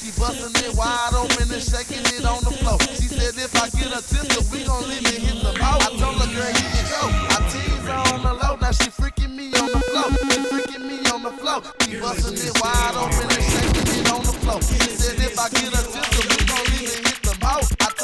She 0.00 0.10
busting 0.12 0.64
it 0.64 0.74
wide 0.74 1.12
open 1.12 1.52
and 1.52 1.62
shaking 1.62 2.00
it 2.00 2.24
on 2.24 2.42
the 2.42 2.56
floor. 2.56 2.80
She 2.96 3.04
said 3.04 3.36
if 3.36 3.52
I 3.54 3.68
get 3.68 3.92
a 3.92 4.00
tissue, 4.00 4.40
we 4.50 4.64
gon' 4.64 4.88
leave 4.88 5.04
it 5.04 5.20
hit 5.20 5.42
the 5.44 5.52
mouth. 5.60 5.82
I 5.82 5.92
told 5.92 6.16
her, 6.16 6.30
girl, 6.32 6.48
you 6.48 6.84
go. 6.88 7.02
I 7.28 7.36
tease 7.52 7.84
her 7.84 8.14
on 8.16 8.22
the 8.22 8.32
low, 8.32 8.56
now 8.56 8.70
she 8.70 8.88
freaking 8.88 9.36
me 9.36 9.52
on 9.60 9.66
the 9.68 9.80
floor. 9.92 10.08
She 10.32 10.40
freaking 10.48 10.88
me 10.88 11.10
on 11.10 11.22
the 11.22 11.32
floor. 11.32 11.60
She 11.84 12.00
busting 12.00 12.32
it 12.32 12.62
wide 12.62 12.96
open 12.96 13.28
and 13.28 13.44
shaking 13.44 14.00
it 14.00 14.10
on 14.10 14.24
the 14.24 14.32
floor. 14.40 14.62
She 14.62 14.88
said 14.88 15.20
if 15.20 15.38
I 15.38 15.50
get 15.50 15.68
a 15.68 15.84
tissue, 15.84 16.39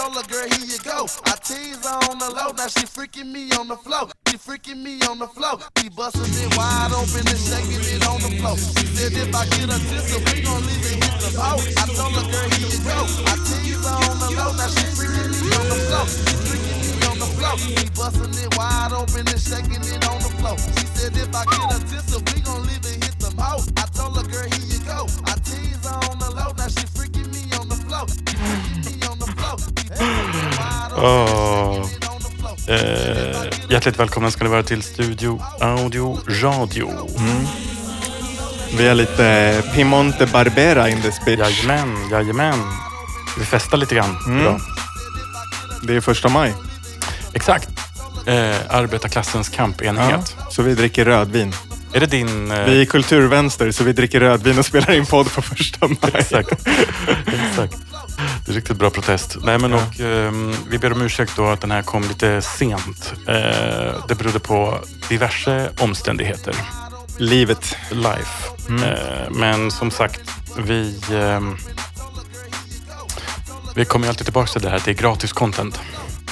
told 0.06 0.24
her, 0.24 0.30
girl, 0.30 0.48
here 0.48 0.66
you 0.66 0.78
go. 0.78 1.06
I 1.24 1.34
tease 1.42 1.82
her 1.84 1.98
on 2.10 2.18
the 2.18 2.30
low, 2.30 2.52
now 2.54 2.68
she 2.68 2.86
freaking 2.86 3.32
me 3.32 3.50
on 3.58 3.68
the 3.68 3.76
floor. 3.76 4.08
She 4.28 4.36
freaking 4.36 4.82
me 4.82 5.00
on 5.02 5.18
the 5.18 5.26
floor. 5.26 5.58
She 5.78 5.88
busting 5.88 6.30
it 6.30 6.56
wide 6.56 6.92
open 6.94 7.26
and 7.26 7.42
shaking 7.42 7.82
it 7.82 8.06
on 8.06 8.20
the 8.22 8.30
floor. 8.38 8.56
She 8.56 8.86
said 8.94 9.12
if 9.18 9.34
I 9.34 9.46
get 9.50 9.66
a 9.66 9.78
tissue, 9.90 10.22
we 10.30 10.42
gon' 10.42 10.62
leave 10.62 10.86
it 10.86 11.02
hit 11.02 11.16
the 11.18 11.30
mouth. 11.38 11.66
I 11.78 11.84
told 11.90 12.14
her, 12.14 12.26
girl, 12.30 12.48
here 12.54 12.70
you 12.70 12.80
go. 12.86 12.98
I 13.02 13.34
tease 13.50 13.82
her 13.82 13.98
on 14.06 14.16
the 14.22 14.30
low, 14.38 14.50
now 14.54 14.70
she 14.70 14.86
freaking 14.94 15.30
me 15.42 15.48
on 15.58 15.66
the 15.74 15.78
floor. 15.90 16.06
She 16.06 16.34
freaking 16.46 16.78
me 16.86 16.90
on 17.10 17.16
the 17.18 17.28
floor. 17.34 17.54
She 17.58 17.86
busting 17.98 18.36
it 18.46 18.50
wide 18.54 18.92
open 18.94 19.26
and 19.26 19.42
shaking 19.42 19.82
it 19.82 20.02
on 20.06 20.18
the 20.22 20.30
floor. 20.38 20.56
She 20.78 20.86
said 20.94 21.16
if 21.18 21.34
I 21.34 21.42
get 21.50 21.66
a 21.74 21.78
tissue, 21.82 22.22
we 22.30 22.38
gon' 22.46 22.62
leave 22.62 22.86
it 22.86 23.02
hit 23.02 23.18
the 23.18 23.34
mouth. 23.34 23.66
I 23.74 23.90
told 23.90 24.14
her, 24.14 24.26
girl, 24.28 24.46
here 24.54 24.70
you 24.70 24.80
go. 24.86 25.10
I 25.26 25.34
tease 25.42 25.82
her 25.82 25.98
on 26.06 26.18
the 26.22 26.30
low, 26.30 26.54
now 26.54 26.70
she 26.70 26.86
freaking 26.94 27.26
me 27.34 27.42
on 27.58 27.66
the 27.66 27.78
floor. 27.82 28.06
Floor. 29.96 31.86
Eh, 32.68 33.36
hjärtligt 33.68 33.98
välkomna 33.98 34.30
ska 34.30 34.44
ni 34.44 34.50
vara 34.50 34.62
till 34.62 34.82
Studio 34.82 35.42
Audio 35.60 36.18
Radio. 36.42 36.90
Vi 38.78 38.88
har 38.88 38.94
lite 38.94 39.62
Piemonte 39.74 40.26
Barbera 40.26 40.88
in 40.88 41.02
this 41.02 41.24
bitch. 41.24 41.38
Jajamän, 41.64 42.08
jajamän. 42.10 42.58
Vi 43.38 43.44
festar 43.44 43.76
lite 43.78 43.94
grann 43.94 44.16
idag. 44.40 44.60
Det 45.82 45.94
är 45.96 46.00
första 46.00 46.28
maj. 46.28 46.54
Exakt. 47.32 47.68
Eh, 48.26 48.56
arbetarklassens 48.68 49.48
kampenighet. 49.48 50.36
Så 50.50 50.62
vi 50.62 50.74
dricker 50.74 51.04
rödvin. 51.04 51.52
Är 51.92 52.00
det 52.00 52.06
din... 52.06 52.50
Eh, 52.50 52.64
Vi 52.64 52.80
är 52.80 52.84
kulturvänster 52.84 53.70
så 53.70 53.84
vi 53.84 53.92
dricker 53.92 54.20
rödvin 54.20 54.58
och 54.58 54.66
spelar 54.66 54.92
in 54.92 55.06
podd 55.06 55.32
på 55.32 55.42
första 55.42 55.88
maj. 55.88 55.96
Exakt. 56.14 56.52
Exakt. 57.50 57.74
Det 58.44 58.52
är 58.52 58.54
riktigt 58.54 58.76
bra 58.76 58.90
protest. 58.90 59.36
Nej, 59.42 59.58
men 59.58 59.72
och, 59.72 60.00
ehm, 60.00 60.54
vi 60.68 60.78
ber 60.78 60.92
om 60.92 61.02
ursäkt 61.02 61.32
då 61.36 61.46
att 61.46 61.60
den 61.60 61.70
här 61.70 61.82
kom 61.82 62.02
lite 62.02 62.42
sent. 62.42 63.14
Eh, 63.28 64.06
det 64.08 64.14
berodde 64.18 64.38
på 64.38 64.78
diverse 65.08 65.70
omständigheter. 65.78 66.54
Livet. 67.18 67.76
Life. 67.90 68.48
Eh, 68.68 69.30
men 69.30 69.70
som 69.70 69.90
sagt, 69.90 70.20
vi, 70.58 71.00
ehm, 71.12 71.56
vi 73.74 73.84
kommer 73.84 74.08
alltid 74.08 74.26
tillbaka 74.26 74.48
till 74.48 74.62
det 74.62 74.70
här 74.70 74.82
det 74.84 74.90
är 74.90 74.94
gratis 74.94 75.32
content. 75.32 75.80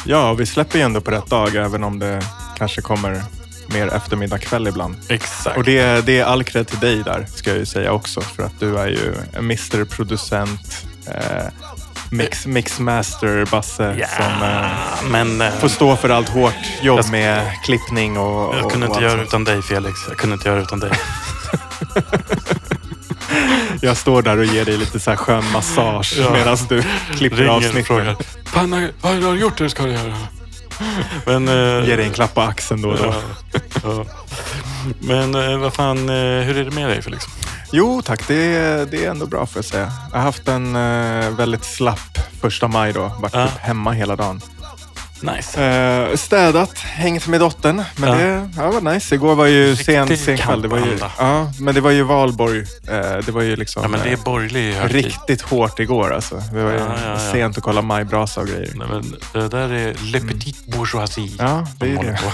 Ja, 0.06 0.34
vi 0.34 0.47
släpper 0.47 0.78
ju 0.78 0.84
ändå 0.84 1.00
på 1.00 1.11
rätt 1.11 1.27
dag 1.27 1.55
även 1.55 1.84
om 1.84 1.98
det 1.98 2.22
kanske 2.59 2.81
kommer 2.81 3.22
mer 3.67 3.95
eftermiddag 3.95 4.39
kväll 4.39 4.69
ibland. 4.69 4.97
Exakt. 5.09 5.56
Och 5.56 5.65
det, 5.65 6.06
det 6.06 6.19
är 6.19 6.25
all 6.25 6.45
cred 6.45 6.69
till 6.69 6.78
dig 6.78 7.03
där, 7.03 7.27
ska 7.34 7.50
jag 7.50 7.59
ju 7.59 7.67
säga 7.67 7.92
också. 7.92 8.20
För 8.20 8.42
att 8.42 8.61
du 8.61 8.78
är 8.78 8.87
ju 8.87 9.15
en 9.33 9.45
Mr 9.45 9.84
Producent, 9.84 10.87
eh, 11.06 11.47
mix, 12.17 12.47
mixmaster, 12.47 13.45
Basse, 13.51 13.97
Ja, 13.98 14.07
som 14.17 14.43
eh, 14.43 15.11
men 15.11 15.41
eh, 15.41 15.51
får 15.61 15.69
stå 15.69 15.97
för 15.97 16.09
allt 16.09 16.29
hårt 16.29 16.55
jobb 16.83 16.98
Jag- 16.98 17.11
med 17.11 17.51
klippning 17.65 18.19
och, 18.19 18.55
jag 18.56 18.65
och, 18.65 18.73
kunde 18.73 18.87
och 18.87 18.93
inte 18.95 19.05
göra 19.05 19.17
sånt. 19.17 19.29
utan 19.29 19.45
dig 19.45 19.62
Felix. 19.62 19.98
Jag 20.09 20.17
kunde 20.17 20.34
inte 20.34 20.48
göra 20.48 20.61
utan 20.61 20.81
dig. 20.81 20.91
Jag 23.81 23.97
står 23.97 24.23
där 24.23 24.39
och 24.39 24.45
ger 24.45 24.65
dig 24.65 24.77
lite 24.77 25.01
så 25.01 25.11
här 25.11 25.17
skön 25.17 25.45
massage 25.53 26.15
Ja. 26.19 26.31
medan 26.33 26.56
du 26.69 26.83
klipper 27.17 27.37
Ringer 27.37 27.51
och 27.51 27.56
avsnitten. 27.56 27.84
frågar. 27.84 28.17
Fan, 28.47 28.73
har- 28.73 28.91
vad 29.01 29.12
har 29.25 29.33
du 29.33 29.41
gjort? 29.41 29.59
Det 29.59 29.71
ska 29.71 29.83
du 29.83 29.93
göra. 29.93 30.15
Men, 31.27 31.49
eh, 31.49 31.89
Ger 31.89 31.97
dig 31.97 32.06
en 32.06 32.12
klapp 32.12 32.34
på 32.34 32.41
axeln 32.41 32.83
då 32.83 32.89
och 32.91 32.97
då. 32.99 33.05
Ja, 33.05 33.61
ja. 33.84 34.05
Men 35.00 35.34
eh, 35.34 35.59
vad 35.59 35.75
fan, 35.75 35.99
eh, 36.09 36.15
hur 36.45 36.56
är 36.59 36.65
det 36.65 36.71
med 36.71 36.89
dig 36.89 37.03
Felix? 37.03 37.25
Jo 37.72 38.03
tack, 38.03 38.28
det 38.28 38.34
är, 38.56 38.87
det 38.87 39.05
är 39.05 39.11
ändå 39.11 39.27
bra 39.27 39.47
får 39.47 39.59
jag 39.59 39.65
säga. 39.65 39.93
Jag 40.12 40.19
har 40.19 40.25
haft 40.25 40.49
en 40.49 40.77
eh, 40.77 41.31
väldigt 41.31 41.65
slapp 41.65 42.19
första 42.41 42.69
maj 42.69 42.93
då. 42.93 43.00
Varit 43.21 43.34
Ja. 43.34 43.47
typ 43.47 43.59
hemma 43.59 43.93
hela 43.93 44.17
dagen. 44.17 44.41
Nice. 45.37 45.65
Eh, 45.65 46.17
städat, 46.17 46.78
hängt 46.78 47.27
med 47.27 47.41
dottern. 47.41 47.83
Men 47.97 48.09
Ja. 48.11 48.17
det 48.17 48.50
ja, 48.56 48.71
var 48.71 48.81
nice. 48.94 49.15
Igår 49.15 49.34
var 49.34 49.47
ju 49.47 49.71
Riktig 49.71 49.87
sen, 49.87 50.17
sen 50.19 50.37
kväll. 50.39 50.62
Det 50.62 50.69
var 50.69 50.78
ju, 50.78 50.84
kampanda. 50.99 51.12
ja, 51.19 51.53
men 51.61 51.75
det 51.75 51.81
var 51.81 51.91
ju 51.91 52.03
valborg. 52.03 52.59
Eh, 52.89 53.00
det 53.27 53.28
var 53.28 53.43
ju 53.43 53.56
liksom 53.56 53.83
Ja, 53.83 53.89
men 53.89 54.00
det 54.00 54.09
är 54.09 54.12
eh, 54.12 54.25
borgerlig 54.25 54.75
högtid. 54.75 55.05
riktigt 55.05 55.43
hårt 55.43 55.81
igår 55.81 56.15
alltså. 56.15 56.37
Det 56.53 56.62
var 56.62 56.71
ju 56.73 56.77
Ja, 56.78 56.84
ja, 57.05 57.11
ja. 57.11 57.33
sent 57.33 57.59
att 57.59 57.65
kolla 57.65 57.83
majbrasa 57.83 58.41
och 58.41 58.47
grejer. 58.47 58.71
Nej, 58.75 58.87
men 58.91 59.15
det 59.33 59.49
där 59.49 59.73
är 59.73 59.94
le 60.12 60.21
petit 60.21 60.67
bourgeoisie. 60.67 61.31
Ja, 61.39 61.67
det 61.78 61.87
de 61.87 61.93
är 61.93 61.97
håller 61.97 62.11
det. 62.12 62.19
på. 62.23 62.31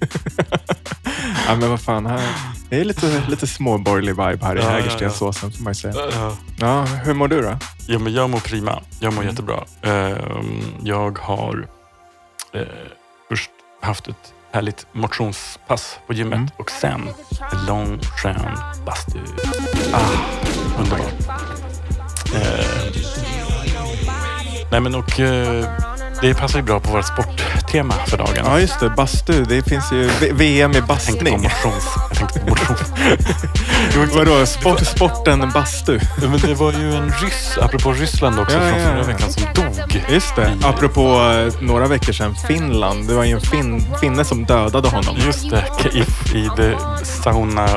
Ja, 1.48 1.56
men 1.56 1.70
vad 1.70 1.80
fan. 1.80 2.06
Här, 2.06 2.20
det 2.68 2.80
är 2.80 2.84
lite, 2.84 3.22
lite 3.28 3.46
småborgerlig 3.46 4.10
vibe 4.10 4.44
här 4.46 4.56
i 4.56 4.58
Ja, 4.58 4.64
ja, 4.64 4.70
ja. 4.70 4.70
Hägerstensåsen 4.70 5.52
får 5.52 5.62
man 5.62 5.70
ju 5.70 5.74
säga. 5.74 5.94
Ja. 6.12 6.36
Ja, 6.58 6.82
hur 6.84 7.14
mår 7.14 7.28
du 7.28 7.42
då? 7.42 7.58
Ja, 7.86 7.98
men 7.98 8.12
jag 8.12 8.30
mår 8.30 8.38
prima. 8.40 8.82
Jag 9.00 9.12
Mm. 9.12 9.14
mår 9.14 9.24
jättebra. 9.24 9.64
Ehm, 9.82 10.62
jag 10.84 11.18
har 11.18 11.68
eh, 12.54 12.62
först 13.28 13.50
haft 13.82 14.08
ett 14.08 14.32
härligt 14.52 14.86
motionspass 14.92 15.98
på 16.06 16.12
gymmet 16.12 16.36
Mm. 16.36 16.50
och 16.56 16.70
sen 16.70 17.08
en 17.52 17.66
lång 17.66 17.98
skön 18.02 18.58
bastu. 18.86 19.18
Ah, 19.92 20.00
underbart. 20.78 21.12
Eh, 22.34 22.66
nej 24.70 24.80
men 24.80 24.94
och 24.94 25.20
eh, 25.20 25.64
det 26.20 26.34
passar 26.34 26.58
ju 26.58 26.64
bra 26.64 26.80
på 26.80 26.90
vårt 26.92 27.04
sporttema 27.06 27.94
för 28.06 28.18
dagen. 28.18 28.44
Ja, 28.44 28.60
just 28.60 28.80
det. 28.80 28.90
Bastu. 28.90 29.44
Det 29.44 29.62
finns 29.62 29.92
ju 29.92 30.10
V- 30.20 30.30
VM 30.32 30.72
i 30.72 30.74
Jag 30.74 30.74
tänkte 30.74 30.80
på 30.80 30.86
bastning. 30.94 31.42
motions... 31.42 31.84
Jag 32.08 32.18
tänkte 32.18 32.40
på 32.40 32.46
motion. 32.48 32.76
Vadå? 34.14 34.46
Sport, 34.46 34.86
sporten 34.86 35.50
bastu? 35.54 35.98
Ja, 36.22 36.28
men 36.28 36.40
det 36.40 36.54
var 36.54 36.72
ju 36.72 36.94
en 36.94 37.12
ryss, 37.12 37.58
apropå 37.62 37.92
Ryssland 37.92 38.38
också, 38.40 38.56
Ja, 38.56 38.62
från 38.62 38.80
förra 38.80 38.96
ja. 38.98 39.02
veckan 39.02 39.32
som 39.32 39.42
dog. 39.54 40.04
Just 40.10 40.36
det. 40.36 40.52
Apropå 40.62 41.00
eh, 41.02 41.62
några 41.62 41.86
veckor 41.86 42.12
sedan, 42.12 42.34
Finland. 42.48 43.08
Det 43.08 43.14
var 43.14 43.24
ju 43.24 43.32
en 43.32 43.40
fin, 43.40 43.86
finne 44.00 44.24
som 44.24 44.44
dödade 44.44 44.88
honom. 44.88 45.16
Just 45.26 45.50
det, 45.50 45.64
i, 45.92 45.98
i 46.38 46.48
the 46.56 46.74
sauna. 47.04 47.68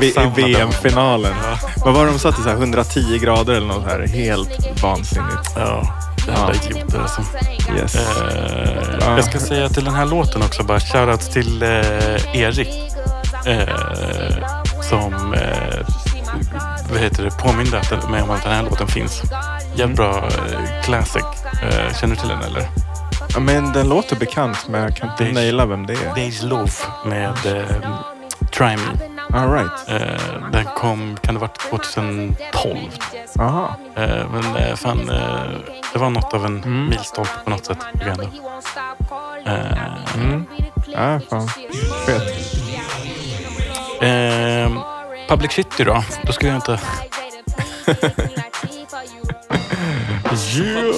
I, 0.00 0.06
I 0.06 0.30
VM-finalen. 0.36 1.34
Vad 1.84 1.94
var 1.94 2.04
det 2.06 2.12
de? 2.12 2.18
Så 2.18 2.30
här 2.30 2.52
110 2.52 3.18
grader 3.18 3.54
eller 3.54 3.66
något 3.66 3.84
här. 3.90 4.06
Helt 4.06 4.82
vansinnigt. 4.82 5.50
Ja, 5.56 5.94
jävla 6.26 6.54
idioter 6.54 7.00
alltså. 7.00 7.22
Yes. 7.78 7.94
Eh, 7.94 8.78
Ja. 9.00 9.16
Jag 9.16 9.24
ska 9.24 9.38
säga 9.38 9.68
till 9.68 9.84
den 9.84 9.94
här 9.94 10.06
låten 10.06 10.42
också, 10.42 10.62
bara 10.62 10.80
shoutouts 10.80 11.28
till 11.28 11.62
eh, 11.62 12.36
Erik. 12.36 12.68
Eh, 13.46 13.68
som 14.82 15.34
eh, 15.34 15.86
vad 16.90 17.00
heter 17.00 17.22
det, 17.24 17.30
påminde 17.38 17.78
att- 17.78 18.10
mig 18.10 18.22
om 18.22 18.30
att 18.30 18.42
den 18.42 18.52
här 18.52 18.62
låten 18.62 18.86
finns. 18.86 19.22
Jävligt 19.74 19.96
bra 19.96 20.16
eh, 20.28 20.82
classic. 20.84 21.22
Eh, 21.62 21.94
känner 22.00 22.14
du 22.14 22.20
till 22.20 22.28
den 22.28 22.42
eller? 22.42 22.66
Ja, 23.34 23.40
men 23.40 23.72
den 23.72 23.88
låter 23.88 24.16
bekant, 24.16 24.66
men 24.68 24.82
jag 24.82 24.96
kan 24.96 25.10
inte 25.10 25.24
naila 25.24 25.66
vem 25.66 25.86
det 25.86 25.92
är. 25.92 26.14
Days 26.14 26.42
Love 26.42 26.70
med 27.06 27.28
eh, 27.46 27.76
Try 28.56 28.76
Me. 28.76 29.11
All 29.30 29.52
right. 29.52 29.88
Eh, 29.88 30.50
den 30.52 30.64
kom, 30.76 31.16
kan 31.22 31.34
det 31.34 31.40
ha 31.40 31.46
varit 31.46 31.58
2012? 31.58 32.78
Aha. 33.38 33.76
Eh, 33.96 34.30
men 34.30 34.56
eh, 34.56 34.74
fan, 34.76 35.10
eh, 35.10 35.42
det 35.92 35.98
var 35.98 36.10
något 36.10 36.34
av 36.34 36.46
en 36.46 36.56
Mm. 36.64 36.88
milstolpe 36.88 37.30
på 37.44 37.50
något 37.50 37.64
sätt. 37.66 37.78
Eh, 39.46 40.14
Mm. 40.14 40.44
Ja, 40.86 41.20
fan. 41.30 41.48
Fet. 42.06 42.22
eh, 44.02 44.82
Public 45.28 45.52
City 45.52 45.84
då? 45.84 46.04
Då 46.26 46.32
ska 46.32 46.46
jag 46.46 46.56
inte... 46.56 46.80
Yeah. 50.54 50.92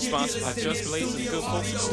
Sponsored 0.00 0.54
by 0.54 0.60
Just 0.62 0.88
Blaze 0.90 1.04
and 1.18 1.30
Good 1.30 1.44
Folks. 1.44 1.90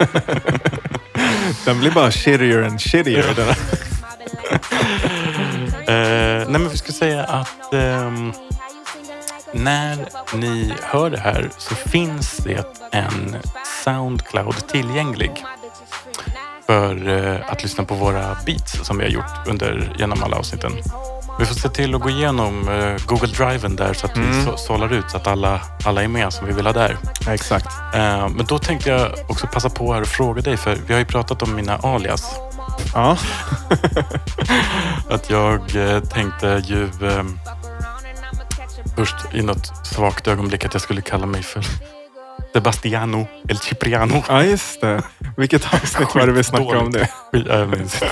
Den 1.64 1.80
blir 1.80 1.90
bara 1.90 2.10
shittier 2.10 2.62
and 2.62 2.80
shittier. 2.80 3.24
Eh, 5.80 6.48
nej, 6.48 6.60
men 6.60 6.68
vi 6.68 6.76
ska 6.76 6.92
säga 6.92 7.24
att 7.24 7.72
ehm, 7.72 8.32
när 9.52 10.08
ni 10.34 10.72
hör 10.82 11.10
det 11.10 11.18
här 11.18 11.50
så 11.58 11.74
finns 11.74 12.36
det 12.36 12.64
en 12.92 13.36
Soundcloud 13.84 14.66
tillgänglig 14.68 15.44
för 16.66 17.08
eh, 17.08 17.50
att 17.50 17.62
lyssna 17.62 17.84
på 17.84 17.94
våra 17.94 18.36
beats 18.46 18.86
som 18.86 18.98
vi 18.98 19.04
har 19.04 19.10
gjort 19.10 19.46
under, 19.46 19.92
genom 19.98 20.22
alla 20.22 20.36
avsnitten. 20.36 20.72
Vi 21.40 21.46
får 21.46 21.54
se 21.54 21.68
till 21.68 21.94
att 21.94 22.00
gå 22.00 22.10
igenom 22.10 22.68
eh, 22.68 22.96
Google 23.06 23.26
Driven 23.28 23.76
där 23.76 23.92
så 23.94 24.06
att 24.06 24.16
vi 24.16 24.20
Mm. 24.20 24.44
så, 24.44 24.56
sållar 24.56 24.92
ut 24.92 25.10
så 25.10 25.16
att 25.16 25.26
alla, 25.26 25.60
alla 25.84 26.02
är 26.02 26.08
med 26.08 26.32
som 26.32 26.46
vi 26.46 26.52
vill 26.52 26.66
ha 26.66 26.72
där. 26.72 26.96
Exakt. 27.28 27.66
Eh, 27.94 28.28
men 28.28 28.46
då 28.46 28.58
tänkte 28.58 28.90
jag 28.90 29.10
också 29.28 29.46
passa 29.46 29.70
på 29.70 29.92
här 29.94 30.00
och 30.00 30.06
fråga 30.08 30.42
dig, 30.42 30.56
för 30.56 30.76
vi 30.86 30.92
har 30.92 30.98
ju 31.00 31.06
pratat 31.06 31.42
om 31.42 31.54
mina 31.54 31.76
alias. 31.76 32.34
Ja. 32.94 33.16
Att 35.10 35.30
jag 35.30 35.76
eh, 35.76 36.00
tänkte 36.00 36.62
ju 36.66 36.82
eh, 36.84 37.24
först 38.96 39.16
i 39.32 39.42
något 39.42 39.86
svagt 39.86 40.28
ögonblick 40.28 40.64
att 40.64 40.72
jag 40.74 40.82
skulle 40.82 41.00
kalla 41.02 41.26
mig 41.26 41.42
för 41.42 41.64
Sebastiano 42.52 43.26
El 43.48 43.56
Cipriano. 43.58 44.22
ja, 44.28 44.42
just 44.44 44.80
det. 44.80 45.02
Vilket 45.36 45.74
avsnitt 45.74 46.14
var 46.14 46.26
det 46.26 46.32
vi 46.32 46.44
snackade 46.44 46.78
om 46.78 46.90
det? 46.92 47.08
Ja, 47.32 47.58
jag 47.58 47.68
minns. 47.68 48.02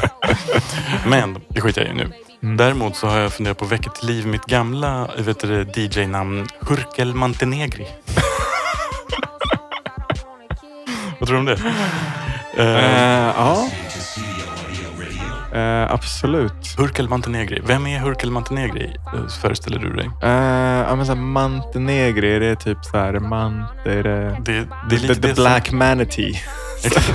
Men 1.06 1.38
det 1.48 1.60
skiter 1.60 1.80
jag 1.84 1.90
i 1.90 1.94
nu. 1.94 2.12
Däremot 2.40 2.96
så 2.96 3.06
har 3.06 3.18
jag 3.18 3.32
funderat 3.32 3.58
på 3.58 3.64
att 3.64 3.72
väcka 3.72 3.90
till 3.90 4.08
liv 4.08 4.26
mitt 4.26 4.44
gamla 4.44 5.10
vet 5.18 5.40
du, 5.40 5.64
det, 5.64 5.76
DJ-namn 5.80 6.48
Hurkel 6.60 7.14
Montenegri. 7.14 7.86
Vad 11.18 11.28
tror 11.28 11.36
du 11.36 11.38
om 11.38 11.44
det? 11.44 11.52
Eh, 11.52 12.66
Eh, 12.66 13.32
ja. 13.36 13.68
Eh, 15.54 15.92
absolut. 15.92 16.74
Hurkel 16.78 17.08
Montenegri. 17.08 17.62
Vem 17.66 17.86
är 17.86 17.98
Hurkel 17.98 18.30
Montenegri? 18.30 18.96
eh, 19.14 19.28
Föreställer 19.40 19.78
du 19.78 19.92
dig? 19.92 20.10
Eh, 20.22 20.30
ja, 20.88 20.96
men 20.96 21.06
så 21.06 21.14
här, 21.14 21.20
Montenegri, 21.20 22.34
är 22.36 22.40
det 22.40 22.56
typ 22.56 22.84
så 22.84 22.98
här, 22.98 23.12
man, 23.18 23.64
det 23.84 23.92
är 23.92 24.02
det, 24.02 24.36
Det, 24.44 24.56
är 24.56 24.66
the, 24.90 24.96
lite 24.96 25.14
the 25.14 25.28
det 25.28 25.34
black 25.34 25.72
manatee. 25.72 26.40
Som, 26.80 27.02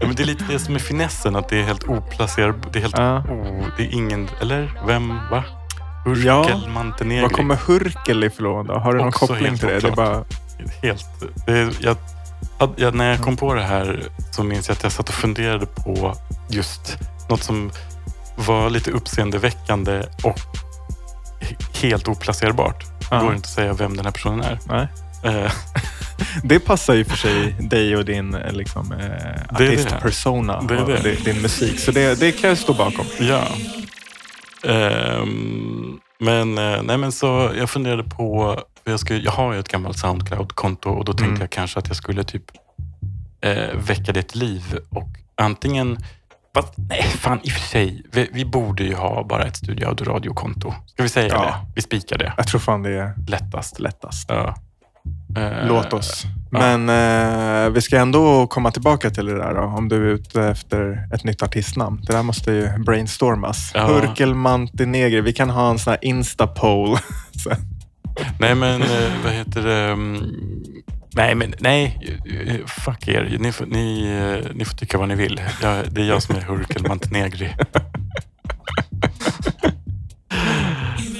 Ja, 0.00 0.06
men 0.06 0.14
det 0.14 0.22
är 0.22 0.26
lite 0.26 0.44
det 0.48 0.58
som 0.58 0.74
är 0.74 0.78
finessen, 0.78 1.36
att 1.36 1.48
det 1.48 1.58
är 1.60 1.62
helt 1.64 1.84
oplacerbart. 1.88 2.72
Det 2.72 2.78
är 2.78 2.80
helt 2.80 2.98
Ja. 2.98 3.16
o... 3.30 3.64
Det 3.76 3.82
är 3.82 3.94
ingen... 3.94 4.28
Eller? 4.40 4.72
Vem? 4.86 5.08
Va? 5.30 5.44
Hurkel 6.04 6.24
Ja. 6.26 6.60
Montenegri. 6.68 7.22
Var 7.22 7.28
kommer 7.28 7.54
Hurkel 7.56 8.24
ifrån 8.24 8.66
då? 8.66 8.74
Har 8.74 8.92
du 8.92 8.98
någon 8.98 9.12
koppling 9.12 9.58
till 9.58 9.68
det? 9.68 9.80
Det 9.80 9.88
är 9.88 9.92
bara, 9.96 10.24
Helt... 10.82 11.06
Det 11.46 11.52
är, 11.52 11.70
jag, 11.80 11.96
jag, 12.76 12.94
när 12.94 13.10
jag 13.10 13.20
kom 13.20 13.36
på 13.36 13.54
det 13.54 13.62
här 13.62 14.02
så 14.30 14.42
minns 14.44 14.68
jag 14.68 14.74
att 14.74 14.82
jag 14.82 14.92
satt 14.92 15.08
och 15.08 15.14
funderade 15.14 15.66
på 15.66 16.14
just 16.48 16.98
något 17.30 17.42
som 17.42 17.70
var 18.36 18.70
lite 18.70 18.90
uppseendeväckande 18.90 20.02
och 20.22 20.38
he- 21.40 21.80
helt 21.82 22.08
oplacerbart. 22.08 22.84
Det 23.10 23.16
går 23.18 23.34
inte 23.34 23.46
att 23.46 23.54
säga 23.54 23.72
vem 23.72 23.96
den 23.96 24.04
här 24.04 24.12
personen 24.12 24.40
är. 24.40 24.58
nej. 24.66 24.88
Eh, 25.24 25.52
Det 26.44 26.60
passar 26.60 26.94
ju 26.94 27.04
för 27.04 27.16
sig 27.16 27.52
dig 27.60 27.96
och 27.96 28.04
din 28.04 28.34
eh, 28.34 28.52
liksom, 28.52 28.92
eh, 28.92 29.54
artist-persona 29.54 30.60
Det 30.60 31.24
din- 31.24 31.42
musik. 31.42 31.78
Så 31.80 31.90
det, 31.92 32.20
kan 32.40 32.48
jag 32.50 32.58
stå 32.58 32.74
bakom. 32.74 33.06
Ja. 33.20 33.42
Ehm, 34.64 35.98
men, 36.20 36.58
eh, 36.58 36.82
nej, 36.82 36.96
men 36.98 37.12
så 37.12 37.50
jag 37.58 37.70
funderade 37.70 38.02
på, 38.04 38.60
jag, 38.84 39.00
ska, 39.00 39.16
jag 39.16 39.32
har 39.32 39.52
ju 39.52 39.60
ett 39.60 39.68
gammalt 39.68 39.98
Soundcloud-konto 39.98 40.90
och 40.90 41.04
då 41.04 41.12
tänkte 41.12 41.26
Mm. 41.30 41.40
jag 41.40 41.50
kanske 41.50 41.78
att 41.78 41.86
jag 41.88 41.96
skulle 41.96 42.24
typ 42.24 42.44
eh, 43.40 43.76
väcka 43.76 44.12
det 44.12 44.22
till 44.22 44.40
liv 44.40 44.78
och 44.90 45.08
antingen 45.36 45.98
Fast, 46.54 46.74
nej, 46.76 47.02
fan 47.02 47.40
i 47.42 47.48
och 47.48 47.52
för 47.52 47.60
sig. 47.60 48.02
Vi, 48.12 48.28
vi 48.32 48.44
borde 48.44 48.84
ju 48.84 48.94
ha 48.94 49.26
bara 49.28 49.42
ett 49.44 49.56
Studio 49.56 49.86
Audio-radiokonto. 49.88 50.74
Ska 50.86 51.02
vi 51.02 51.08
säga 51.08 51.28
Ja. 51.28 51.42
det? 51.42 51.54
Vi 51.74 51.82
spikar 51.82 52.18
det. 52.18 52.32
Jag 52.36 52.46
tror 52.48 52.60
fan 52.60 52.82
det 52.82 52.90
är 52.90 53.14
Lättast. 53.28 53.80
lättast. 53.80 54.28
Ja. 54.28 54.54
Eh, 55.36 55.66
Låt 55.68 55.92
oss. 55.92 56.22
ja. 56.50 56.76
Men 56.76 56.88
eh, 57.66 57.70
vi 57.70 57.80
ska 57.80 57.98
ändå 57.98 58.46
komma 58.46 58.70
tillbaka 58.70 59.10
till 59.10 59.26
det 59.26 59.36
där 59.38 59.54
då, 59.54 59.60
om 59.62 59.88
du 59.88 59.96
är 59.96 60.14
ute 60.14 60.42
efter 60.42 61.08
ett 61.14 61.24
nytt 61.24 61.42
artistnamn. 61.42 62.00
Det 62.02 62.12
där 62.12 62.22
måste 62.22 62.52
ju 62.52 62.78
brainstormas. 62.78 63.70
Ja. 63.74 63.86
Hurkel 63.86 64.34
Montenegri. 64.34 65.20
Vi 65.20 65.32
kan 65.32 65.50
ha 65.50 65.70
en 65.70 65.78
sån 65.78 65.90
här 65.90 66.04
Insta-poll. 66.04 66.98
Nej, 68.40 68.54
men 68.54 68.82
eh, 68.82 68.88
vad 69.24 69.32
heter 69.32 69.62
det? 69.62 69.96
Mm, 71.16 71.26
Nej, 71.26 71.34
men 71.34 71.54
nej. 71.60 71.98
Fuck 72.66 73.08
er. 73.08 73.36
Ni 73.40 73.52
får, 73.52 73.66
ni, 73.66 74.02
eh, 74.42 74.50
ni 74.54 74.64
får 74.64 74.76
tycka 74.76 74.98
vad 74.98 75.08
ni 75.08 75.14
vill. 75.14 75.40
Jag, 75.62 75.92
det 75.92 76.00
är 76.00 76.04
jag 76.04 76.22
som 76.22 76.36
är 76.36 76.40
Hurkel 76.40 76.88
Montenegri. 76.88 77.54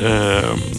um, 0.01 0.61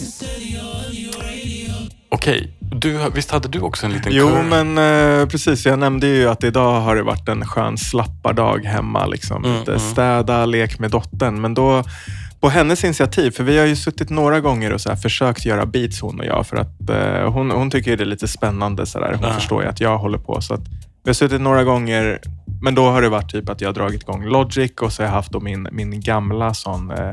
Okej, 2.08 2.52
du, 2.60 2.96
har- 2.98 3.10
visst 3.10 3.30
hade 3.30 3.48
du 3.48 3.60
också 3.60 3.86
en 3.86 3.92
liten 3.92 4.12
Jo, 4.14 4.42
men 4.42 4.78
eh, 4.78 5.26
precis. 5.28 5.66
Jag 5.66 5.78
nämnde 5.78 6.06
ju 6.06 6.28
att 6.28 6.44
idag 6.44 6.80
har 6.80 6.96
det 6.96 7.02
varit 7.02 7.28
en 7.28 7.46
skön 7.46 7.78
slappardag 7.78 8.64
hemma. 8.64 9.06
Liksom. 9.06 9.44
Mm, 9.44 9.58
Lite 9.58 9.70
mm. 9.70 9.80
städa, 9.92 10.46
lek 10.46 10.78
med 10.78 10.90
dottern. 10.90 11.40
Men 11.40 11.54
då 11.54 11.84
på 12.42 12.48
hennes 12.48 12.84
initiativ, 12.84 13.30
för 13.30 13.44
vi 13.44 13.58
har 13.58 13.66
ju 13.66 13.76
suttit 13.76 14.10
några 14.10 14.40
gånger 14.40 14.72
och 14.72 14.80
så 14.80 14.88
här 14.88 14.96
försökt 14.96 15.44
göra 15.44 15.66
beats 15.66 16.00
hon 16.00 16.20
och 16.20 16.26
jag. 16.26 16.46
För 16.46 16.56
att 16.56 16.90
eh, 16.90 17.32
hon, 17.32 17.50
hon 17.50 17.70
tycker 17.70 17.96
det 17.96 18.02
är 18.02 18.06
lite 18.06 18.28
spännande. 18.28 18.86
Så 18.86 19.00
där. 19.00 19.12
Hon 19.14 19.28
Ja. 19.28 19.34
förstår 19.34 19.62
ju 19.62 19.68
att 19.68 19.80
jag 19.80 19.98
håller 19.98 20.18
på. 20.18 20.40
Så 20.40 20.54
att 20.54 20.60
vi 21.04 21.08
har 21.08 21.14
suttit 21.14 21.40
några 21.40 21.64
gånger, 21.64 22.20
men 22.62 22.74
då 22.74 22.84
har 22.90 23.02
det 23.02 23.08
varit 23.08 23.30
typ 23.30 23.48
att 23.48 23.60
jag 23.60 23.68
har 23.68 23.74
dragit 23.74 24.02
igång 24.02 24.24
Logic 24.24 24.72
och 24.80 24.92
så 24.92 25.02
har 25.02 25.06
jag 25.06 25.12
haft 25.14 25.32
då 25.32 25.40
min, 25.40 25.68
min 25.72 26.00
gamla 26.00 26.54
sån 26.54 26.90
eh, 26.90 27.12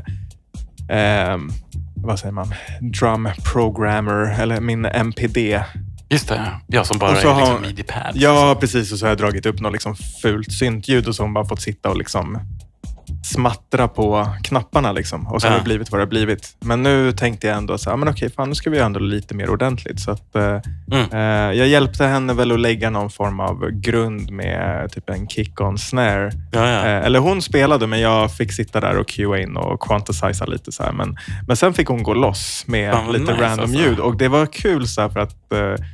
ehm, 0.89 1.49
vad 1.95 2.19
säger 2.19 2.33
man? 2.33 2.53
Drum 2.81 3.29
programmer, 3.53 4.41
eller 4.41 4.61
min 4.61 4.85
MPD. 4.85 5.63
Just 6.09 6.27
det, 6.27 6.41
jag 6.67 6.85
som 6.85 6.97
bara 6.99 7.11
Och 7.11 7.17
så 7.17 7.29
är 7.29 7.35
liksom 7.39 7.61
midi-pads. 7.61 8.11
Ja, 8.15 8.57
precis. 8.59 8.91
Och 8.91 8.99
så 8.99 9.05
har 9.05 9.09
jag 9.09 9.17
dragit 9.17 9.45
upp 9.45 9.59
något 9.59 9.71
liksom 9.73 9.95
fult 10.21 10.51
syntljud 10.51 11.07
och 11.07 11.15
så 11.15 11.23
har 11.23 11.27
hon 11.27 11.33
bara 11.33 11.45
fått 11.45 11.61
sitta 11.61 11.89
och 11.89 11.97
liksom 11.97 12.39
smattra 13.23 13.87
på 13.87 14.27
knapparna. 14.43 14.91
Liksom. 14.91 15.27
Och 15.27 15.41
så 15.41 15.47
har 15.47 15.53
Ja. 15.53 15.57
det 15.57 15.63
blivit 15.63 15.91
vad 15.91 15.99
det 15.99 16.03
har 16.03 16.09
blivit. 16.09 16.55
Men 16.59 16.83
nu 16.83 17.11
tänkte 17.11 17.47
jag 17.47 17.57
ändå 17.57 17.77
så 17.77 17.89
här, 17.89 17.97
men 17.97 18.07
okej, 18.07 18.29
fan, 18.35 18.49
nu 18.49 18.55
ska 18.55 18.69
vi 18.69 18.77
göra 18.77 18.85
ändå 18.85 18.99
lite 18.99 19.35
mer 19.35 19.49
ordentligt. 19.49 19.99
Så 19.99 20.11
att, 20.11 20.35
eh, 20.35 20.59
Mm. 20.91 21.11
eh, 21.11 21.57
jag 21.57 21.67
hjälpte 21.67 22.05
henne 22.05 22.33
väl 22.33 22.51
att 22.51 22.59
lägga 22.59 22.89
någon 22.89 23.09
form 23.09 23.39
av 23.39 23.69
grund 23.71 24.31
med 24.31 24.91
typ 24.91 25.09
en 25.09 25.27
kick-on 25.27 25.77
snare. 25.77 26.31
Ja, 26.51 26.67
ja. 26.69 26.79
Eh, 26.85 27.05
eller 27.05 27.19
hon 27.19 27.41
spelade, 27.41 27.87
men 27.87 27.99
jag 27.99 28.33
fick 28.35 28.53
sitta 28.53 28.79
där 28.79 28.97
och 28.97 29.07
cuea 29.07 29.41
in 29.43 29.57
och 29.57 29.79
quantisisa 29.79 30.45
lite. 30.45 30.71
Så 30.71 30.83
här. 30.83 30.91
Men, 30.91 31.17
men 31.47 31.57
sen 31.57 31.73
fick 31.73 31.87
hon 31.87 32.03
gå 32.03 32.13
loss 32.13 32.63
med 32.67 32.93
Fan, 32.93 33.07
lite 33.11 33.19
nice, 33.31 33.43
random 33.43 33.59
alltså. 33.59 33.77
ljud. 33.77 33.99
Och 33.99 34.17
det 34.17 34.27
var 34.27 34.45
kul 34.45 34.87
så 34.87 35.01
här, 35.01 35.09
för 35.09 35.19
att 35.19 35.53
eh, 35.53 35.85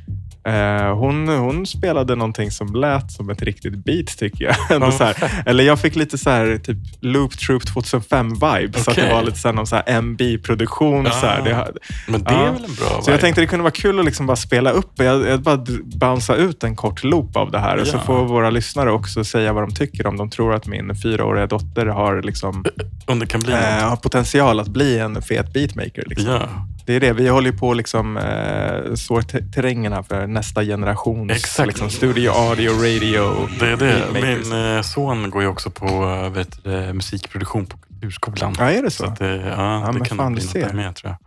hon, 0.94 1.28
hon 1.28 1.66
spelade 1.66 2.14
någonting 2.16 2.50
som 2.50 2.74
lät 2.74 3.12
som 3.12 3.30
ett 3.30 3.42
riktigt 3.42 3.84
beat 3.84 4.06
tycker 4.18 4.44
jag. 4.44 4.56
Ja, 4.80 4.92
så 4.92 5.04
här. 5.04 5.42
Eller 5.46 5.64
jag 5.64 5.80
fick 5.80 5.96
lite 5.96 6.18
så 6.18 6.30
här, 6.30 6.58
typ 6.58 6.76
Loop 7.00 7.38
Troop 7.38 7.62
2005-vibe. 7.62 8.78
Så 8.78 8.90
att 8.90 8.96
det 8.96 9.12
var 9.12 9.22
lite 9.22 9.38
så 9.38 9.48
här, 9.48 9.52
någon 9.54 9.66
så 9.66 9.76
här 9.76 9.84
MB-produktion. 9.88 11.04
Så, 11.12 11.26
här. 11.26 11.40
Ah. 11.40 11.44
Det, 11.44 11.72
Men 12.08 12.22
det 12.22 12.32
Ja. 12.32 12.46
är 12.46 12.52
väl 12.52 12.64
en 12.64 12.74
bra 12.74 12.88
så 12.88 12.92
jag 12.94 13.04
vibe? 13.06 13.18
tänkte 13.18 13.40
det 13.40 13.46
kunde 13.46 13.62
vara 13.62 13.70
kul 13.72 13.98
att 13.98 14.04
liksom 14.04 14.26
bara 14.26 14.36
spela 14.36 14.70
upp. 14.70 14.92
Jag, 14.96 15.28
jag 15.28 15.40
bara 15.40 15.64
bouncea 15.84 16.36
ut 16.36 16.64
en 16.64 16.76
kort 16.76 17.04
loop 17.04 17.36
av 17.36 17.50
det 17.50 17.58
här. 17.58 17.80
Och 17.80 17.86
så 17.86 17.96
Ja. 17.96 18.00
får 18.00 18.24
våra 18.24 18.50
lyssnare 18.50 18.92
också 18.92 19.24
säga 19.24 19.52
vad 19.52 19.62
de 19.62 19.74
tycker. 19.74 20.06
Om 20.06 20.16
de 20.16 20.30
tror 20.30 20.54
att 20.54 20.66
min 20.66 20.94
fyraåriga 20.96 21.46
dotter 21.46 21.86
har, 21.86 22.22
liksom, 22.22 22.64
Om 23.06 23.18
det 23.18 23.26
kan 23.26 23.40
bli 23.40 23.52
eh, 23.52 23.58
har 23.88 23.96
potential 23.96 24.60
att 24.60 24.68
bli 24.68 24.98
en 24.98 25.22
fet 25.22 25.52
beatmaker. 25.52 26.04
Liksom. 26.06 26.30
Ja, 26.30 26.40
Det 26.86 26.94
är 26.94 27.00
det. 27.00 27.12
Vi 27.12 27.28
håller 27.28 27.52
på 27.52 27.70
att 27.70 27.76
liksom, 27.76 28.16
eh, 28.16 28.94
så 28.94 29.22
te- 29.22 29.42
terrängen 29.54 29.92
här 29.92 30.02
för 30.02 30.26
nästa 30.26 30.64
generations 30.64 31.32
Exakt. 31.32 31.66
liksom, 31.66 31.90
studio, 31.90 32.30
audio, 32.30 32.70
radio. 32.70 33.48
det 33.60 33.66
är 33.66 33.70
det. 33.70 33.76
beatmakers. 33.76 34.48
Min 34.50 34.76
eh, 34.76 34.82
son 34.82 35.30
går 35.30 35.42
ju 35.42 35.48
också 35.48 35.70
på 35.70 35.86
eh, 35.86 36.30
vet, 36.30 36.64
du, 36.64 36.92
musikproduktion 36.92 37.66
på 37.66 37.78
Kulturskolan. 37.78 38.54
Ja, 38.58 38.70
är 38.70 38.82
det 38.82 38.90
så? 38.90 39.04
Så 39.04 39.10
att, 39.10 39.20
eh, 39.20 39.28
ja, 39.28 39.80
Ja, 39.80 39.86
det 39.86 39.92
men 39.92 40.04
kan 40.04 40.16
fan, 40.18 40.32
bli 40.34 40.42
något 40.42 40.52
ser. 40.52 40.66
där 40.66 40.72
med 40.74 40.94
tror 40.96 41.10
jag. 41.10 41.18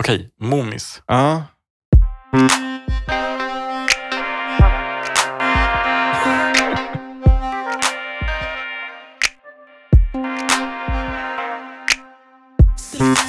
Okej, 0.00 0.28
Momis. 0.40 1.02
Ja. 1.06 1.42
Det 12.98 13.27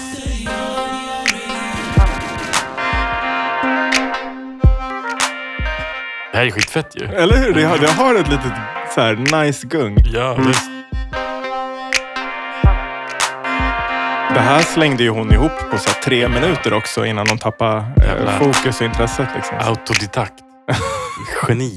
här 6.39 6.45
är 6.45 6.51
skitfett 6.51 6.95
ju. 6.95 7.05
Eller 7.05 7.37
hur? 7.37 7.53
Det 7.53 7.63
har, 7.63 7.77
det 7.77 7.87
har 7.87 8.15
ett 8.15 8.29
litet 8.29 8.51
så 8.95 9.01
här, 9.01 9.43
nice 9.43 9.67
gung. 9.67 9.97
Ja, 10.13 10.37
det, 10.37 10.53
Det 14.33 14.39
här 14.39 14.61
slängde 14.61 15.03
ju 15.03 15.09
hon 15.09 15.33
ihop 15.33 15.51
på 15.71 15.77
så 15.77 15.89
tre 16.03 16.27
minuter 16.27 16.73
också 16.73 17.05
innan 17.05 17.27
hon 17.29 17.37
tappade 17.37 17.77
eh, 17.77 18.37
fokus 18.37 18.79
och 18.79 18.85
intresset. 18.85 19.27
Liksom. 19.35 19.57
autodidakt. 19.59 20.33
Geni. 21.47 21.75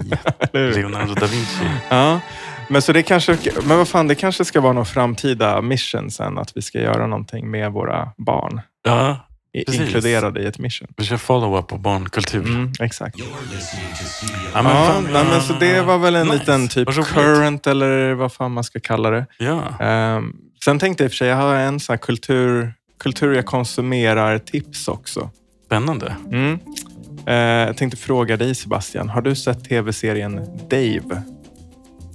Leonardo 0.53 1.15
da 1.15 1.27
Vinci. 1.27 1.65
Ja. 1.89 2.21
Men, 2.69 2.83
så 2.83 2.93
det 2.93 3.03
kanske, 3.03 3.37
men 3.63 3.79
vad 3.79 3.89
fan, 3.89 4.09
det 4.09 4.15
kanske 4.15 4.45
ska 4.45 4.61
vara 4.61 4.73
någon 4.73 4.87
framtida 4.87 5.63
mission 5.63 6.11
sen, 6.11 6.39
att 6.39 6.57
vi 6.57 6.63
ska 6.63 6.79
göra 6.79 7.07
någonting 7.07 7.51
med 7.51 7.73
våra 7.73 8.09
barn. 8.17 8.61
Ja, 8.85 9.29
Precis. 9.67 9.81
inkluderade 9.81 10.41
i 10.43 10.47
ett 10.47 10.59
mission. 10.59 10.89
vi 10.97 11.05
kör 11.05 11.17
follow-up 11.17 11.69
på 11.69 11.79
barnkultur. 11.79 12.45
Mm, 12.47 12.73
exakt. 12.81 13.19
Ja, 13.19 13.25
Ja, 14.55 14.63
fan, 14.63 15.09
nej, 15.13 15.25
men 15.31 15.41
så 15.43 15.53
det 15.53 15.81
var 15.83 15.99
väl 15.99 16.15
en 16.15 16.27
nice. 16.27 16.39
liten 16.39 16.69
typ 16.69 16.89
current 16.89 17.67
eller 17.67 18.13
vad 18.15 18.33
fan 18.33 18.53
man 18.53 18.65
ska 18.65 18.81
kalla 18.81 19.11
det. 19.11 19.27
Ja, 19.39 19.63
Ehm, 19.81 20.37
sen 20.65 20.79
tänkte 20.79 21.05
jag 21.05 21.07
i 21.07 21.09
och 21.09 21.13
för 21.13 21.17
sig, 21.17 21.29
jag 21.29 21.37
har 21.37 21.55
en 21.55 21.81
sån 21.81 21.99
kultur, 21.99 22.75
kultur 23.01 23.35
jag 23.35 23.47
konsumerar 23.47 24.39
tips 24.39 24.89
också. 24.89 25.31
Spännande. 25.67 26.17
Mm. 26.33 26.59
Eh, 27.27 27.35
jag 27.37 27.77
tänkte 27.77 27.97
fråga 27.97 28.37
dig 28.37 28.55
Sebastian, 28.55 29.09
har 29.09 29.23
du 29.23 29.35
sett 29.35 29.65
tv-serien 29.69 30.41
Dave? 30.71 31.23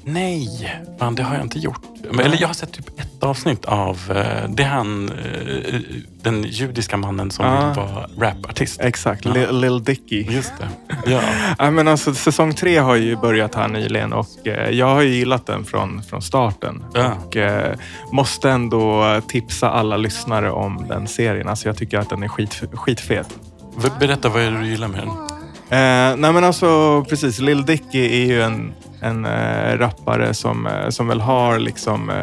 Nej, 0.08 0.76
fan 1.00 1.16
det 1.16 1.24
har 1.24 1.36
jag 1.36 1.44
inte 1.44 1.60
gjort. 1.60 1.82
Men, 2.12 2.20
eller 2.26 2.38
jag 2.42 2.48
har 2.48 2.54
sett 2.54 2.72
typ 2.74 3.00
ett 3.00 3.24
avsnitt 3.24 3.66
av, 3.66 4.00
eh, 4.10 4.50
det 4.50 4.64
är 4.64 4.68
han, 4.68 5.10
eh, 5.10 5.80
den 6.22 6.44
judiska 6.44 6.98
mannen 6.98 7.32
som 7.32 7.46
Ah. 7.46 7.68
vill 7.68 7.76
vara 7.84 8.08
rapartist. 8.20 8.82
Exakt, 8.82 9.26
Ja. 9.26 9.34
Lil, 9.34 9.52
Lil 9.60 9.84
Dicky. 9.84 10.22
Just 10.30 10.54
det. 10.60 10.70
Ja. 11.12 11.22
Ja, 11.60 11.72
men 11.72 11.88
alltså, 11.88 12.14
säsong 12.14 12.54
tre 12.54 12.78
har 12.78 12.96
ju 12.96 13.16
börjat 13.16 13.56
här 13.56 13.68
nyligen 13.68 14.14
och 14.14 14.48
eh, 14.48 14.70
jag 14.70 14.86
har 14.86 15.02
ju 15.02 15.10
gillat 15.16 15.46
den 15.46 15.66
från, 15.66 16.04
från 16.04 16.22
starten. 16.22 16.84
Ja. 16.94 17.14
Och 17.26 17.38
eh, 17.38 17.76
måste 18.12 18.50
ändå 18.50 19.04
tipsa 19.28 19.70
alla 19.70 19.98
lyssnare 19.98 20.52
om 20.52 20.86
den 20.90 21.08
serien. 21.08 21.48
Alltså, 21.48 21.68
jag 21.70 21.78
tycker 21.78 21.98
att 22.00 22.10
den 22.10 22.24
är 22.24 22.28
skit, 22.28 22.62
skitfet. 22.74 23.28
V- 23.84 23.90
Berätta, 24.00 24.30
vad 24.30 24.42
är 24.42 24.52
det 24.52 24.60
du 24.60 24.68
gillar 24.68 24.88
med 24.88 25.00
den? 25.00 25.10
Eh, 25.70 26.18
nej 26.18 26.34
men 26.34 26.44
alltså 26.44 27.04
precis, 27.10 27.40
Lil 27.40 27.66
Dicky 27.66 28.06
är 28.24 28.26
ju 28.26 28.42
en, 28.42 28.74
en 29.02 29.26
eh, 29.26 29.78
rappare 29.78 30.34
som, 30.34 30.68
eh, 30.68 30.90
som 30.90 31.08
väl 31.08 31.22
har 31.22 31.60
liksom... 31.60 32.10
Eh, 32.10 32.16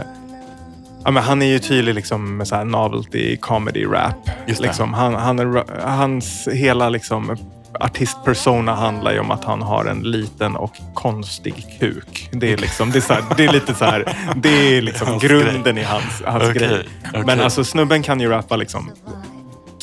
ja, 1.05 1.11
men 1.11 1.23
han 1.23 1.43
är 1.43 1.47
ju 1.47 1.59
tydlig 1.59 1.95
liksom 1.95 2.37
med 2.37 2.49
så 2.49 2.57
här 2.57 2.65
novelty 2.65 3.37
comedy 3.37 3.85
rap. 3.85 4.31
Liksom, 4.47 4.95
han, 4.95 5.15
han 5.15 5.65
hans 5.83 6.49
hela 6.53 6.89
liksom 6.89 7.37
artistpersona 7.81 8.75
handlar 8.75 9.13
ju 9.13 9.19
om 9.19 9.31
att 9.31 9.45
han 9.45 9.63
har 9.63 9.85
en 9.85 10.01
liten 10.01 10.57
och 10.57 10.77
konstig 10.95 11.79
kuk. 11.81 12.29
Det 12.33 12.53
är, 12.53 12.57
liksom, 12.57 12.91
det 12.91 12.99
är, 12.99 13.01
så 13.01 13.13
här, 13.13 13.25
det 13.37 13.45
är 13.45 13.53
lite 13.53 13.75
så 13.75 13.85
här, 13.85 14.17
det 14.37 14.77
är 14.77 14.83
liksom 14.83 15.19
grunden 15.19 15.79
i 15.79 15.83
hans, 15.83 16.23
hans 16.27 16.45
Okej, 16.45 16.55
grej. 16.55 16.87
Men 17.27 17.41
alltså 17.41 17.65
snubben 17.65 18.03
kan 18.03 18.21
ju 18.21 18.29
rappa 18.29 18.57
liksom 18.57 18.91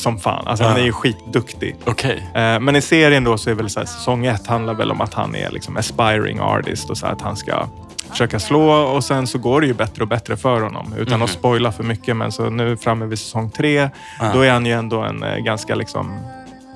som 0.02 0.18
fan. 0.18 0.46
Alltså, 0.46 0.64
Han 0.64 0.72
Ja. 0.76 0.80
är 0.80 0.84
ju 0.84 0.92
skitduktig. 0.92 1.76
Okej. 1.84 2.30
Eh, 2.34 2.60
Men 2.60 2.76
i 2.76 2.80
serien 2.82 3.24
då 3.24 3.38
så 3.38 3.50
är 3.50 3.54
väl 3.54 3.70
så 3.70 3.80
här, 3.80 3.86
säsong 3.86 4.26
ett 4.26 4.46
handlar 4.46 4.74
väl 4.74 4.90
om 4.90 5.00
att 5.00 5.14
han 5.14 5.34
är 5.36 5.50
liksom 5.50 5.76
aspiring 5.76 6.40
artist 6.40 6.90
och 6.90 6.98
så 6.98 7.06
här 7.06 7.12
att 7.12 7.20
han 7.22 7.36
ska 7.36 7.66
försöka 8.10 8.40
slå 8.40 8.70
och 8.72 9.04
sen 9.04 9.26
så 9.26 9.38
går 9.38 9.60
det 9.60 9.66
ju 9.66 9.74
bättre 9.74 10.02
och 10.02 10.08
bättre 10.08 10.36
för 10.36 10.60
honom. 10.60 10.94
Utan 10.98 11.14
Mhm. 11.14 11.22
att 11.22 11.30
spoila 11.30 11.72
för 11.72 11.84
mycket 11.84 12.16
men 12.16 12.32
så 12.32 12.50
nu 12.50 12.76
framme 12.76 13.06
vid 13.06 13.18
säsong 13.18 13.50
tre 13.50 13.88
Ah. 14.20 14.32
då 14.34 14.40
är 14.40 14.50
han 14.52 14.66
ju 14.66 14.72
ändå 14.72 15.00
en 15.02 15.22
eh, 15.22 15.36
ganska 15.36 15.74
liksom 15.74 16.18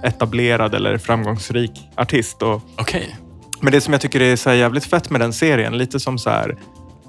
etablerad 0.04 0.74
eller 0.74 0.98
framgångsrik 0.98 1.70
artist. 1.96 2.42
Och, 2.42 2.62
Okej. 2.78 3.16
men 3.60 3.72
det 3.72 3.80
som 3.80 3.92
jag 3.92 4.00
tycker 4.02 4.20
är 4.22 4.36
så 4.36 4.48
här 4.50 4.56
jävligt 4.56 4.84
fett 4.84 5.10
med 5.10 5.20
den 5.20 5.32
serien, 5.32 5.78
lite 5.78 6.00
som 6.00 6.18
så 6.18 6.30
här 6.30 6.56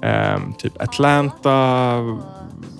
ehm, 0.02 0.52
typ 0.52 0.82
Atlanta, 0.82 1.94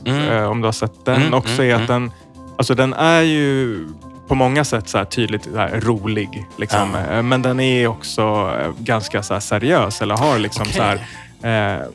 Mm. 0.07 0.29
eh, 0.29 0.45
om 0.51 0.61
du 0.61 0.67
har 0.67 0.73
sett 0.73 1.05
den 1.05 1.17
Mm, 1.23 1.35
också, 1.35 1.63
mm, 1.63 1.71
är 1.77 1.83
att 1.83 1.89
den, 1.89 2.11
alltså 2.59 2.75
den 2.75 2.93
är 2.95 3.23
ju 3.23 3.85
på 4.29 4.35
många 4.35 4.65
sätt 4.65 4.89
så 4.89 5.05
tydligt 5.05 5.45
så 5.45 5.67
rolig. 5.73 6.47
Liksom. 6.59 6.89
Ja. 7.09 7.17
Eh, 7.17 7.23
Men 7.23 7.43
den 7.43 7.61
är 7.61 7.87
också 7.87 8.23
eh, 8.61 8.71
ganska 8.79 9.23
så 9.23 9.41
seriös 9.41 10.03
eller 10.03 10.17
har 10.17 10.39
liksom 10.39 10.63
Okej. 10.63 10.75
så 10.75 10.83
här, 11.47 11.77
eh, 11.79 11.87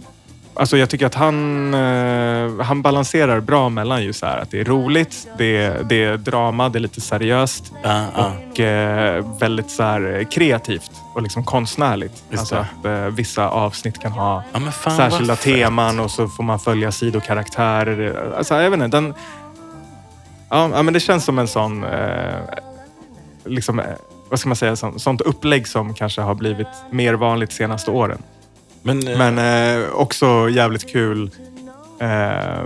Alltså 0.56 0.78
jag 0.78 0.90
tycker 0.90 1.06
att 1.06 1.16
han, 1.16 1.74
eh, 1.74 2.62
han 2.66 2.82
balanserar 2.82 3.40
bra 3.40 3.70
mellan 3.70 4.04
just 4.04 4.20
så 4.20 4.26
här 4.26 4.38
att 4.38 4.52
det 4.52 4.60
är 4.60 4.66
roligt, 4.66 5.28
det 5.38 5.58
är, 5.58 5.84
det 5.84 6.04
är 6.04 6.18
drama, 6.18 6.70
det 6.70 6.78
är 6.78 6.80
lite 6.80 7.02
seriöst 7.02 7.72
Ja, 7.84 8.06
ja. 8.16 8.32
och 8.52 8.60
eh, 8.60 9.26
väldigt 9.40 9.70
så 9.72 9.84
här 9.84 10.26
kreativt 10.32 10.92
och 11.16 11.22
liksom 11.22 11.44
konstnärligt. 11.44 12.24
Just 12.30 12.40
Alltså 12.40 12.56
att 12.56 12.86
eh, 12.86 12.92
vissa 13.08 13.50
avsnitt 13.50 14.00
kan 14.00 14.12
ha 14.12 14.44
Ja, 14.54 14.60
fan 14.72 14.98
särskilda 14.98 15.36
teman 15.36 16.00
och 16.00 16.12
så 16.12 16.28
får 16.28 16.44
man 16.44 16.60
följa 16.60 16.92
sidokaraktärer. 16.92 18.34
Alltså, 18.38 18.62
jag 18.62 18.70
vet 18.70 18.82
inte, 18.82 18.98
den... 18.98 19.14
Ja, 20.54 20.84
men 20.84 20.94
det 20.94 21.00
känns 21.00 21.26
som 21.26 21.40
en 21.40 21.48
sån... 21.48 21.84
Eh, 21.84 22.40
liksom, 23.44 23.80
eh, 23.80 23.86
vad 24.30 24.40
ska 24.40 24.50
man 24.50 24.56
säga? 24.56 24.76
Sånt, 24.76 25.02
sånt 25.02 25.22
upplägg 25.22 25.68
som 25.68 25.94
kanske 25.94 26.22
har 26.22 26.36
blivit 26.36 26.68
mer 26.92 27.14
vanligt 27.14 27.50
de 27.50 27.56
senaste 27.56 27.92
åren. 27.92 28.18
Men, 28.82 29.08
eh, 29.08 29.18
Men 29.18 29.38
eh, 29.84 29.90
också 29.94 30.50
jävligt 30.50 30.92
kul. 30.92 31.32
Eh, 32.04 32.64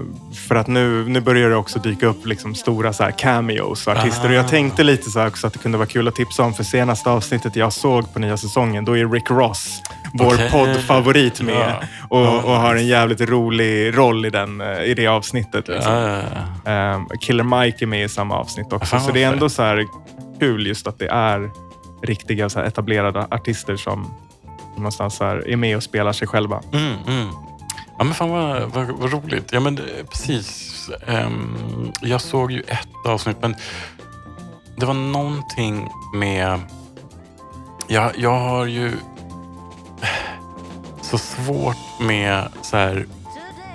för 0.48 0.56
att 0.56 0.67
nu, 0.67 1.10
nu 1.10 1.22
börjar 1.22 1.50
det 1.50 1.56
också 1.56 1.79
dyka 1.79 2.06
upp 2.08 2.25
liksom 2.25 2.56
stora 2.56 2.94
så 2.94 3.03
här 3.03 3.12
cameos 3.12 3.88
och 3.88 3.94
artister. 3.94 4.25
Och 4.25 4.32
Ah. 4.32 4.34
jag 4.34 4.48
tänkte 4.48 4.84
lite 4.84 5.10
så 5.10 5.27
också 5.27 5.48
att 5.48 5.53
det 5.53 5.60
kunde 5.60 5.77
vara 5.77 5.88
kul 5.88 6.08
att 6.08 6.15
tipsa 6.15 6.44
om 6.44 6.53
för 6.53 6.63
senaste 6.63 7.10
avsnittet 7.10 7.56
jag 7.56 7.74
såg 7.74 8.13
på 8.13 8.20
nya 8.20 8.38
säsongen. 8.38 8.86
Då 8.86 8.98
är 8.98 9.08
Rick 9.10 9.29
Ross, 9.32 9.82
vår 10.13 10.34
Okej. 10.34 10.50
poddfavorit 10.51 11.41
med. 11.41 11.56
Ja. 11.56 11.88
Och, 12.10 12.44
och 12.44 12.51
har 12.56 12.75
en 12.75 12.88
jävligt 12.88 13.22
rolig 13.22 13.98
roll 13.98 14.25
i, 14.25 14.29
den, 14.29 14.62
eh, 14.62 14.84
i 14.84 14.94
det 14.94 15.08
avsnittet. 15.08 15.67
Liksom. 15.67 15.94
ja. 15.94 16.72
Eh, 16.72 17.01
Killer 17.22 17.44
Mike 17.44 17.86
är 17.86 17.88
med 17.88 18.03
i 18.03 18.10
samma 18.10 18.36
avsnitt 18.36 18.74
också. 18.74 18.86
Fan, 18.86 19.01
så 19.01 19.12
det 19.12 19.24
är 19.24 19.27
ändå 19.34 19.50
så 19.50 19.62
här 19.63 19.86
kul 20.39 20.67
just 20.67 20.88
att 20.88 21.00
det 21.00 21.08
är 21.08 21.50
riktiga 22.03 22.50
så 22.50 22.60
etablerade 22.60 23.27
artister 23.32 23.75
som 23.75 24.13
någonstans 24.77 25.15
så 25.15 25.24
är 25.25 25.56
med 25.56 25.77
och 25.77 25.84
spelar 25.84 26.13
sig 26.13 26.27
själva. 26.27 26.62
Mm, 26.74 26.94
mm. 27.08 27.27
Ja 27.98 28.04
men 28.04 28.13
fan 28.13 28.30
vad, 28.30 28.62
vad, 28.62 28.86
vad 28.88 29.12
roligt. 29.13 29.50
Ja 29.51 29.60
men 29.60 29.77
eh, 29.77 30.06
precis. 30.10 30.74
Ehm, 31.08 31.92
jag 32.01 32.22
såg 32.22 32.51
ju 32.51 32.62
ett 32.62 32.88
avsnitt 33.06 33.38
men 33.42 33.56
det 34.75 34.86
var 34.86 34.94
någonting 34.94 35.89
med... 36.16 36.60
Jag, 37.88 38.12
jag 38.18 38.39
har 38.39 38.66
ju 38.66 38.92
så 41.01 41.18
svårt 41.18 41.77
med 42.00 42.48
så 42.62 42.77
här 42.77 43.06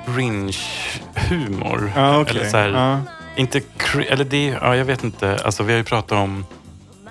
cringe-humor. 0.07 1.93
Ja, 1.97 2.21
okej. 2.21 2.37
Eller 2.37 2.51
så 2.51 2.57
här, 2.57 2.69
Ja. 2.69 3.01
inte 3.37 3.61
eller 4.09 4.25
det, 4.25 4.47
ja, 4.47 4.77
jag 4.77 4.85
vet 4.85 5.05
inte. 5.05 5.39
Alltså, 5.45 5.63
vi 5.63 5.73
har 5.73 5.79
ju 5.79 5.85
pratat 5.85 6.19
om 6.19 6.45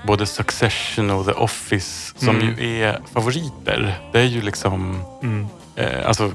både 0.08 0.25
Succession 0.25 1.10
och 1.10 1.25
The 1.25 1.32
Office 1.32 2.13
som 2.18 2.30
Mm. 2.36 2.48
ju 2.60 2.84
är 2.84 3.00
favoriter. 3.13 4.00
Det 4.12 4.20
är 4.20 4.24
ju 4.25 4.41
liksom, 4.41 5.03
Mm. 5.24 5.48
eh, 5.75 6.08
alltså, 6.08 6.32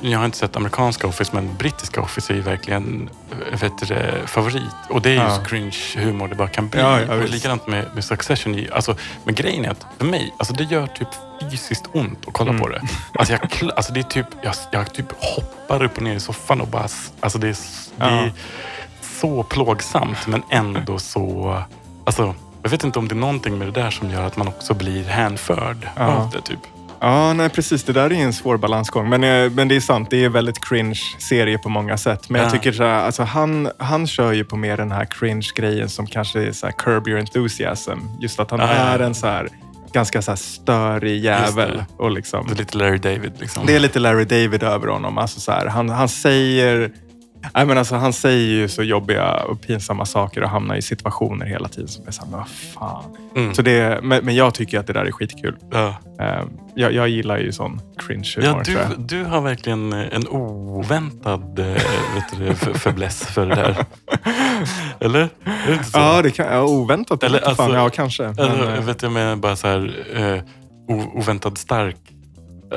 jag 0.00 0.18
har 0.18 0.24
inte 0.24 0.38
sett 0.38 0.56
amerikanska 0.56 1.06
Office 1.06 1.30
men 1.34 1.56
brittiska 1.56 2.00
Office 2.00 2.32
är 2.32 2.34
ju 2.34 2.42
verkligen 2.42 3.10
eh, 3.52 3.58
vet 3.60 3.78
du, 3.78 3.86
det, 3.86 4.14
favorit. 4.26 4.62
Och 4.90 5.02
det 5.02 5.10
är 5.10 5.14
Ja. 5.14 5.28
just 5.28 5.46
cringe-humor 5.46 6.28
det 6.28 6.34
bara 6.34 6.48
kan 6.48 6.68
bli. 6.68 6.80
Ja, 6.80 7.00
ja, 7.00 7.14
och 7.14 7.28
likadant 7.28 7.66
med, 7.66 7.84
med 7.94 8.04
Succession. 8.04 8.66
Alltså, 8.72 8.96
men 9.24 9.34
grejen 9.34 9.64
är 9.64 9.70
att 9.70 9.86
för 9.98 10.04
mig, 10.06 10.34
alltså, 10.38 10.54
det 10.54 10.64
gör 10.64 10.86
typ 10.86 11.08
fysiskt 11.50 11.84
ont 11.92 12.28
att 12.28 12.32
kolla 12.32 12.50
Mm. 12.50 12.62
på 12.62 12.68
det. 12.68 12.82
Alltså, 13.18 13.32
jag, 13.34 13.70
alltså, 13.76 13.92
det 13.92 14.00
är 14.00 14.04
typ, 14.04 14.26
jag, 14.42 14.54
jag 14.72 14.94
typ 14.94 15.06
hoppar 15.18 15.82
upp 15.84 15.96
och 15.96 16.02
ner 16.02 16.14
i 16.14 16.20
soffan 16.20 16.60
och 16.60 16.68
bara... 16.68 16.88
Alltså, 17.20 17.38
det 17.38 17.48
är, 17.48 17.56
det 17.96 18.04
är 18.04 18.32
så 19.20 19.42
plågsamt 19.42 20.26
men 20.26 20.42
ändå 20.50 20.98
så... 20.98 21.56
Alltså, 22.04 22.34
jag 22.62 22.70
vet 22.70 22.84
inte 22.84 22.98
om 22.98 23.08
det 23.08 23.12
är 23.12 23.16
någonting 23.16 23.58
med 23.58 23.68
det 23.68 23.80
där 23.80 23.90
som 23.90 24.10
gör 24.10 24.22
att 24.22 24.36
man 24.36 24.48
också 24.48 24.74
blir 24.74 25.04
hänförd 25.04 25.88
av 25.96 26.30
det. 26.32 26.40
typ. 26.40 26.58
Ja, 27.00 27.32
nej 27.32 27.48
precis. 27.48 27.84
Det 27.84 27.92
där 27.92 28.12
är 28.12 28.16
en 28.16 28.32
svår 28.32 28.56
balansgång. 28.56 29.08
Men, 29.08 29.24
eh, 29.24 29.50
men 29.50 29.68
det 29.68 29.76
är 29.76 29.80
sant, 29.80 30.10
det 30.10 30.24
är 30.24 30.28
väldigt 30.28 30.64
cringe-serie 30.64 31.58
på 31.58 31.68
många 31.68 31.96
sätt. 31.96 32.30
Men 32.30 32.40
jag 32.40 32.48
Ja. 32.48 32.50
tycker 32.52 32.72
så 32.72 32.82
här, 32.82 33.04
alltså, 33.04 33.22
han, 33.22 33.70
han 33.78 34.06
kör 34.06 34.32
ju 34.32 34.44
på 34.44 34.56
mer 34.56 34.76
den 34.76 34.92
här 34.92 35.04
cringe-grejen 35.04 35.88
som 35.88 36.06
kanske 36.06 36.42
är 36.42 36.52
så 36.52 36.66
här 36.66 36.72
curb 36.72 37.08
your 37.08 37.18
enthusiasm. 37.20 37.98
Just 38.20 38.40
att 38.40 38.50
han 38.50 38.60
Ja, 38.60 38.66
ja, 38.66 38.72
ja. 38.74 38.82
är 38.82 38.98
en 38.98 39.14
så 39.14 39.26
här, 39.26 39.48
ganska 39.92 40.22
så 40.22 40.30
här 40.30 40.36
störig 40.36 41.24
jävel. 41.24 41.76
det. 41.76 41.86
Och 41.96 42.10
liksom, 42.10 42.46
Det 42.48 42.52
är 42.54 42.56
lite 42.58 42.78
Larry 42.78 42.98
David 42.98 43.32
liksom. 43.40 43.66
det 43.66 43.74
är 43.76 43.80
lite 43.80 43.98
Larry 43.98 44.24
David 44.24 44.62
över 44.62 44.88
honom. 44.88 45.18
Alltså 45.18 45.40
så 45.40 45.52
här, 45.52 45.66
han, 45.66 45.88
han 45.90 46.08
säger... 46.08 46.90
Nej, 47.54 47.66
men 47.66 47.78
alltså, 47.78 47.94
han 47.96 48.12
säger 48.12 48.46
ju 48.60 48.68
så 48.68 48.82
jobbiga 48.82 49.34
och 49.34 49.60
pinsamma 49.60 50.04
saker 50.04 50.42
och 50.42 50.48
hamnar 50.50 50.76
i 50.76 50.82
situationer 50.82 51.46
hela 51.46 51.68
tiden 51.68 51.88
som 51.88 52.06
är 52.06 52.10
så 52.10 52.22
här, 52.24 52.30
men 52.30 52.38
vad 52.40 52.48
fan. 52.48 53.16
Mm. 53.36 53.54
Så 53.54 53.62
det, 53.62 54.00
men, 54.02 54.24
men 54.24 54.34
jag 54.34 54.54
tycker 54.54 54.78
att 54.80 54.86
det 54.86 54.92
där 54.92 55.04
är 55.04 55.10
skitkul. 55.12 55.56
ja. 55.72 55.94
Eh, 56.20 56.42
jag, 56.78 56.92
jag 56.92 57.08
gillar 57.08 57.38
ju 57.38 57.52
sån 57.52 57.80
cringe-humor. 57.98 58.44
Ja, 58.58 58.64
tror 58.64 58.78
jag. 58.78 58.88
du, 58.98 59.16
du 59.18 59.24
har 59.24 59.40
verkligen 59.40 59.92
en 59.92 60.28
oväntad 60.28 61.58
eh, 61.58 61.66
vet 62.14 62.38
du, 62.38 62.54
för, 62.54 62.74
fäbless 62.74 63.24
för 63.26 63.46
det 63.46 63.54
där. 63.54 63.76
Eller? 65.00 65.20
Är 65.20 65.66
det 65.66 65.72
inte 65.72 65.84
så? 65.84 65.98
Ja, 65.98 66.22
det 66.22 66.30
kan, 66.30 66.46
ja, 66.46 66.62
oväntat. 66.62 67.22
Eller, 67.22 67.38
Eller, 67.38 67.54
fan, 67.54 67.64
alltså- 67.66 67.76
ja, 67.78 67.88
kanske. 67.88 68.22
Men, 68.22 68.38
Eller, 68.38 68.76
eh, 68.76 68.82
vet 68.84 68.98
du, 68.98 69.08
med 69.08 69.38
bara 69.38 69.56
så 69.56 69.66
här 69.66 69.94
eh, 70.14 70.42
o- 70.96 71.10
oväntad 71.14 71.58
stark. 71.58 71.96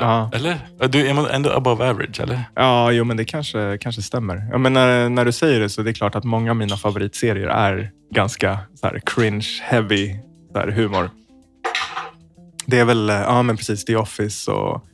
Ja. 0.00 0.30
Eller? 0.32 0.58
Du 0.88 1.06
är 1.08 1.14
man 1.14 1.26
ändå 1.26 1.50
above 1.50 1.90
average, 1.90 2.20
eller? 2.20 2.44
ja, 2.54 2.92
jo, 2.92 3.04
men 3.04 3.16
det 3.16 3.24
kanske, 3.24 3.78
kanske 3.80 4.02
stämmer. 4.02 4.48
Ja, 4.52 4.58
men 4.58 4.72
när, 4.72 5.08
när 5.08 5.24
du 5.24 5.32
säger 5.32 5.60
det 5.60 5.68
så 5.68 5.80
är 5.80 5.84
det 5.84 5.92
klart 5.92 6.14
att 6.14 6.24
många 6.24 6.50
av 6.50 6.56
mina 6.56 6.76
favoritserier 6.76 7.46
är 7.46 7.90
ganska 8.14 8.58
så 8.74 8.86
här, 8.86 8.98
cringe-heavy 9.06 10.16
så 10.52 10.58
här, 10.58 10.68
humor. 10.68 11.10
Det 12.66 12.78
är 12.78 12.84
väl, 12.84 13.08
ja 13.08 13.42
men 13.42 13.56
precis, 13.56 13.84
The 13.84 13.96
Office 13.96 14.50
och 14.50 14.84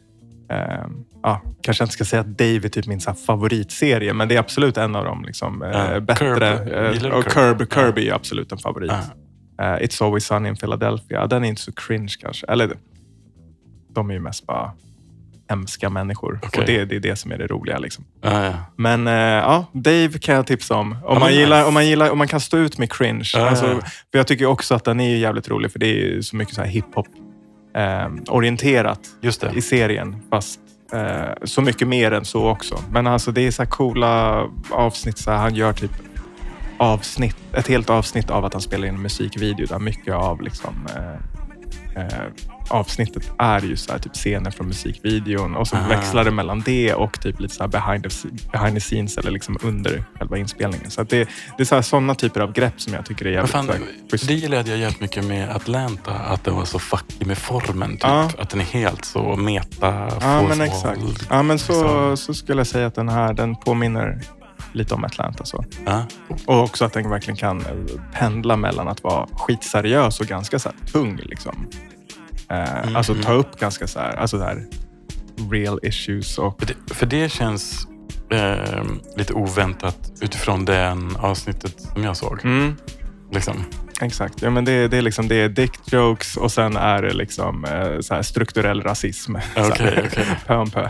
eh, 0.50 0.86
ja, 1.22 1.42
kanske 1.62 1.82
jag 1.82 1.86
inte 1.86 1.92
ska 1.94 2.04
säga 2.04 2.20
att 2.20 2.38
Dave 2.38 2.56
är 2.64 2.68
typ 2.68 2.86
min 2.86 3.00
så 3.00 3.12
favoritserie, 3.12 4.12
men 4.12 4.28
det 4.28 4.34
är 4.34 4.38
absolut 4.38 4.76
en 4.76 4.96
av 4.96 5.04
dem 5.04 5.24
liksom, 5.26 5.62
eh, 5.62 5.70
Ja, 5.70 6.00
bättre. 6.00 6.36
Curb. 6.36 7.04
eh, 7.04 7.12
och 7.18 7.24
Curb? 7.24 7.72
Kirby 7.74 8.08
är 8.08 8.14
absolut 8.14 8.52
en 8.52 8.58
favorit. 8.58 8.90
Eh, 9.60 9.64
It's 9.64 10.04
Always 10.04 10.24
Sunny 10.26 10.48
in 10.48 10.56
Philadelphia. 10.56 11.26
Den 11.26 11.44
är 11.44 11.48
inte 11.48 11.62
så 11.62 11.72
cringe 11.72 12.12
kanske. 12.20 12.46
Eller 12.46 12.70
de 13.94 14.10
är 14.10 14.14
ju 14.14 14.20
mest 14.20 14.46
bara 14.46 14.72
hemska 15.48 15.90
människor. 15.90 16.40
Okej. 16.42 16.60
Och 16.60 16.66
det, 16.66 16.84
det 16.84 16.96
är 16.96 17.00
det 17.00 17.16
som 17.16 17.32
är 17.32 17.38
det 17.38 17.46
roliga. 17.46 17.78
Liksom. 17.78 18.04
Ja, 18.22 18.44
ja. 18.44 18.52
Men 18.76 19.06
eh, 19.06 19.14
ja, 19.14 19.66
Dave 19.72 20.18
kan 20.18 20.34
jag 20.34 20.46
tipsa 20.46 20.76
om. 20.76 20.92
Om, 20.92 20.98
men 21.08 21.18
man, 21.18 21.34
gillar, 21.34 21.56
nice. 21.56 21.68
om, 21.68 21.74
man 21.74 21.86
gillar, 21.86 22.10
om 22.10 22.18
man 22.18 22.28
kan 22.28 22.40
stå 22.40 22.56
ut 22.56 22.78
med 22.78 22.92
cringe. 22.92 23.30
Ja, 23.34 23.48
alltså, 23.48 23.66
ja. 23.66 23.80
för 24.10 24.18
jag 24.18 24.26
tycker 24.26 24.46
också 24.46 24.74
att 24.74 24.84
den 24.84 25.00
är 25.00 25.16
jävligt 25.16 25.48
rolig 25.48 25.72
för 25.72 25.78
det 25.78 25.86
är 25.86 26.20
så 26.20 26.36
mycket 26.36 26.54
så 26.54 26.60
här 26.60 26.68
hiphop 26.68 27.06
eh, 27.76 28.08
orienterat 28.28 29.00
i 29.54 29.60
serien. 29.60 30.16
Fast 30.30 30.60
eh, 30.92 31.44
så 31.44 31.62
mycket 31.62 31.88
mer 31.88 32.12
än 32.12 32.24
så 32.24 32.48
också. 32.48 32.78
Men 32.90 33.06
alltså 33.06 33.32
det 33.32 33.46
är 33.46 33.50
så 33.50 33.62
här 33.62 33.70
coola 33.70 34.44
avsnitt. 34.70 35.18
Så 35.18 35.30
här, 35.30 35.38
han 35.38 35.54
gör 35.54 35.72
typ 35.72 35.92
avsnitt, 36.78 37.36
ett 37.52 37.68
helt 37.68 37.90
avsnitt 37.90 38.30
av 38.30 38.44
att 38.44 38.52
han 38.52 38.62
spelar 38.62 38.88
in 38.88 38.94
en 38.94 39.02
musikvideo 39.02 39.66
där 39.66 39.78
mycket 39.78 40.14
av 40.14 40.42
liksom, 40.42 40.86
eh, 40.96 42.02
eh, 42.02 42.22
avsnittet 42.68 43.32
är 43.38 43.60
ju 43.60 43.76
så 43.76 43.92
här, 43.92 43.98
typ 43.98 44.14
scener 44.14 44.50
från 44.50 44.66
musikvideon 44.68 45.56
och 45.56 45.68
så 45.68 45.76
Ah. 45.76 45.88
växlar 45.88 46.24
det 46.24 46.30
mellan 46.30 46.60
det 46.60 46.94
och 46.94 47.20
typ 47.20 47.40
lite 47.40 47.54
så 47.54 47.62
här 47.62 47.68
behind, 47.68 48.02
the, 48.10 48.28
behind 48.52 48.74
the 48.76 48.80
scenes 48.80 49.18
eller 49.18 49.30
liksom 49.30 49.58
under 49.62 50.04
själva 50.18 50.38
inspelningen. 50.38 50.90
Så 50.90 51.02
det, 51.02 51.28
det 51.56 51.62
är 51.62 51.64
så 51.64 51.82
sådana 51.82 52.14
typer 52.14 52.40
av 52.40 52.52
grepp 52.52 52.80
som 52.80 52.94
jag 52.94 53.06
tycker 53.06 53.24
är 53.26 53.30
jävligt 53.30 53.50
fan, 53.52 53.70
så 54.16 54.26
det 54.26 54.34
gillade 54.34 54.70
jag 54.70 54.78
jättemycket 54.78 55.24
med 55.24 55.48
Atlanta. 55.56 56.12
Att 56.12 56.44
den 56.44 56.54
var 56.54 56.64
så 56.64 56.78
fuckig 56.78 57.26
med 57.26 57.38
formen. 57.38 57.90
Typ. 57.90 58.02
Ja. 58.02 58.30
Att 58.38 58.50
den 58.50 58.60
är 58.60 58.64
helt 58.64 59.04
så 59.04 59.36
meta. 59.36 60.10
Ja, 60.20 60.42
men 60.48 60.60
exakt. 60.60 61.00
Ja, 61.30 61.42
men 61.42 61.58
så, 61.58 61.72
liksom. 61.72 62.16
så 62.16 62.34
skulle 62.34 62.60
jag 62.60 62.66
säga 62.66 62.86
att 62.86 62.94
den 62.94 63.08
här 63.08 63.32
den 63.32 63.56
påminner 63.56 64.20
lite 64.72 64.94
om 64.94 65.04
Atlanta. 65.04 65.44
Så. 65.44 65.64
Ja. 65.86 66.04
Och 66.46 66.62
också 66.62 66.84
att 66.84 66.92
den 66.92 67.10
verkligen 67.10 67.36
kan 67.36 67.64
pendla 68.12 68.56
mellan 68.56 68.88
att 68.88 69.02
vara 69.02 69.26
skitseriös 69.32 70.20
och 70.20 70.26
ganska 70.26 70.58
så 70.58 70.70
tung. 70.92 71.16
Liksom. 71.22 71.66
Eh, 72.50 72.96
Alltså 72.96 73.14
ta 73.14 73.32
upp 73.32 73.60
ganska 73.60 73.86
så 73.86 73.98
här, 73.98 74.16
alltså 74.16 74.38
så 74.38 74.44
här, 74.44 74.64
real 75.50 75.80
issues. 75.82 76.38
Och, 76.38 76.58
För, 76.60 76.66
det, 76.66 76.94
för 76.94 77.06
det 77.06 77.28
känns 77.32 77.86
eh, 78.30 78.82
lite 79.16 79.32
oväntat 79.32 80.12
utifrån 80.20 80.64
den 80.64 81.16
avsnittet 81.16 81.80
som 81.80 82.04
jag 82.04 82.16
såg. 82.16 82.44
mm, 82.44 82.76
Liksom. 83.32 83.64
exakt. 84.00 84.42
Ja, 84.42 84.50
men 84.50 84.64
det, 84.64 84.88
det, 84.88 84.96
är 84.96 85.02
liksom, 85.02 85.28
det 85.28 85.34
är 85.36 85.48
dick 85.48 85.92
jokes 85.92 86.36
och 86.36 86.52
sen 86.52 86.76
är 86.76 87.02
det 87.02 87.14
liksom, 87.14 87.64
eh, 87.64 88.00
så 88.00 88.14
här, 88.14 88.22
strukturell 88.22 88.82
rasism. 88.82 89.34
Så 89.54 89.60
här, 89.60 89.70
Okej, 89.70 90.02
okej. 90.06 90.26
Pö 90.46 90.54
om 90.56 90.70
pö. 90.70 90.88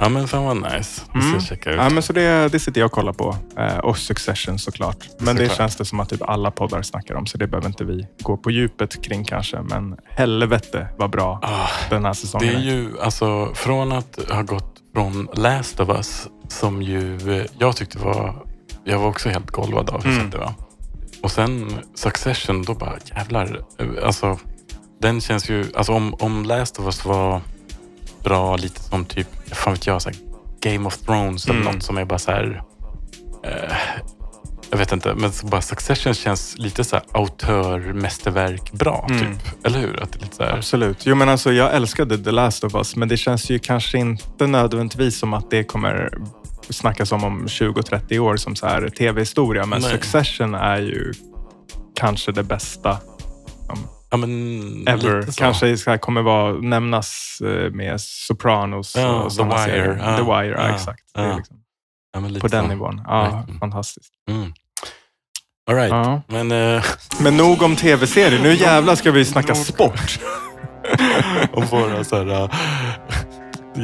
Ja, 0.00 0.08
men 0.08 0.28
fan 0.28 0.44
vad 0.44 0.56
nice. 0.56 1.02
Det 1.14 1.20
ska 1.20 1.28
Mm. 1.28 1.40
checka 1.40 1.70
ut. 1.70 1.76
Ja, 1.76 1.88
men 1.88 2.02
så 2.02 2.12
det, 2.12 2.48
det 2.52 2.58
sitter 2.58 2.80
jag 2.80 2.86
och 2.86 2.92
kollar 2.92 3.12
på. 3.12 3.36
Eh, 3.58 3.78
och 3.78 3.98
Succession 3.98 4.58
såklart. 4.58 4.96
Men 5.18 5.36
det 5.36 5.42
Såklart. 5.42 5.56
känns 5.56 5.76
det 5.76 5.84
som 5.84 6.00
att 6.00 6.08
typ 6.08 6.22
alla 6.22 6.50
poddar 6.50 6.82
snackar 6.82 7.14
om, 7.14 7.26
så 7.26 7.38
det 7.38 7.46
behöver 7.46 7.68
inte 7.68 7.84
vi 7.84 8.06
gå 8.22 8.36
på 8.36 8.50
djupet 8.50 9.02
kring 9.04 9.24
kanske. 9.24 9.60
Men 9.62 9.96
helvete 10.08 10.88
vad 10.98 11.10
bra 11.10 11.40
Ah, 11.42 11.68
den 11.90 12.04
här 12.04 12.10
det 12.10 12.14
säsongen 12.16 12.54
är 12.56 12.60
ju 12.60 13.00
alltså 13.00 13.50
från 13.54 13.92
att 13.92 14.18
ha 14.30 14.42
gått 14.42 14.74
från 14.94 15.28
Last 15.34 15.80
of 15.80 15.88
Us 15.88 16.26
som 16.48 16.82
ju 16.82 17.16
eh, 17.40 17.46
jag 17.58 17.76
tyckte 17.76 17.98
var, 17.98 18.46
jag 18.84 18.98
var 18.98 19.06
också 19.08 19.28
helt 19.28 19.50
golvad 19.50 19.90
av 19.90 20.04
hur 20.04 20.12
Mm. 20.18 20.30
det 20.30 20.38
var. 20.38 20.52
Och 21.22 21.30
sen 21.30 21.72
Succession, 21.94 22.62
då 22.62 22.74
bara 22.74 22.92
jävlar. 23.16 23.60
eh, 23.78 23.86
Alltså 24.06 24.38
den 25.00 25.20
känns 25.20 25.50
ju, 25.50 25.64
alltså 25.74 25.92
om, 25.92 26.14
om 26.14 26.44
Last 26.44 26.78
of 26.78 26.84
Us 26.84 27.04
var 27.04 27.40
bra 28.26 28.56
lite 28.56 28.80
som 28.82 29.04
typ, 29.04 29.28
fan 29.52 29.72
vet 29.72 29.86
jag, 29.86 30.02
så 30.02 30.08
här, 30.08 30.18
Game 30.60 30.86
of 30.86 30.98
Thrones 30.98 31.44
eller 31.48 31.60
Mm. 31.60 31.74
något 31.74 31.82
som 31.82 31.98
är 31.98 32.04
bara 32.04 32.18
så 32.18 32.30
här. 32.30 32.62
Eh, 33.44 33.76
jag 34.70 34.78
vet 34.78 34.92
inte, 34.92 35.14
men 35.14 35.30
bara 35.42 35.62
Succession 35.62 36.14
känns 36.14 36.54
lite 36.58 36.84
så 36.84 36.96
här 36.96 37.04
autörmästerverk 37.12 38.72
bra 38.72 39.06
Mm. 39.10 39.20
typ. 39.20 39.66
Eller 39.66 39.78
hur? 39.78 40.02
Att 40.02 40.12
det 40.12 40.18
är 40.18 40.22
lite 40.22 40.36
så 40.36 40.42
här, 40.42 40.56
Absolut. 40.56 41.06
Jo, 41.06 41.14
men 41.14 41.28
alltså, 41.28 41.52
jag 41.52 41.74
älskade 41.74 42.18
The 42.18 42.30
Last 42.30 42.64
of 42.64 42.74
Us, 42.74 42.96
men 42.96 43.08
det 43.08 43.16
känns 43.16 43.50
ju 43.50 43.58
kanske 43.58 43.98
inte 43.98 44.46
nödvändigtvis 44.46 45.18
som 45.18 45.34
att 45.34 45.50
det 45.50 45.64
kommer 45.64 46.18
snackas 46.70 47.12
om 47.12 47.24
om 47.24 47.46
20-30 47.48 48.18
år 48.18 48.36
som 48.36 48.56
så 48.56 48.66
här 48.66 48.88
tv-historia. 48.88 49.66
Men 49.66 49.80
Nej. 49.80 49.90
Succession 49.90 50.54
är 50.54 50.78
ju 50.78 51.12
kanske 51.94 52.32
det 52.32 52.42
bästa 52.42 52.98
ja, 54.20 54.26
men, 54.26 54.88
ever. 54.88 55.26
Kanske 55.36 55.66
här 55.86 55.98
kommer 55.98 56.22
vara, 56.22 56.52
nämnas 56.52 57.38
eh, 57.44 57.70
med 57.70 58.00
Sopranos 58.00 58.96
Ja, 58.96 59.22
och 59.22 59.32
The 59.32 59.42
Wire. 59.44 59.58
serier. 59.58 59.98
Ja, 60.02 60.16
The 60.16 60.22
Wire, 60.22 60.54
ja, 60.62 60.74
exakt. 60.74 61.02
Liksom 61.36 61.56
på 62.40 62.48
den 62.48 62.64
så. 62.64 62.68
nivån. 62.68 63.00
Ja, 63.06 63.22
Verkligen. 63.22 63.60
fantastiskt. 63.60 64.12
Mm. 64.30 64.52
All 65.70 65.76
right. 65.76 66.22
Men 66.28 66.52
eh, 66.52 66.84
Men 67.20 67.36
nog 67.36 67.62
om 67.62 67.76
tv-serier. 67.76 68.42
Nu 68.42 68.54
jävlar 68.54 68.94
ska 68.94 69.10
vi 69.10 69.24
snacka 69.24 69.54
sport. 69.54 70.18
om 71.52 71.66
våra 71.66 72.04
så 72.04 72.16
här, 72.16 72.42
äh, 72.44 72.50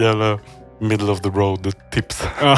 jävla 0.01 0.39
middle 0.81 1.13
of 1.13 1.21
the 1.21 1.29
road 1.29 1.73
tips. 1.93 2.29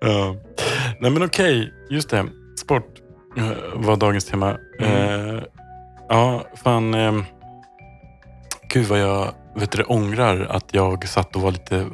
Ja. 0.00 0.34
Nej 1.00 1.10
men 1.10 1.22
okej, 1.22 1.72
just 1.90 2.10
det. 2.10 2.24
Sport 2.60 2.84
var 3.74 3.96
dagens 3.96 4.24
tema. 4.24 4.56
Mm. 4.80 5.36
Eh, 5.36 5.42
ja, 6.08 6.44
fan. 6.64 6.94
Eh, 6.94 7.12
gud 8.72 8.86
vad 8.86 9.00
jag 9.00 9.32
vet 9.56 9.72
du, 9.72 9.82
ångrar 9.82 10.46
att 10.50 10.64
jag 10.70 11.08
satt 11.08 11.36
och 11.36 11.42
var 11.42 11.50
lite 11.50 11.86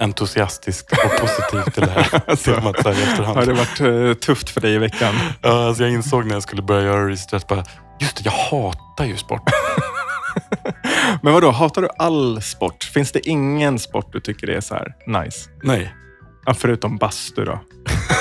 entusiastisk 0.00 0.92
och 0.92 1.20
positiv 1.20 1.72
till 1.72 1.82
det 1.82 1.90
här 1.90 2.22
Alltså, 2.26 2.54
temat 2.54 2.82
så 2.82 2.88
här 2.90 2.98
i 2.98 3.02
efterhand. 3.02 3.38
Har 3.38 3.46
det 3.46 3.52
varit 3.52 3.80
eh, 3.80 4.14
tufft 4.20 4.50
för 4.50 4.60
dig 4.60 4.74
i 4.74 4.78
veckan? 4.78 5.14
Ja, 5.42 5.66
alltså 5.66 5.82
jag 5.82 5.92
insåg 5.92 6.26
när 6.26 6.34
jag 6.34 6.42
skulle 6.42 6.62
börja 6.62 6.82
göra 6.82 7.08
research 7.08 7.46
bara, 7.48 7.64
just 8.00 8.16
det, 8.16 8.22
jag 8.24 8.32
hatar 8.32 9.04
ju 9.04 9.16
sport. 9.16 9.42
Men 11.22 11.32
vadå, 11.32 11.50
hatar 11.50 11.82
du 11.82 11.88
all 11.98 12.42
sport? 12.42 12.84
Finns 12.84 13.12
det 13.12 13.28
ingen 13.28 13.78
sport 13.78 14.12
du 14.12 14.20
tycker 14.20 14.50
är 14.50 14.60
så 14.60 14.74
här 14.74 14.94
nice? 15.06 15.50
Nej. 15.62 15.94
Ja, 16.46 16.54
förutom 16.54 16.96
bastu 16.96 17.44
då? 17.44 17.60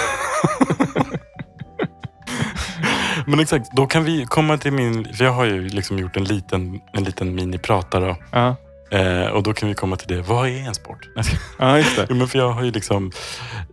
Men 3.30 3.40
exakt, 3.40 3.72
då 3.72 3.88
kan 3.88 4.04
vi 4.04 4.26
komma 4.26 4.58
till 4.58 4.72
min... 4.74 5.14
För 5.14 5.26
jag 5.26 5.32
har 5.32 5.46
ju 5.46 5.70
liksom 5.70 5.98
gjort 5.98 6.18
en 6.18 6.24
liten, 6.24 6.82
en 6.94 7.04
liten 7.04 7.36
miniprata 7.36 8.00
då. 8.00 8.16
Ja, 8.32 8.56
Eh, 8.92 9.28
och 9.28 9.44
då 9.44 9.54
kan 9.54 9.70
vi 9.70 9.76
komma 9.76 9.96
till 9.96 10.08
det. 10.08 10.22
Vad 10.22 10.48
är 10.48 10.68
en 10.68 10.76
sport? 10.76 11.10
Ja 11.60 11.78
just 11.78 11.96
det. 11.96 12.14
Men 12.16 12.28
för 12.28 12.40
jag 12.40 12.52
har 12.52 12.64
ju 12.64 12.72
liksom... 12.72 13.12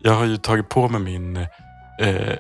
Jag 0.03 0.13
har 0.13 0.25
ju 0.25 0.37
tagit 0.37 0.69
på 0.69 0.89
mig 0.89 1.01
min 1.01 1.37
eh, 2.01 2.35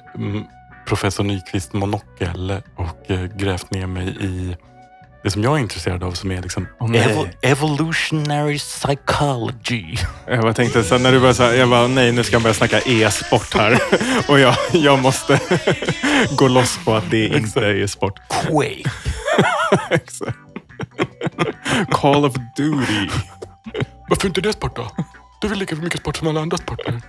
professor 0.88 1.24
Nyqvist 1.24 1.72
monokel 1.72 2.62
och 2.76 3.10
eh, 3.10 3.24
grävt 3.24 3.70
ner 3.70 3.86
mig 3.86 4.16
i 4.20 4.56
det 5.26 5.30
som 5.30 5.42
jag 5.42 5.54
är 5.54 5.58
intresserad 5.58 6.04
av 6.04 6.12
som 6.12 6.30
är 6.30 6.42
liksom 6.42 6.66
nej. 6.80 7.00
evo- 7.00 7.28
evolutionary 7.42 8.58
psychology. 8.58 9.96
Jag 10.26 10.56
tänkte 10.56 10.84
sen 10.84 11.02
när 11.02 11.12
du 11.12 11.18
började 11.18 11.34
så 11.34 11.42
här, 11.42 11.52
jag 11.54 11.68
bara 11.68 11.86
nej 11.86 12.12
nu 12.12 12.24
ska 12.24 12.34
jag 12.34 12.42
börja 12.42 12.54
snacka 12.54 12.80
e-sport 12.80 13.54
här. 13.54 13.78
Och 14.28 14.40
jag, 14.40 14.54
jag 14.72 14.98
måste 15.02 15.40
gå 16.36 16.48
loss 16.48 16.78
på 16.84 16.94
att 16.94 17.10
det 17.10 17.26
inte 17.26 17.60
är 17.66 17.86
sport. 17.86 18.18
Quake. 18.28 18.82
Exakt. 19.90 20.38
Call 21.90 22.24
of 22.24 22.34
Duty. 22.56 23.08
Varför 24.08 24.28
inte 24.28 24.40
det 24.40 24.52
sport 24.52 24.76
då? 24.76 24.90
Det 25.40 25.46
är 25.46 25.48
väl 25.48 25.58
lika 25.58 25.76
mycket 25.76 26.00
sport 26.00 26.16
som 26.16 26.28
alla 26.28 26.40
andra 26.40 26.56
sporter. 26.56 27.00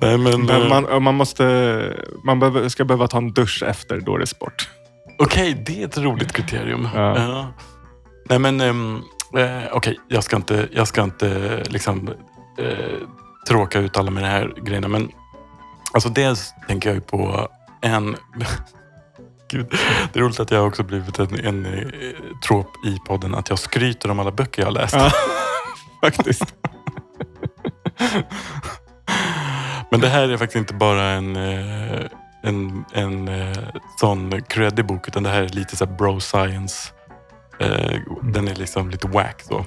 Nej 0.00 0.18
men, 0.18 0.46
Men 0.46 0.62
eh, 0.62 0.68
man, 0.68 1.02
man, 1.02 1.14
måste, 1.14 1.96
man 2.24 2.40
behöver, 2.40 2.68
ska 2.68 2.84
behöva 2.84 3.08
ta 3.08 3.18
en 3.18 3.32
dusch 3.32 3.62
efter, 3.62 4.00
då 4.00 4.14
är 4.14 4.18
det 4.18 4.26
sport. 4.26 4.68
Okej 5.18 5.62
det 5.66 5.82
är 5.82 5.86
ett 5.86 5.98
roligt 5.98 6.32
kriterium. 6.32 6.88
Ja. 6.94 7.18
Ja. 7.18 7.52
Nej 8.28 8.38
men 8.38 8.60
ehm, 8.60 9.02
eh, 9.36 9.62
okej, 9.72 10.00
jag 10.08 10.24
ska 10.24 10.36
inte, 10.36 10.68
jag 10.72 10.88
ska 10.88 11.02
inte 11.02 11.62
liksom 11.66 12.08
eh, 12.58 12.98
tråka 13.48 13.78
ut 13.78 13.96
alla 13.96 14.10
med 14.10 14.22
de 14.22 14.28
här 14.28 14.54
grejerna. 14.62 14.88
Men 14.88 15.10
alltså 15.92 16.08
dels 16.08 16.54
tänker 16.68 16.88
jag 16.88 16.94
ju 16.94 17.00
på 17.00 17.48
en... 17.80 18.16
Gud, 19.50 19.66
det 20.12 20.18
är 20.18 20.22
roligt 20.22 20.40
att 20.40 20.50
jag 20.50 20.66
också 20.66 20.82
blivit 20.82 21.18
en, 21.18 21.46
en 21.46 21.66
eh, 21.66 21.82
trop 22.46 22.86
i 22.86 22.98
podden 23.06 23.34
att 23.34 23.48
jag 23.48 23.58
skryter 23.58 24.10
om 24.10 24.18
alla 24.18 24.30
böcker 24.30 24.62
jag 24.62 24.66
har 24.66 24.72
läst. 24.72 24.94
Ja, 24.94 25.10
faktiskt. 26.04 26.54
Men 29.90 30.00
det 30.00 30.08
här 30.08 30.28
är 30.28 30.36
faktiskt 30.36 30.56
inte 30.56 30.74
bara 30.74 31.04
en, 31.04 31.36
eh, 31.36 32.06
en, 32.48 32.84
en 32.92 33.28
eh, 33.28 33.58
sån 34.00 34.42
creddig 34.42 34.86
bok 34.86 35.08
utan 35.08 35.22
det 35.22 35.30
här 35.30 35.42
är 35.42 35.48
lite 35.48 35.76
så 35.76 35.86
bro 35.86 36.20
science. 36.20 36.92
Eh, 37.60 38.00
Den 38.22 38.48
är 38.48 38.54
liksom 38.54 38.90
lite 38.90 39.08
wack 39.08 39.42
så. 39.42 39.66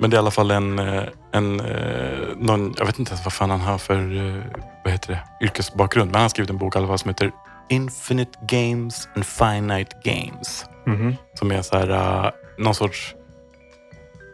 Men 0.00 0.10
det 0.10 0.14
är 0.14 0.18
i 0.18 0.20
alla 0.20 0.30
fall 0.30 0.50
en, 0.50 0.78
eh, 0.78 1.04
en 1.32 1.60
eh, 1.60 2.36
någon, 2.36 2.74
jag 2.78 2.86
vet 2.86 2.98
inte 2.98 3.10
ens 3.10 3.24
vad 3.24 3.32
fan 3.32 3.50
han 3.50 3.60
har 3.60 3.78
för 3.78 4.16
eh, 4.16 4.42
vad 4.84 4.92
heter 4.92 5.12
det, 5.12 5.46
yrkesbakgrund. 5.46 6.10
Men 6.10 6.14
han 6.14 6.22
har 6.22 6.28
skrivit 6.28 6.50
en 6.50 6.58
bok 6.58 6.74
i 6.74 6.78
alla 6.78 6.86
fall 6.86 6.98
som 6.98 7.08
heter 7.08 7.30
Infinite 7.68 8.38
Games 8.48 9.08
and 9.14 9.26
Finite 9.26 9.96
Games. 10.04 10.64
Mhm. 10.86 11.16
Som 11.34 11.52
är 11.52 11.62
så 11.62 11.76
här, 11.78 11.90
uh, 11.90 12.30
någon 12.58 12.74
sorts... 12.74 13.14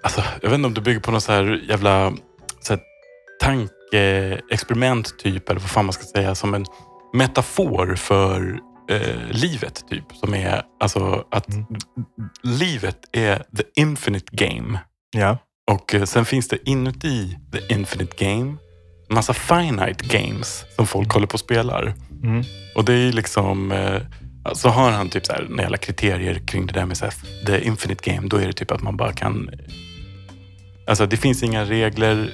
Alltså, 0.03 0.23
jag 0.43 0.51
vet 0.51 0.55
inte 0.55 0.67
om 0.67 0.75
det 0.75 0.81
bygger 0.81 1.01
på 1.01 1.11
någon 1.11 1.21
så 1.21 1.33
här 1.33 1.63
jävla 1.69 2.13
så 2.61 2.73
här, 2.73 2.83
tankeexperiment 3.41 5.19
typ, 5.19 5.49
eller 5.49 5.61
vad 5.61 5.71
fan 5.71 5.85
man 5.85 5.93
ska 5.93 6.05
säga, 6.05 6.35
som 6.35 6.55
en 6.55 6.65
metafor 7.17 7.95
för 7.97 8.61
eh, 8.91 9.31
livet 9.31 9.85
typ. 9.91 10.05
Som 10.13 10.35
är 10.35 10.63
alltså 10.81 11.25
att 11.31 11.49
Mm. 11.49 11.67
livet 12.43 12.99
är 13.13 13.37
the 13.57 13.63
infinite 13.77 14.27
game. 14.37 14.81
Ja. 15.17 15.39
Och 15.71 15.95
eh, 15.95 16.05
sen 16.05 16.25
finns 16.25 16.49
det 16.49 16.69
inuti 16.71 17.37
the 17.53 17.75
infinite 17.75 18.25
game 18.25 18.57
massa 19.11 19.35
finite 19.35 20.19
games 20.19 20.65
som 20.77 20.87
folk 20.87 21.13
håller 21.13 21.27
på 21.27 21.35
och 21.35 21.41
spelar. 21.41 21.95
Mm. 22.23 22.43
Och 22.75 22.85
det 22.85 22.93
är 22.93 23.13
liksom, 23.13 23.73
eh, 23.73 24.03
så 24.55 24.69
har 24.69 24.91
han 24.91 25.09
typ 25.09 25.27
så 25.27 25.33
här, 25.33 25.47
några 25.49 25.63
jävla 25.63 25.77
kriterier 25.77 26.47
kring 26.47 26.67
det 26.67 26.73
där 26.73 26.87
med 26.87 26.97
så 26.97 27.05
här, 27.05 27.15
the 27.47 27.67
infinite 27.67 28.11
game. 28.11 28.29
Då 28.29 28.37
är 28.37 28.47
det 28.47 28.53
typ 28.53 28.71
att 28.71 28.83
man 28.83 28.97
bara 28.97 29.13
kan, 29.13 29.51
alltså 30.87 31.07
det 31.07 31.17
finns 31.17 31.43
inga 31.43 31.65
regler. 31.65 32.31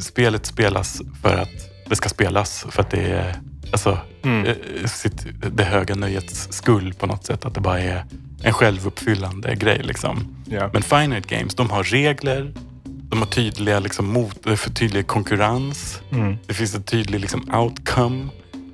Spelet 0.00 0.46
spelas 0.46 1.02
för 1.22 1.36
att 1.36 1.75
det 1.88 1.96
ska 1.96 2.08
spelas. 2.08 2.66
För 2.70 2.82
att 2.82 2.90
det 2.90 3.02
är, 3.12 3.34
alltså 3.72 3.98
Mm. 4.22 4.46
eh, 4.46 4.86
sitt, 4.86 5.26
det 5.56 5.64
höga 5.64 5.94
nöjets 5.94 6.48
skull 6.52 6.94
på 6.94 7.06
något 7.06 7.24
sätt. 7.26 7.44
Att 7.44 7.54
det 7.54 7.60
bara 7.60 7.80
är 7.80 8.04
en 8.42 8.52
självuppfyllande 8.52 9.54
grej 9.54 9.80
liksom. 9.82 10.36
Ja. 10.50 10.70
Men 10.72 10.82
Finite 10.82 11.36
Games, 11.36 11.54
de 11.54 11.70
har 11.70 11.82
regler. 11.84 12.52
De 12.84 13.18
har 13.18 13.26
tydliga 13.26 13.80
liksom, 13.80 14.06
mot, 14.12 14.46
eh, 14.46 14.54
för 14.54 14.70
tydlig 14.70 15.06
konkurrens. 15.06 16.00
Mm. 16.12 16.36
Det 16.46 16.54
finns 16.54 16.74
en 16.74 16.82
tydlig 16.82 17.20
liksom, 17.20 17.54
outcome. 17.54 18.28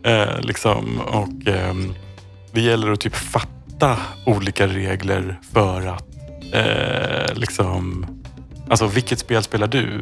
Eh, 0.05 0.41
liksom, 0.41 1.01
och 1.01 1.49
ehm, 1.49 1.95
Det 2.53 2.61
gäller 2.61 2.93
att 2.93 3.01
typ 3.01 3.15
fatta 3.15 3.97
olika 4.27 4.67
regler 4.67 5.39
för 5.53 5.87
att 5.87 6.09
eh, 6.53 7.35
liksom... 7.35 8.07
Alltså 8.69 8.87
vilket 8.87 9.19
spel 9.19 9.43
spelar 9.43 9.67
du? 9.67 10.01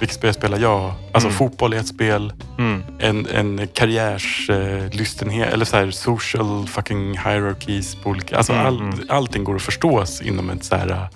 Vilket 0.00 0.16
spel 0.16 0.34
spelar 0.34 0.58
jag? 0.58 0.92
Alltså 1.12 1.28
Mm. 1.28 1.38
fotboll 1.38 1.72
är 1.72 1.76
ett 1.78 1.86
spel. 1.88 2.32
Mm. 2.58 2.82
En, 2.98 3.26
en 3.26 3.68
karriärslystenhet, 3.74 5.46
eh, 5.48 5.52
eller 5.52 5.64
så 5.64 5.76
här 5.76 5.90
social 5.90 6.66
fucking 6.68 7.18
hierarchies 7.18 7.94
på 7.94 8.10
olika... 8.10 8.36
Alltså 8.36 8.52
Mm, 8.52 8.66
all, 8.66 8.80
mm. 8.80 8.98
allting 9.08 9.44
går 9.44 9.56
att 9.56 9.62
förstås 9.62 10.22
inom 10.22 10.50
ett 10.50 10.64
så 10.64 10.76
här 10.76 10.90
eh, 10.90 11.06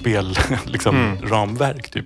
spel, 0.00 0.38
liksom 0.64 0.96
Mm. 0.96 1.28
ramverk 1.28 1.90
typ. 1.90 2.04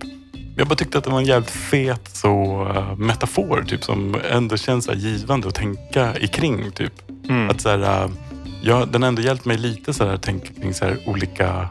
Jag 0.56 0.68
bara 0.68 0.74
tyckte 0.76 0.98
att 0.98 1.04
det 1.04 1.10
var 1.10 1.18
en 1.18 1.26
jävligt 1.26 1.50
fet 1.50 2.08
så, 2.12 2.62
eh, 2.76 2.96
metafor 2.96 3.64
typ 3.68 3.84
som 3.84 4.16
ändå 4.30 4.56
känns 4.56 4.84
så 4.84 4.92
här, 4.92 4.98
givande 4.98 5.48
att 5.48 5.54
tänka 5.54 6.16
i 6.18 6.26
kring 6.26 6.70
typ. 6.72 6.92
Mm. 7.28 7.50
Att 7.50 7.60
så 7.60 7.68
här, 7.68 8.04
äh, 8.04 8.10
ja, 8.62 8.84
den 8.92 9.02
har 9.02 9.08
ändå 9.08 9.22
hjälpt 9.22 9.44
mig 9.44 9.58
lite 9.58 9.92
så 9.92 10.04
här, 10.06 10.14
att 10.14 10.22
tänka 10.22 10.48
kring 10.60 10.74
så 10.74 10.84
här, 10.84 10.98
olika, 11.06 11.68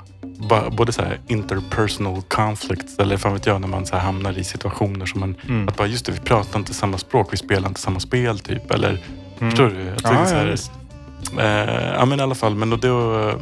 både 0.71 0.91
så 0.91 1.01
här, 1.01 1.19
interpersonal 1.27 2.21
conflicts 2.21 2.99
eller 2.99 3.17
fan 3.17 3.34
vet 3.34 3.45
jag, 3.45 3.62
när 3.62 3.67
man 3.67 3.86
så 3.86 3.97
hamnar 3.97 4.38
i 4.39 4.43
situationer 4.43 5.06
som 5.06 5.19
man, 5.19 5.36
Mm. 5.49 5.67
att 5.69 5.75
bara 5.77 5.88
just 5.88 6.06
det, 6.06 6.12
vi 6.12 6.19
pratar 6.19 6.60
inte 6.60 6.73
samma 6.73 6.97
språk, 6.97 7.27
vi 7.34 7.38
spelar 7.38 7.67
inte 7.69 7.82
samma 7.82 7.99
spel 7.99 8.39
typ. 8.39 8.71
Eller, 8.71 8.89
Mm. 9.39 9.51
förstår 9.51 9.69
du? 9.69 9.75
Jag 9.84 9.95
Ja, 10.04 10.10
tänker 10.10 10.25
så 10.25 10.34
ja, 10.36 10.39
här, 10.39 10.45
visst. 10.47 10.71
eh, 11.39 11.93
ja 11.99 12.06
men 12.06 12.19
i 12.19 12.23
alla 12.23 12.36
fall, 12.36 12.56
men 12.56 12.69
då 12.69 12.88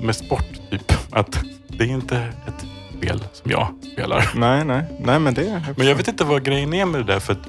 med 0.01 0.15
sport 0.15 0.45
typ, 0.71 0.93
att 1.11 1.39
det 1.67 1.83
är 1.83 1.87
inte 1.87 2.17
ett 2.17 2.65
spel 2.97 3.23
som 3.33 3.51
jag 3.51 3.67
spelar. 3.93 4.29
Nej, 4.35 4.65
nej. 4.65 4.83
Nej, 4.99 5.19
men 5.19 5.33
det... 5.33 5.63
Men 5.77 5.87
jag 5.87 5.95
vet 5.95 6.07
inte 6.07 6.23
vad 6.23 6.43
grejen 6.43 6.73
är 6.73 6.85
med 6.85 6.99
det 7.05 7.13
där. 7.13 7.19
För 7.19 7.33
att 7.33 7.47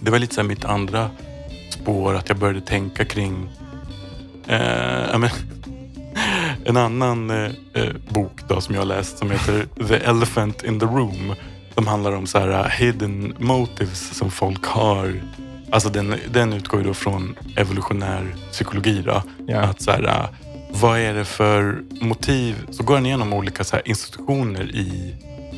det 0.00 0.10
var 0.10 0.18
lite 0.18 0.34
så 0.34 0.42
mitt 0.42 0.64
andra 0.64 1.10
spår. 1.70 2.14
Att 2.14 2.28
jag 2.28 2.38
började 2.38 2.60
tänka 2.60 3.04
kring 3.04 3.48
eh, 4.46 5.10
ja, 5.12 5.18
men, 5.18 5.30
en 6.64 6.76
annan 6.76 7.30
eh, 7.30 7.50
eh, 7.74 7.92
bok 8.08 8.40
då, 8.48 8.60
som 8.60 8.74
jag 8.74 8.80
har 8.80 8.86
läst 8.86 9.18
som 9.18 9.30
heter 9.30 9.66
The 9.88 9.94
Elephant 9.94 10.64
in 10.64 10.80
the 10.80 10.86
Room. 10.86 11.34
Som 11.74 11.86
handlar 11.86 12.12
om 12.12 12.26
så 12.26 12.38
här, 12.38 12.48
uh, 12.48 12.68
hidden 12.68 13.34
motives 13.38 14.16
som 14.18 14.30
folk 14.30 14.64
har. 14.66 15.20
Alltså 15.70 15.88
den, 15.88 16.14
den 16.30 16.52
utgår 16.52 16.80
ju 16.80 16.86
då 16.86 16.94
från 16.94 17.36
evolutionär 17.56 18.34
psykologi. 18.52 19.02
Då. 19.06 19.22
Ja. 19.46 19.60
Att 19.60 19.82
så 19.82 19.90
här, 19.90 20.02
uh, 20.04 20.26
vad 20.70 20.98
är 20.98 21.14
det 21.14 21.24
för 21.24 21.82
motiv? 22.00 22.56
Så 22.70 22.82
går 22.82 22.94
han 22.94 23.06
igenom 23.06 23.32
olika 23.32 23.64
så 23.64 23.76
här, 23.76 23.88
institutioner 23.88 24.70
i 24.74 25.14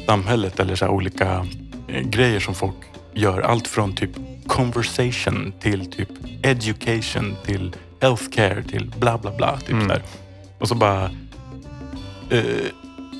samhället 0.06 0.60
eller 0.60 0.76
så 0.76 0.84
här, 0.84 0.92
olika 0.92 1.46
eh, 1.88 2.00
grejer 2.02 2.40
som 2.40 2.54
folk 2.54 2.76
gör. 3.14 3.40
Allt 3.40 3.68
från 3.68 3.94
typ 3.94 4.10
conversation 4.46 5.52
till 5.60 5.90
typ 5.90 6.08
education 6.42 7.36
till 7.44 7.76
healthcare 8.00 8.62
till 8.62 8.92
bla 8.98 9.18
bla 9.18 9.30
bla. 9.36 9.58
Typ 9.58 9.70
Mm. 9.70 9.86
så 9.86 9.92
här. 9.92 10.02
Och 10.60 10.68
så 10.68 10.74
bara 10.74 11.04
eh, 12.30 12.44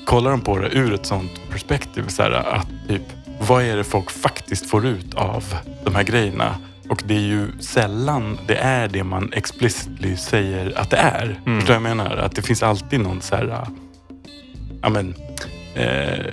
kollar 0.05 0.31
de 0.31 0.41
på 0.41 0.57
det 0.57 0.69
ur 0.69 0.93
ett 0.93 1.05
sånt 1.05 1.31
perspektiv. 1.49 2.07
Så 2.07 2.23
här, 2.23 2.31
att 2.31 2.67
typ, 2.87 3.01
vad 3.39 3.63
är 3.63 3.77
det 3.77 3.83
folk 3.83 4.11
faktiskt 4.11 4.69
får 4.69 4.85
ut 4.85 5.13
av 5.13 5.43
de 5.83 5.95
här 5.95 6.03
grejerna? 6.03 6.55
Och 6.89 7.03
det 7.05 7.15
är 7.15 7.19
ju 7.19 7.59
sällan 7.59 8.37
det 8.47 8.55
är 8.55 8.87
det 8.87 9.03
man 9.03 9.33
explicitly 9.33 10.17
säger 10.17 10.79
att 10.79 10.89
det 10.89 10.97
är. 10.97 11.41
Mm. 11.45 11.59
Förstår 11.59 11.73
du 11.73 11.79
vad 11.79 11.89
jag 11.89 11.97
menar? 11.97 12.17
Att 12.17 12.35
det 12.35 12.41
finns 12.41 12.63
alltid 12.63 12.99
någon 12.99 13.21
så 13.21 13.35
här, 13.35 13.65
ja 14.81 14.89
men, 14.89 15.15
eh, 15.75 16.25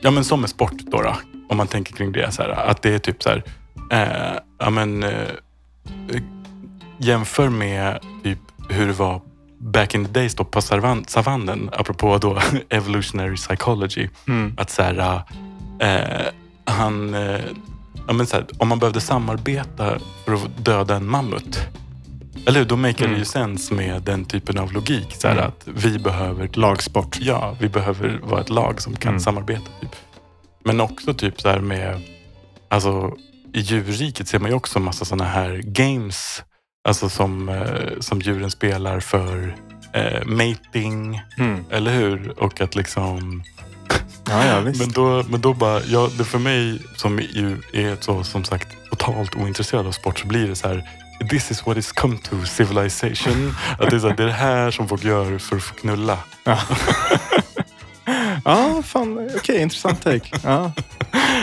ja 0.00 0.10
men 0.10 0.24
som 0.24 0.40
med 0.40 0.50
sport 0.50 0.78
då, 0.78 1.02
då 1.02 1.16
om 1.48 1.56
man 1.56 1.66
tänker 1.66 1.92
kring 1.92 2.12
det. 2.12 2.32
Så 2.32 2.42
här, 2.42 2.48
att 2.48 2.82
det 2.82 2.94
är 2.94 2.98
typ 2.98 3.22
så 3.22 3.28
här, 3.28 3.42
eh, 3.90 4.38
ja 4.58 4.70
men, 4.70 5.02
eh, 5.02 5.28
jämför 6.98 7.48
med 7.48 8.00
typ 8.24 8.38
hur 8.68 8.86
det 8.86 8.92
var 8.92 9.20
back 9.60 9.94
in 9.94 10.04
the 10.06 10.12
days 10.12 10.34
då 10.34 10.44
på 10.44 10.60
savan- 10.60 11.04
savannen, 11.08 11.70
apropå 11.72 12.18
då 12.18 12.38
evolutionary 12.68 13.36
psychology. 13.36 14.08
Mm. 14.28 14.54
Att 14.58 14.70
så 14.70 14.82
här, 14.82 15.22
eh, 15.80 16.26
han, 16.64 17.14
eh, 17.14 17.40
ja, 18.06 18.12
men 18.12 18.26
så 18.26 18.36
här, 18.36 18.46
om 18.58 18.68
man 18.68 18.78
behövde 18.78 19.00
samarbeta 19.00 19.98
för 20.24 20.34
att 20.34 20.64
döda 20.64 20.96
en 20.96 21.06
mammut. 21.06 21.60
Eller 22.46 22.58
hur? 22.58 22.66
Då 22.66 22.76
make 22.76 23.04
Mm. 23.04 23.12
det 23.12 23.18
ju 23.18 23.24
sens 23.24 23.70
med 23.70 24.02
den 24.02 24.24
typen 24.24 24.58
av 24.58 24.72
logik. 24.72 25.14
Så 25.18 25.28
här, 25.28 25.34
Mm. 25.34 25.46
Att 25.48 25.62
vi 25.84 25.98
behöver 25.98 26.50
Lagsport. 26.52 27.18
Ja, 27.20 27.56
vi 27.60 27.68
behöver 27.68 28.20
vara 28.22 28.40
ett 28.40 28.50
lag 28.50 28.82
som 28.82 28.96
kan 28.96 29.08
Mm. 29.08 29.20
samarbeta. 29.20 29.70
Typ. 29.80 29.96
Men 30.64 30.80
också 30.80 31.14
typ 31.14 31.40
så 31.40 31.48
här 31.48 31.58
med, 31.60 32.00
alltså 32.68 33.12
i 33.54 33.60
djurriket 33.60 34.28
ser 34.28 34.38
man 34.38 34.50
ju 34.50 34.56
också 34.56 34.80
massa 34.80 35.04
sådana 35.04 35.24
här 35.24 35.60
games. 35.64 36.42
Alltså 36.88 37.08
som, 37.08 37.48
eh, 37.48 38.00
som 38.00 38.20
djuren 38.20 38.50
spelar 38.50 39.00
för 39.00 39.56
eh, 39.92 40.24
mating, 40.26 41.20
Mm. 41.38 41.64
eller 41.70 41.92
hur? 41.92 42.40
Och 42.42 42.60
att 42.60 42.74
liksom 42.74 43.42
Ja, 44.28 44.44
ja, 44.46 44.60
visst. 44.64 44.80
men 44.80 44.90
då, 44.92 45.24
men 45.28 45.40
då 45.40 45.54
bara, 45.54 45.80
ja, 45.82 46.08
det 46.18 46.24
för 46.24 46.38
mig 46.38 46.78
som 46.96 47.18
ju 47.18 47.58
är 47.72 47.96
så 48.00 48.24
som 48.24 48.44
sagt 48.44 48.68
totalt 48.90 49.34
ointresserad 49.34 49.86
av 49.86 49.92
sport 49.92 50.18
så 50.18 50.26
blir 50.26 50.48
det 50.48 50.56
så 50.56 50.68
här 50.68 50.90
This 51.30 51.50
is 51.50 51.66
what 51.66 51.76
is 51.76 51.92
come 51.92 52.18
to 52.18 52.44
civilization. 52.46 53.54
Att 53.78 53.90
det, 53.90 53.96
är 53.96 54.00
så 54.00 54.08
här, 54.08 54.16
det 54.16 54.22
är 54.22 54.26
det 54.26 54.32
här 54.32 54.70
som 54.70 54.88
folk 54.88 55.04
gör 55.04 55.38
för 55.38 55.56
att 55.56 55.62
få 55.62 55.74
knulla. 55.74 56.18
Ja, 58.44 58.82
fan. 58.84 59.30
Okej, 59.36 59.60
intressant 59.62 60.02
take. 60.02 60.30
Ja. 60.44 60.72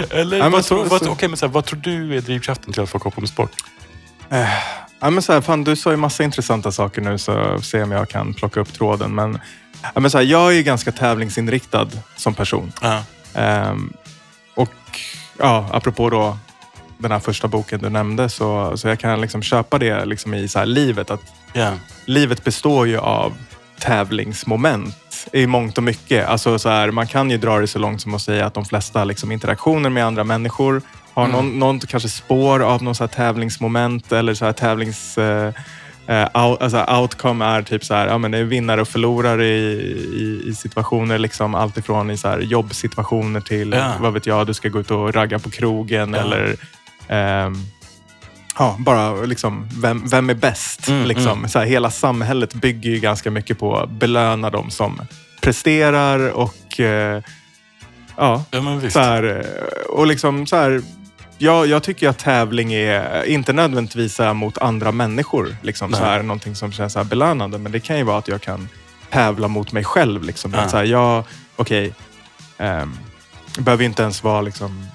Eller 0.09 0.37
Ja, 0.37 0.43
men 0.43 0.51
vad, 0.51 0.65
så- 0.65 0.75
tror, 0.75 0.85
vad, 0.85 1.01
så- 1.03 1.11
okej, 1.11 1.29
men 1.29 1.37
så 1.37 1.45
här, 1.45 1.53
vad 1.53 1.65
tror 1.65 1.79
du 1.79 2.17
är 2.17 2.21
drivkraften 2.21 2.73
till 2.73 2.81
att 2.83 2.89
folk 2.89 3.03
på 3.03 3.21
med 3.21 3.29
sport? 3.29 3.51
Ja, 4.99 5.09
men 5.09 5.23
så 5.23 5.33
här, 5.33 5.41
fan, 5.41 5.63
du 5.63 5.75
sa 5.75 5.91
ju 5.91 5.97
massa 5.97 6.23
intressanta 6.23 6.71
saker 6.71 7.01
nu 7.01 7.17
så 7.17 7.61
se 7.61 7.83
om 7.83 7.91
jag 7.91 8.09
kan 8.09 8.33
plocka 8.33 8.59
upp 8.59 8.73
tråden. 8.73 9.15
Men, 9.15 9.39
ja, 9.93 9.99
men 9.99 10.11
så 10.11 10.17
här, 10.17 10.25
jag 10.25 10.47
är 10.51 10.55
ju 10.55 10.63
ganska 10.63 10.91
tävlingsinriktad 10.91 11.87
som 12.15 12.33
person. 12.33 12.71
Ja. 12.81 13.03
Ehm, 13.33 13.93
och 14.55 14.73
ja, 15.39 15.69
apropå 15.71 16.09
då 16.09 16.37
den 16.97 17.11
här 17.11 17.19
första 17.19 17.47
boken 17.47 17.79
du 17.79 17.89
nämnde 17.89 18.29
så, 18.29 18.77
så 18.77 18.87
jag 18.87 18.99
kan 18.99 19.21
liksom 19.21 19.41
köpa 19.41 19.77
det 19.77 20.05
liksom 20.05 20.33
i 20.33 20.47
så 20.47 20.59
här 20.59 20.65
livet. 20.65 21.11
Att 21.11 21.21
Ja. 21.53 21.71
livet 22.05 22.43
består 22.43 22.87
ju 22.87 22.97
av 22.97 23.33
tävlingsmoment 23.79 24.95
i 25.33 25.47
mångt 25.47 25.77
och 25.77 25.83
mycket. 25.83 26.27
Alltså 26.27 26.59
så 26.59 26.69
här, 26.69 26.91
man 26.91 27.07
kan 27.07 27.31
ju 27.31 27.37
dra 27.37 27.59
det 27.59 27.67
så 27.67 27.79
långt 27.79 28.01
som 28.01 28.13
att 28.13 28.21
säga 28.21 28.45
att 28.45 28.53
de 28.53 28.65
flesta 28.65 29.03
liksom 29.03 29.31
interaktioner 29.31 29.89
med 29.89 30.05
andra 30.05 30.23
människor 30.23 30.81
har 31.21 31.25
Mm. 31.29 31.35
någon, 31.35 31.59
någon 31.59 31.79
kanske 31.79 32.09
spår 32.09 32.59
av 32.63 32.83
någon 32.83 32.95
så 32.95 33.07
tävlingsmoment 33.07 34.11
eller 34.11 34.33
så 34.33 34.45
här 34.45 34.53
tävlings... 34.53 35.17
eh, 35.17 35.53
eh, 36.07 36.45
out, 36.45 36.61
alltså 36.61 36.85
outcome 36.99 37.45
är 37.45 37.61
typ 37.61 37.83
så 37.85 37.93
här, 37.93 38.07
ja, 38.07 38.17
men 38.17 38.31
det 38.31 38.37
är 38.37 38.43
vinnare 38.43 38.81
och 38.81 38.87
förlorare 38.87 39.45
i, 39.47 39.71
i, 40.13 40.43
i 40.49 40.53
situationer. 40.55 41.17
Liksom, 41.17 41.55
allt 41.55 41.77
ifrån 41.77 42.09
i 42.11 42.17
så 42.17 42.27
här 42.27 42.39
jobbsituationer 42.39 43.41
till, 43.41 43.71
Ja. 43.71 43.93
vad 43.99 44.13
vet 44.13 44.25
jag, 44.25 44.47
du 44.47 44.53
ska 44.53 44.69
gå 44.69 44.79
ut 44.79 44.91
och 44.91 45.13
ragga 45.13 45.39
på 45.39 45.49
krogen 45.49 46.13
Ja. 46.13 46.19
eller 46.21 46.55
ehm, 47.07 47.55
ja, 48.59 48.75
bara 48.79 49.13
liksom, 49.13 49.69
vem, 49.81 50.07
vem 50.07 50.29
är 50.29 50.33
bäst? 50.33 50.87
Mm, 50.87 51.07
liksom. 51.07 51.37
mm. 51.37 51.49
Så 51.49 51.59
här, 51.59 51.65
hela 51.65 51.91
samhället 51.91 52.53
bygger 52.53 52.89
ju 52.89 52.99
ganska 52.99 53.31
mycket 53.31 53.59
på 53.59 53.77
att 53.77 53.89
belöna 53.91 54.49
de 54.49 54.69
som 54.71 55.01
presterar 55.41 56.29
och 56.29 56.79
eh, 56.79 57.23
ja, 58.17 58.43
ja, 58.51 58.89
så 58.89 58.99
här, 58.99 59.23
eh, 59.23 59.85
och 59.95 60.07
liksom 60.07 60.45
så 60.47 60.55
här, 60.55 60.81
jag, 61.37 61.67
jag 61.67 61.83
tycker 61.83 62.09
att 62.09 62.19
tävling 62.19 62.73
är 62.73 63.23
inte 63.23 63.53
nödvändigtvis 63.53 64.19
här 64.19 64.33
mot 64.33 64.57
andra 64.57 64.91
människor. 64.91 65.57
Liksom, 65.61 65.93
så 65.93 66.03
här, 66.03 66.23
någonting 66.23 66.55
som 66.55 66.71
känns 66.71 66.93
så 66.93 66.99
här 66.99 67.05
belönande. 67.05 67.57
Men 67.57 67.71
det 67.71 67.79
kan 67.79 67.97
ju 67.97 68.03
vara 68.03 68.17
att 68.17 68.27
jag 68.27 68.41
kan 68.41 68.69
tävla 69.09 69.47
mot 69.47 69.71
mig 69.71 69.83
själv. 69.83 70.23
Liksom. 70.23 70.53
Ja. 70.53 70.59
Att 70.59 70.71
så 70.71 70.77
här, 70.77 70.83
jag, 70.83 71.23
okej, 71.55 71.93
ehm, 72.57 72.97
det 73.55 73.61
behöver 73.61 73.83
inte 73.83 74.03
ens 74.03 74.23
vara 74.23 74.41
liksom, 74.41 74.87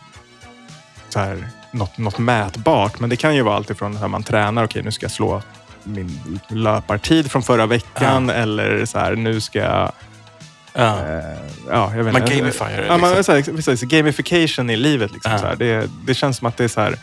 så 1.09 1.19
här, 1.19 1.49
något, 1.71 1.99
något 1.99 2.19
mätbart. 2.19 3.01
Men 3.01 3.11
det 3.11 3.17
kan 3.17 3.35
ju 3.35 3.43
vara 3.43 3.57
allt 3.57 3.71
ifrån 3.71 3.97
att 3.97 4.11
man 4.11 4.23
tränar. 4.23 4.65
Okej, 4.65 4.83
nu 4.83 4.93
ska 4.93 5.05
jag 5.05 5.13
slå 5.13 5.43
min 5.85 6.41
löpartid 6.49 7.31
från 7.31 7.43
förra 7.43 7.67
veckan 7.67 8.31
eller 8.31 8.85
så 8.85 8.99
här, 8.99 9.17
nu 9.17 9.41
ska 9.41 9.59
jag... 9.59 9.93
Ja. 10.75 10.99
Eh, 10.99 11.25
ja, 11.71 11.97
jag 11.97 12.05
vet 12.05 12.13
Man 12.13 12.23
inte. 12.23 12.37
gamifierar 12.37 12.77
det, 12.83 12.87
Ja, 12.87 12.99
man, 12.99 13.11
liksom. 13.15 13.25
så 13.25 13.33
här, 13.33 13.57
precis, 13.57 13.83
gamification 13.83 14.71
i 14.71 14.77
livet. 14.77 15.13
Liksom, 15.13 15.33
Ja. 15.33 15.39
så 15.39 15.47
här, 15.47 15.57
det, 15.57 15.89
det 16.07 16.15
känns 16.15 16.37
som 16.37 16.47
att 16.47 16.57
det 16.57 16.65
är 16.65 16.69
så 16.69 16.81
här, 16.81 16.97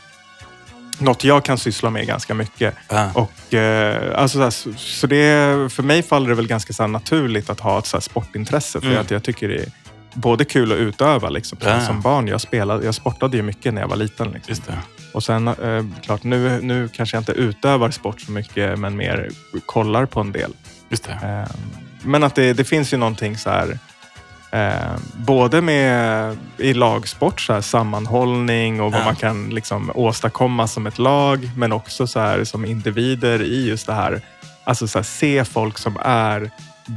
något 1.00 1.24
jag 1.24 1.46
kan 1.46 1.58
syssla 1.58 1.90
med 1.90 2.08
ganska 2.08 2.34
mycket. 2.34 2.76
Ja. 2.90 3.12
Och, 3.14 3.54
eh, 3.54 4.20
alltså, 4.22 4.38
så, 4.38 4.44
här, 4.44 4.50
så, 4.50 4.74
så 4.78 5.08
det, 5.08 5.72
för 5.72 5.84
mig 5.84 6.04
faller 6.04 6.30
det 6.30 6.36
väl 6.36 6.48
ganska 6.48 6.74
så 6.74 6.84
här, 6.84 6.88
naturligt 6.88 7.50
att 7.50 7.60
ha 7.60 7.80
ett 7.80 7.86
så 7.86 7.98
här, 7.98 8.02
sportintresse. 8.02 8.80
För 8.80 8.88
Mm. 8.88 9.02
att 9.02 9.12
jag 9.12 9.24
tycker 9.24 9.48
det 9.48 9.56
är 9.56 9.72
både 10.14 10.46
kul 10.46 10.72
att 10.72 10.78
utöva. 10.78 11.30
Liksom. 11.30 11.58
Ja. 11.62 11.82
Som 11.82 12.02
barn, 12.02 12.28
jag, 12.28 12.42
spelade, 12.42 12.86
jag 12.86 12.96
sportade 12.96 13.38
ju 13.38 13.44
mycket 13.44 13.74
när 13.74 13.82
jag 13.82 13.88
var 13.88 13.96
liten. 13.96 14.32
Liksom. 14.32 14.56
Och 15.14 15.24
sen, 15.24 15.48
eh, 15.48 15.86
klart, 16.04 16.24
nu, 16.24 16.60
nu 16.62 16.90
kanske 16.94 17.16
jag 17.18 17.22
inte 17.22 17.32
utövar 17.32 17.92
sport 17.92 18.22
så 18.22 18.32
mycket, 18.32 18.80
men 18.80 18.96
mer 18.98 19.30
kollar 19.66 20.06
på 20.06 20.20
en 20.20 20.32
del. 20.32 20.52
Just 20.90 21.04
det. 21.04 21.12
Eh, 21.12 21.56
men 22.04 22.24
att 22.24 22.36
det, 22.36 22.54
det 22.54 22.64
finns 22.64 22.94
ju 22.94 22.98
någonting 22.98 23.38
så 23.38 23.50
här, 23.50 23.80
eh, 24.52 24.98
både 25.14 25.62
med 25.62 26.38
i 26.58 26.74
lagsport, 26.74 27.42
så 27.42 27.54
här, 27.54 27.62
sammanhållning 27.62 28.82
och 28.82 28.92
vad 28.92 29.02
Ja. 29.02 29.06
man 29.06 29.16
kan 29.16 29.50
liksom 29.50 29.92
åstadkomma 29.96 30.68
som 30.68 30.88
ett 30.88 30.98
lag, 31.00 31.50
men 31.58 31.72
också 31.72 32.08
så 32.08 32.20
här, 32.20 32.44
som 32.44 32.66
individer 32.66 33.42
i 33.42 33.68
just 33.68 33.88
det 33.88 33.94
här, 33.94 34.22
alltså 34.64 34.88
så 34.88 34.98
här, 35.00 35.04
se 35.04 35.46
folk 35.46 35.78
som 35.78 35.98
är 36.06 36.52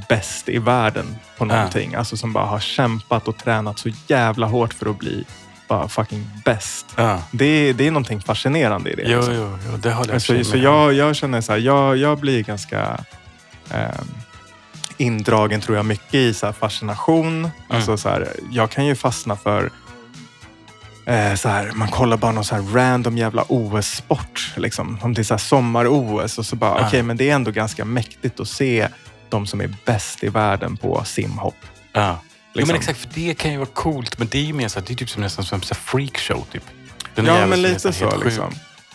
bäst 0.09 0.49
i 0.49 0.59
världen 0.59 1.07
på 1.38 1.45
Ja. 1.45 1.49
någonting. 1.55 1.95
Alltså 1.95 2.17
som 2.17 2.33
bara 2.33 2.45
har 2.47 2.61
kämpat 2.61 3.29
och 3.29 3.37
tränat 3.38 3.79
så 3.79 3.88
jävla 4.07 4.47
hårt 4.47 4.75
för 4.75 4.91
att 4.91 4.99
bli 4.99 5.25
bara 5.69 5.88
fucking 5.88 6.31
bäst. 6.45 6.87
Ja. 6.97 7.19
Det, 7.31 7.73
det 7.73 7.87
är 7.87 7.91
någonting 7.91 8.21
fascinerande 8.21 8.91
i 8.91 8.95
det. 8.97 9.03
Jo, 9.07 9.17
liksom. 9.19 9.35
jo, 9.35 9.59
jo, 9.71 9.77
det 9.77 9.93
håller 9.93 10.12
jag 10.12 10.23
Så, 10.23 10.33
med 10.33 10.47
så 10.47 10.57
jag, 10.57 10.93
jag 10.93 11.17
känner 11.17 11.41
så 11.41 11.53
här, 11.53 11.59
jag, 11.59 11.97
jag 11.97 12.19
blir 12.19 12.43
ganska 12.43 12.99
eh, 13.71 14.01
indragen 14.96 15.61
tror 15.61 15.76
jag 15.76 15.87
mycket 15.87 16.14
i 16.14 16.35
så 16.35 16.52
fascination. 16.52 17.50
Alltså 17.68 17.96
så 17.96 18.09
här, 18.09 18.28
jag 18.50 18.70
kan 18.70 18.87
ju 18.87 18.94
fastna 18.94 19.37
för 19.37 19.70
eh, 21.07 21.35
så 21.35 21.48
här, 21.48 21.70
man 21.74 21.88
kollar 21.88 22.16
bara 22.16 22.33
någon 22.33 22.44
så 22.44 22.55
här 22.55 22.62
random 22.62 23.18
jävla 23.18 23.44
OS-sport. 23.48 24.52
Liksom. 24.57 24.98
Om 25.02 25.14
det 25.14 25.31
är 25.31 25.37
sommar-OS 25.37 26.38
och 26.38 26.46
så 26.46 26.57
bara, 26.57 26.81
Ja. 26.81 26.87
okej 26.87 27.02
men 27.02 27.16
det 27.16 27.31
är 27.31 27.35
ändå 27.35 27.50
ganska 27.50 27.85
mäktigt 27.85 28.40
att 28.40 28.48
se 28.48 28.88
de 29.28 29.46
som 29.46 29.61
är 29.61 29.74
bäst 29.85 30.24
i 30.24 30.28
världen 30.28 30.76
på 30.76 31.05
simhopp. 31.05 31.57
Ja. 31.92 32.18
Jo, 32.22 32.59
Liksom. 32.59 32.68
men 32.72 32.76
exakt, 32.81 32.98
för 32.98 33.09
det 33.14 33.35
kan 33.35 33.50
ju 33.52 33.57
vara 33.57 33.68
coolt, 33.68 34.18
men 34.18 34.28
det 34.31 34.38
är 34.38 34.42
ju 34.42 34.52
mer 34.52 34.68
så 34.68 34.78
här, 34.81 34.87
det 34.87 34.92
är 34.92 34.96
typ 34.96 35.11
som 35.11 35.22
nästan 35.22 35.44
som 35.44 35.57
en 35.70 35.74
freakshow. 35.74 36.46
Typ. 36.52 36.64
Den 37.14 37.24
Ja 37.26 37.46
men 37.46 37.62
lite 37.62 37.92
så 37.92 38.16
liksom. 38.24 38.52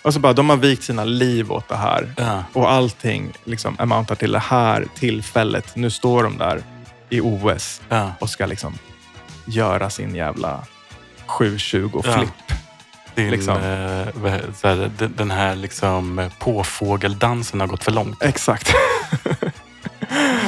Och 0.07 0.13
så 0.13 0.19
bara, 0.19 0.33
de 0.33 0.49
har 0.49 0.57
vikt 0.57 0.83
sina 0.83 1.03
liv 1.03 1.51
åt 1.51 1.67
det 1.69 1.75
här. 1.75 2.13
Ja. 2.17 2.43
Och 2.53 2.71
allting 2.71 3.33
liksom 3.43 3.75
amountar 3.79 4.15
till 4.15 4.31
det 4.31 4.39
här 4.39 4.87
tillfället. 4.95 5.75
Nu 5.75 5.89
står 5.89 6.23
de 6.23 6.37
där 6.37 6.61
i 7.09 7.21
OS 7.21 7.81
Ja. 7.89 8.11
och 8.19 8.29
ska 8.29 8.45
liksom 8.45 8.77
göra 9.45 9.89
sin 9.89 10.15
jävla 10.15 10.63
720 11.25 12.01
Ja. 12.05 12.23
Liksom. 13.15 13.57
eh, 13.57 15.07
den 15.09 15.31
här 15.31 15.55
liksom 15.55 16.19
eh, 16.19 16.31
påfågeldansen 16.39 17.59
har 17.59 17.67
gått 17.67 17.83
för 17.83 17.91
långt. 17.91 18.23
Exakt. 18.23 18.73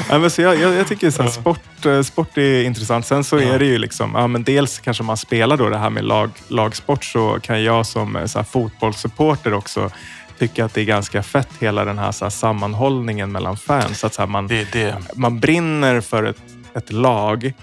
ja, 0.10 0.20
men 0.20 0.30
så 0.32 0.42
jag, 0.42 0.56
jag, 0.60 0.74
jag 0.74 0.88
tycker 0.88 1.12
så 1.12 1.24
här, 1.24 1.30
sport, 1.30 1.86
eh, 1.86 2.02
sport 2.02 2.38
är 2.38 2.64
intressant. 2.64 3.06
Sen 3.06 3.24
så 3.24 3.38
är 3.38 3.60
det 3.60 3.66
ju 3.66 3.78
liksom, 3.78 4.12
ja, 4.16 4.28
men 4.28 4.44
dels 4.44 4.80
kanske 4.80 5.04
man 5.04 5.18
spelar 5.18 5.58
då 5.58 5.70
det 5.70 5.78
här 5.78 5.90
med 5.90 6.04
lag, 6.06 6.30
lagsport 6.48 7.04
så 7.06 7.40
kan 7.42 7.64
jag 7.64 7.86
som 7.86 8.16
eh, 8.16 8.26
så 8.26 8.40
här, 8.40 8.44
fotbollssupporter 8.46 9.54
också 9.54 9.90
tycka 10.40 10.66
att 10.66 10.74
det 10.74 10.82
är 10.82 10.86
ganska 10.86 11.24
fett 11.24 11.50
hela 11.60 11.86
den 11.86 11.98
här, 11.98 12.12
så 12.12 12.26
här 12.26 12.30
sammanhållningen 12.30 13.32
mellan 13.32 13.58
fans. 13.58 14.04
Att 14.04 14.14
så 14.14 14.26
man, 14.28 14.48
Det 14.48 14.72
det. 14.72 14.96
man 15.16 15.40
brinner 15.40 16.02
för 16.02 16.24
ett, 16.24 16.42
ett 16.76 16.92
lag 16.92 17.54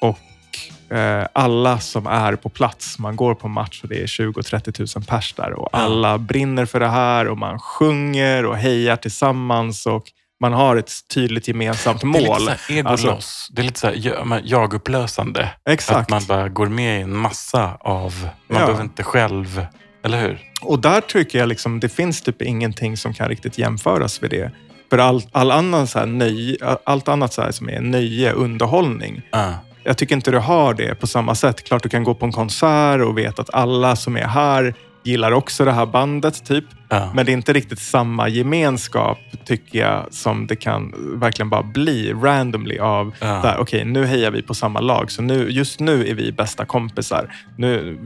och 0.00 0.96
eh, 0.96 1.26
alla 1.32 1.78
som 1.78 2.06
är 2.06 2.36
på 2.36 2.48
plats, 2.48 2.98
man 2.98 3.16
går 3.16 3.34
på 3.34 3.48
match 3.48 3.80
och 3.82 3.88
det 3.88 4.02
är 4.02 4.06
20-30 4.06 4.96
000 4.98 5.04
pers 5.04 5.32
där 5.36 5.52
och 5.52 5.68
Ja. 5.72 5.78
alla 5.78 6.18
brinner 6.18 6.66
för 6.66 6.80
det 6.80 6.88
här 6.88 7.28
och 7.28 7.38
man 7.38 7.58
sjunger 7.58 8.46
och 8.46 8.56
hejar 8.56 8.96
tillsammans 8.96 9.86
och 9.86 10.04
man 10.42 10.52
har 10.52 10.76
ett 10.76 10.92
tydligt 11.14 11.48
gemensamt 11.48 12.00
Det 12.00 12.06
är 12.06 12.12
lite 12.12 12.28
mål. 12.28 12.40
så 12.66 12.72
egoloss. 12.72 13.04
Alltså- 13.04 13.52
det 13.52 13.62
är 13.62 13.64
lite 13.66 13.80
så 13.80 13.86
här, 13.86 14.40
jag-upplösande. 14.44 15.48
Exakt. 15.70 15.98
Att 16.00 16.10
man 16.10 16.22
bara 16.28 16.48
går 16.48 16.66
med 16.68 16.98
i 16.98 17.02
en 17.02 17.16
massa 17.16 17.76
av... 17.80 18.14
Man 18.22 18.30
Ja. 18.60 18.66
behöver 18.66 18.82
inte 18.82 19.02
själv... 19.02 19.66
Eller 20.04 20.20
hur? 20.20 20.38
Och 20.62 20.78
där 20.78 21.00
tycker 21.00 21.38
jag 21.38 21.48
liksom, 21.48 21.80
det 21.80 21.88
finns 21.88 22.22
typ 22.22 22.42
ingenting 22.42 22.96
som 22.96 23.14
kan 23.14 23.28
riktigt 23.28 23.58
jämföras 23.58 24.20
med 24.20 24.30
det. 24.30 24.50
För 24.90 24.98
all, 24.98 25.22
all 25.32 25.50
annan 25.50 25.86
så 25.86 25.98
här 25.98 26.06
nöj, 26.06 26.56
allt 26.84 27.08
annat 27.08 27.32
så 27.32 27.52
som 27.52 27.68
är 27.68 27.80
nöje, 27.80 28.32
underhållning, 28.32 29.22
Ja. 29.32 29.54
Jag 29.84 29.98
tycker 29.98 30.14
inte 30.14 30.30
du 30.30 30.38
har 30.38 30.74
det 30.74 30.94
på 30.94 31.06
samma 31.06 31.34
sätt. 31.34 31.64
Klart 31.64 31.82
du 31.82 31.88
kan 31.88 32.04
gå 32.04 32.14
på 32.14 32.26
en 32.26 32.32
konsert 32.32 33.00
och 33.00 33.18
veta 33.18 33.42
att 33.42 33.54
alla 33.54 33.96
som 33.96 34.16
är 34.16 34.26
här 34.26 34.74
gillar 35.04 35.32
också 35.32 35.64
det 35.64 35.72
här 35.72 35.86
bandet, 35.86 36.44
typ. 36.44 36.64
Ja. 36.88 37.10
Men 37.14 37.26
det 37.26 37.32
är 37.32 37.34
inte 37.34 37.52
riktigt 37.52 37.78
samma 37.78 38.28
gemenskap, 38.28 39.18
tycker 39.44 39.78
jag, 39.78 40.06
som 40.10 40.46
det 40.46 40.56
kan 40.56 40.94
verkligen 41.20 41.50
bara 41.50 41.62
bli 41.62 42.12
randomly 42.12 42.78
av 42.78 43.14
Ja. 43.20 43.56
okej, 43.58 43.84
nu 43.84 44.04
hejar 44.06 44.30
vi 44.30 44.42
på 44.42 44.54
samma 44.54 44.80
lag, 44.80 45.10
så 45.10 45.22
nu, 45.22 45.50
just 45.50 45.80
nu 45.80 46.08
är 46.08 46.14
vi 46.14 46.32
bästa 46.32 46.64
kompisar. 46.64 47.34
Nu, 47.56 47.98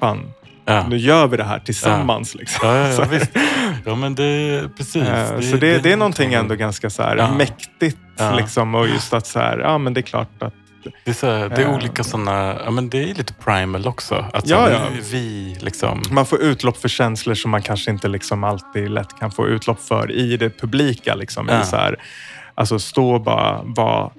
fan, 0.00 0.32
Ja. 0.64 0.86
nu 0.88 0.96
gör 0.96 1.26
vi 1.26 1.36
det 1.36 1.44
här 1.44 1.58
tillsammans. 1.58 2.34
Liksom. 2.34 2.68
Ja, 2.68 2.76
ja, 2.76 3.06
ja. 3.12 3.40
Ja, 3.84 3.94
men 3.94 4.14
det 4.14 4.68
precis. 4.76 5.02
Eh, 5.02 5.40
så 5.40 5.56
det, 5.56 5.78
det 5.78 5.92
är 5.92 5.96
någonting 5.96 6.34
ändå 6.34 6.54
ganska 6.54 6.90
så 6.90 7.02
mäktigt. 7.38 7.98
Liksom, 8.36 8.74
och 8.74 8.88
just 8.88 9.14
att 9.14 9.26
så 9.26 9.38
här, 9.38 9.58
ja 9.58 9.78
men 9.78 9.94
det 9.94 10.00
är 10.00 10.02
klart 10.02 10.42
att 10.42 10.54
Det 11.04 11.10
är, 11.10 11.14
så 11.14 11.26
här, 11.26 11.48
det 11.48 11.62
är 11.62 11.68
Eh. 11.68 11.74
olika 11.74 12.04
sådana... 12.04 12.56
Ja, 12.64 12.70
men 12.70 12.88
det 12.90 13.10
är 13.10 13.14
lite 13.14 13.32
primal 13.34 13.86
också. 13.86 14.24
Att 14.32 14.48
så, 14.48 14.54
Ja, 14.54 14.66
nu 14.66 14.72
ja. 14.72 14.78
är 14.78 15.00
vi 15.12 15.56
liksom... 15.60 16.02
man 16.10 16.26
får 16.26 16.40
utlopp 16.40 16.76
för 16.76 16.88
känslor 16.88 17.34
som 17.34 17.50
man 17.50 17.62
kanske 17.62 17.90
inte 17.90 18.08
liksom 18.08 18.44
alltid 18.44 18.90
lätt 18.90 19.18
kan 19.20 19.30
få 19.30 19.48
utlopp 19.48 19.80
för 19.80 20.12
i 20.12 20.36
det 20.36 20.50
publika. 20.60 21.14
Liksom. 21.14 21.48
Ja. 21.48 21.62
I 21.62 21.64
så 21.64 21.76
här, 21.76 21.96
alltså 22.54 22.78
stå 22.78 23.10
och 23.14 23.20
bara 23.20 23.60
vara 23.64 24.10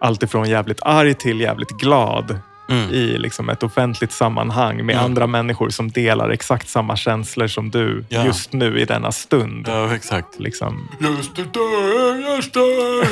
alltifrån 0.00 0.48
jävligt 0.48 0.82
arg 0.82 1.14
till 1.14 1.40
jävligt 1.40 1.70
glad 1.70 2.38
Mm. 2.70 2.90
i 2.90 3.18
liksom 3.18 3.48
ett 3.48 3.62
offentligt 3.62 4.12
sammanhang 4.12 4.86
med 4.86 4.94
Mm. 4.94 5.04
andra 5.04 5.26
människor 5.26 5.70
som 5.70 5.90
delar 5.90 6.30
exakt 6.30 6.68
samma 6.68 6.96
känslor 6.96 7.46
som 7.46 7.70
du 7.70 8.04
Ja. 8.08 8.24
just 8.24 8.52
nu 8.52 8.80
i 8.80 8.84
denna 8.84 9.12
stund. 9.12 9.68
Ja, 9.68 9.94
exakt. 9.94 10.38
Liksom. 10.40 10.88
Just 11.00 11.36
det, 11.36 11.44
där, 11.52 12.36
just 12.36 12.54
det. 12.54 12.60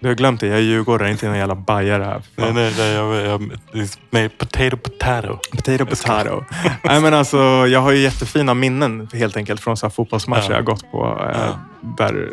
Du 0.00 0.08
har 0.08 0.14
glömt 0.14 0.40
det, 0.40 0.46
jag 0.46 0.56
är 0.56 0.62
djurgårdare, 0.62 1.10
inte 1.10 1.26
någon 1.28 1.38
jävla 1.38 1.54
bajare 1.54 2.04
här. 2.04 2.22
Nej, 2.36 2.52
nej, 2.52 2.74
nej, 2.78 2.92
jag, 2.92 3.14
jag, 3.26 3.50
med 4.10 4.38
potato, 4.38 4.76
potato. 4.76 5.38
Potato, 5.50 5.86
potato. 5.86 6.44
Nej, 6.84 7.00
men 7.00 7.14
alltså, 7.14 7.38
jag 7.66 7.80
har 7.80 7.92
ju 7.92 7.98
jättefina 7.98 8.54
minnen 8.54 9.08
helt 9.12 9.36
enkelt 9.36 9.60
från 9.60 9.76
så 9.76 9.86
här 9.86 9.90
fotbollsmatcher 9.90 10.42
Ja. 10.42 10.50
jag 10.50 10.56
har 10.56 10.62
gått 10.62 10.90
på. 10.90 11.18
Eh, 11.34 11.40
Ja. 11.40 11.58
där, 11.98 12.28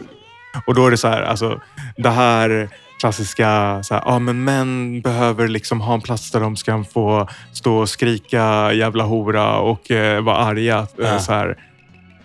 och 0.67 0.75
då 0.75 0.87
är 0.87 0.91
det 0.91 0.97
så 0.97 1.07
här, 1.07 1.21
alltså, 1.21 1.59
det 1.97 2.09
här 2.09 2.69
klassiska, 2.99 3.79
så 3.83 3.93
här, 3.93 4.03
ah, 4.05 4.19
men 4.19 4.43
män 4.43 5.01
behöver 5.01 5.47
liksom 5.47 5.81
ha 5.81 5.93
en 5.93 6.01
plats 6.01 6.31
där 6.31 6.39
de 6.39 6.55
ska 6.55 6.83
få 6.93 7.27
stå 7.53 7.77
och 7.77 7.89
skrika 7.89 8.73
jävla 8.73 9.03
hora 9.03 9.57
och 9.57 9.91
eh, 9.91 10.21
vara 10.23 10.37
arga. 10.37 10.77
Eh, 10.79 10.85
Ja. 10.97 11.19
Så 11.19 11.31
här. 11.33 11.57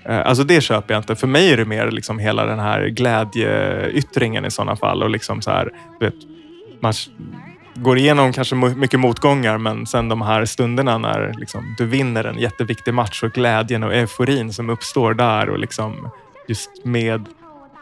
Eh, 0.05 0.27
Alltså 0.27 0.45
det 0.45 0.61
köper 0.61 0.95
jag 0.95 1.01
inte. 1.01 1.17
För 1.17 1.27
mig 1.27 1.53
är 1.53 1.57
det 1.57 1.65
mer 1.65 1.91
liksom 1.91 2.19
hela 2.19 2.45
den 2.47 2.59
här 2.59 2.87
glädjeyttringen 2.89 4.45
i 4.45 4.51
sådana 4.51 4.77
fall. 4.77 5.03
Och 5.03 5.11
liksom 5.11 5.43
så 5.43 5.51
här, 5.51 5.71
vet, 6.01 6.15
man 6.81 6.93
går 7.75 7.99
igenom 7.99 8.33
kanske 8.33 8.55
mycket 8.55 9.01
motgångar 9.01 9.59
men 9.59 9.87
sen 9.87 10.09
de 10.09 10.23
här 10.23 10.45
stunderna 10.45 10.99
när 10.99 11.35
liksom, 11.39 11.75
du 11.79 11.87
vinner 11.87 12.25
en 12.25 12.39
jätteviktig 12.39 12.95
match 12.95 13.23
och 13.23 13.33
glädjen 13.33 13.83
och 13.83 13.95
euforin 13.95 14.53
som 14.53 14.71
uppstår 14.71 15.15
där 15.15 15.49
och 15.51 15.59
liksom 15.59 16.11
just 16.49 16.71
med 16.85 17.27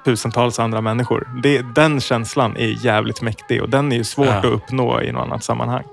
tusentals 0.05 0.59
andra 0.59 0.81
människor. 0.81 1.29
Det, 1.43 1.63
den 1.75 2.01
känslan 2.01 2.57
är 2.57 2.85
jävligt 2.87 3.23
mäktig 3.23 3.63
och 3.63 3.69
den 3.69 3.93
är 3.93 3.97
ju 3.97 4.05
svårt 4.05 4.27
Ja. 4.27 4.35
att 4.39 4.45
uppnå 4.45 5.03
i 5.03 5.13
något 5.13 5.23
annat 5.23 5.45
sammanhang. 5.45 5.85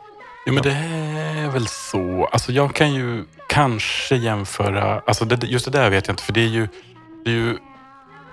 Jo, 0.46 0.54
men 0.54 0.64
det 0.64 0.72
är 0.72 1.50
väl 1.50 1.68
så. 1.68 2.26
Alltså, 2.32 2.52
jag 2.52 2.76
kan 2.76 2.94
ju 2.94 3.24
kanske 3.50 4.16
jämföra... 4.16 5.02
Alltså, 5.08 5.26
det, 5.26 5.48
just 5.48 5.66
det 5.66 5.72
där 5.72 5.90
vet 5.90 6.08
jag 6.08 6.14
inte, 6.14 6.24
för 6.24 6.34
det 6.34 6.42
är 6.42 6.48
ju... 6.48 6.68
Det 7.26 7.32
är 7.32 7.36
ju 7.36 7.58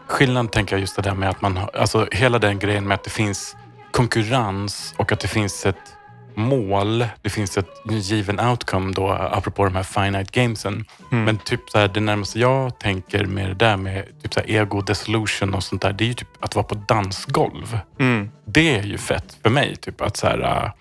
skillnaden, 0.06 0.48
tänker 0.48 0.76
jag, 0.76 0.80
just 0.80 0.96
det 0.96 1.02
där 1.02 1.14
med 1.14 1.30
att 1.30 1.42
man. 1.42 1.58
Alltså, 1.74 2.08
hela 2.12 2.38
den 2.38 2.58
grejen 2.58 2.88
med 2.88 2.94
att 2.94 3.04
det 3.04 3.10
finns 3.10 3.56
konkurrens 3.90 4.94
och 4.96 5.12
att 5.12 5.20
det 5.20 5.28
finns 5.28 5.66
ett 5.66 5.96
mål. 6.34 7.06
Det 7.22 7.30
finns 7.30 7.58
ett 7.58 7.68
given 7.90 8.40
outcome 8.40 8.92
då, 8.92 9.10
apropå 9.10 9.64
de 9.64 9.74
här 9.76 9.82
finite 9.82 10.40
gamesen. 10.40 10.84
Mm. 11.12 11.24
Men 11.24 11.38
typ 11.38 11.70
så 11.70 11.78
här, 11.78 11.88
det 11.88 12.00
närmaste 12.00 12.38
jag 12.38 12.78
tänker 12.78 13.24
med 13.24 13.48
det 13.48 13.54
där 13.54 13.76
med 13.76 14.22
typ 14.22 14.34
så 14.34 14.40
här 14.40 14.50
ego 14.50 14.80
dissolution 14.80 15.54
och 15.54 15.62
sånt 15.62 15.82
där, 15.82 15.92
det 15.92 16.04
är 16.04 16.06
ju 16.06 16.14
typ 16.14 16.28
att 16.40 16.54
vara 16.54 16.64
på 16.64 16.74
dansgolv. 16.74 17.78
Mm. 18.00 18.30
Det 18.44 18.78
är 18.78 18.82
ju 18.82 18.98
fett 18.98 19.36
för 19.42 19.50
mig. 19.50 19.76
Typ 19.76 20.00
att 20.00 20.16
så 20.16 20.26
här, 20.26 20.72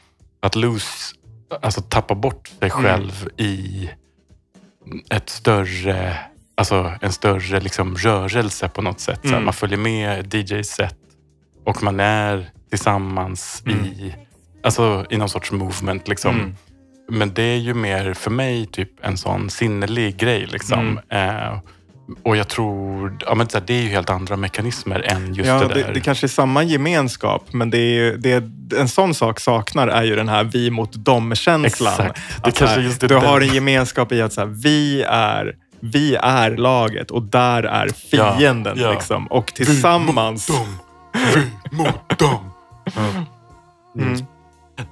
att 0.41 0.55
lose, 0.55 1.15
alltså 1.61 1.81
tappa 1.81 2.15
bort 2.15 2.47
sig 2.47 2.71
Mm. 2.71 2.83
själv 2.83 3.29
i 3.37 3.89
ett 5.09 5.29
större, 5.29 6.17
alltså 6.57 6.93
en 7.01 7.11
större 7.11 7.59
liksom 7.59 7.95
rörelse 7.95 8.69
på 8.69 8.81
något 8.81 8.99
sätt. 8.99 9.19
Så 9.21 9.27
här, 9.27 9.33
Mm. 9.35 9.45
man 9.45 9.53
följer 9.53 9.77
med 9.77 10.33
DJs 10.33 10.69
set 10.69 10.97
och 11.65 11.83
man 11.83 11.99
är 11.99 12.49
tillsammans 12.69 13.63
Mm. 13.65 13.85
i, 13.85 14.15
alltså, 14.63 15.05
i 15.09 15.17
någon 15.17 15.29
sorts 15.29 15.51
movement. 15.51 16.07
Liksom. 16.07 16.35
Mm. 16.35 16.55
Men 17.09 17.33
det 17.33 17.43
är 17.43 17.57
ju 17.57 17.73
mer 17.73 18.13
för 18.13 18.31
mig 18.31 18.65
typ 18.65 19.05
en 19.05 19.17
sån 19.17 19.49
sinnelig 19.49 20.17
grej. 20.17 20.45
Liksom. 20.47 20.99
Mm. 21.09 21.29
Eh, 21.49 21.59
och 22.23 22.37
jag 22.37 22.47
tror, 22.47 23.17
ja, 23.25 23.35
men 23.35 23.47
det 23.65 23.73
är 23.73 23.81
ju 23.81 23.89
helt 23.89 24.09
andra 24.09 24.37
mekanismer 24.37 24.99
än 24.99 25.33
just 25.33 25.47
ja, 25.47 25.59
det 25.59 25.67
det, 25.73 25.83
där. 25.83 25.93
det, 25.93 25.99
kanske 25.99 26.25
är 26.25 26.27
samma 26.27 26.63
gemenskap, 26.63 27.53
men 27.53 27.69
det 27.69 27.77
är 27.77 27.93
ju, 27.93 28.17
det, 28.17 28.43
en 28.77 28.87
sån 28.87 29.13
sak 29.13 29.39
saknar 29.39 29.87
är 29.87 30.03
ju 30.03 30.15
den 30.15 30.29
här 30.29 30.43
vi 30.43 30.69
mot 30.71 30.93
dem-känslan. 31.05 31.93
Exakt. 31.93 32.21
Det 32.43 32.47
Att 32.49 32.57
kanske 32.57 32.75
här, 32.75 32.83
just 32.83 33.03
är 33.03 33.07
du 33.07 33.15
den. 33.15 33.25
har 33.25 33.41
en 33.41 33.53
gemenskap 33.53 34.11
i 34.11 34.21
att 34.21 34.33
så 34.33 34.41
här, 34.41 34.47
vi, 34.47 35.01
är, 35.07 35.55
vi 35.79 36.15
är 36.15 36.51
laget 36.57 37.11
och 37.11 37.23
där 37.23 37.63
är 37.63 37.89
Ja, 38.09 38.35
fienden. 38.37 38.77
ja. 38.79 38.91
Liksom. 38.91 39.27
Och 39.27 39.53
tillsammans... 39.53 40.47
dem. 40.47 40.77
Vi 41.35 41.77
mot 41.77 42.19
dem. 42.19 42.51
Mm. 43.99 44.25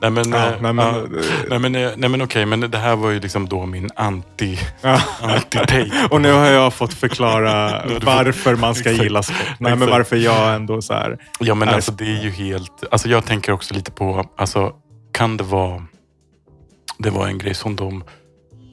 Nej 0.01 0.09
men, 0.11 0.31
Ja, 0.31 0.37
eh, 0.47 0.61
nej, 0.61 0.73
men, 0.73 0.85
ja. 0.85 0.97
eh, 0.97 1.05
nej, 1.49 1.59
men, 1.59 1.75
eh, 1.75 1.89
nej 1.97 2.09
men 2.09 2.21
okej, 2.21 2.45
men 2.45 2.59
det 2.59 2.77
här 2.77 2.95
var 2.95 3.09
ju 3.09 3.19
liksom 3.19 3.49
då 3.49 3.65
min 3.65 3.89
anti, 3.95 4.59
Ja. 4.81 5.01
anti-take. 5.21 5.91
Och 6.11 6.21
nu 6.21 6.31
har 6.31 6.45
jag 6.45 6.73
fått 6.73 6.93
förklara 6.93 7.83
varför 8.03 8.55
man 8.55 8.75
ska 8.75 8.91
gilla 8.91 9.23
sport. 9.23 9.35
Nej, 9.59 9.75
men 9.75 9.89
varför 9.89 10.15
jag 10.15 10.55
ändå 10.55 10.81
så 10.81 10.93
här... 10.93 11.17
Ja 11.39 11.55
men 11.55 11.67
är- 11.67 11.73
alltså 11.73 11.91
det 11.91 12.03
är 12.05 12.23
ju 12.23 12.29
helt, 12.29 12.83
alltså 12.91 13.09
jag 13.09 13.25
tänker 13.25 13.51
också 13.51 13.73
lite 13.73 13.91
på, 13.91 14.25
alltså 14.37 14.73
kan 15.11 15.37
det 15.37 15.43
vara, 15.43 15.83
det 16.97 17.09
var 17.09 17.27
en 17.27 17.37
grej 17.37 17.53
som 17.53 17.75
de 17.75 18.03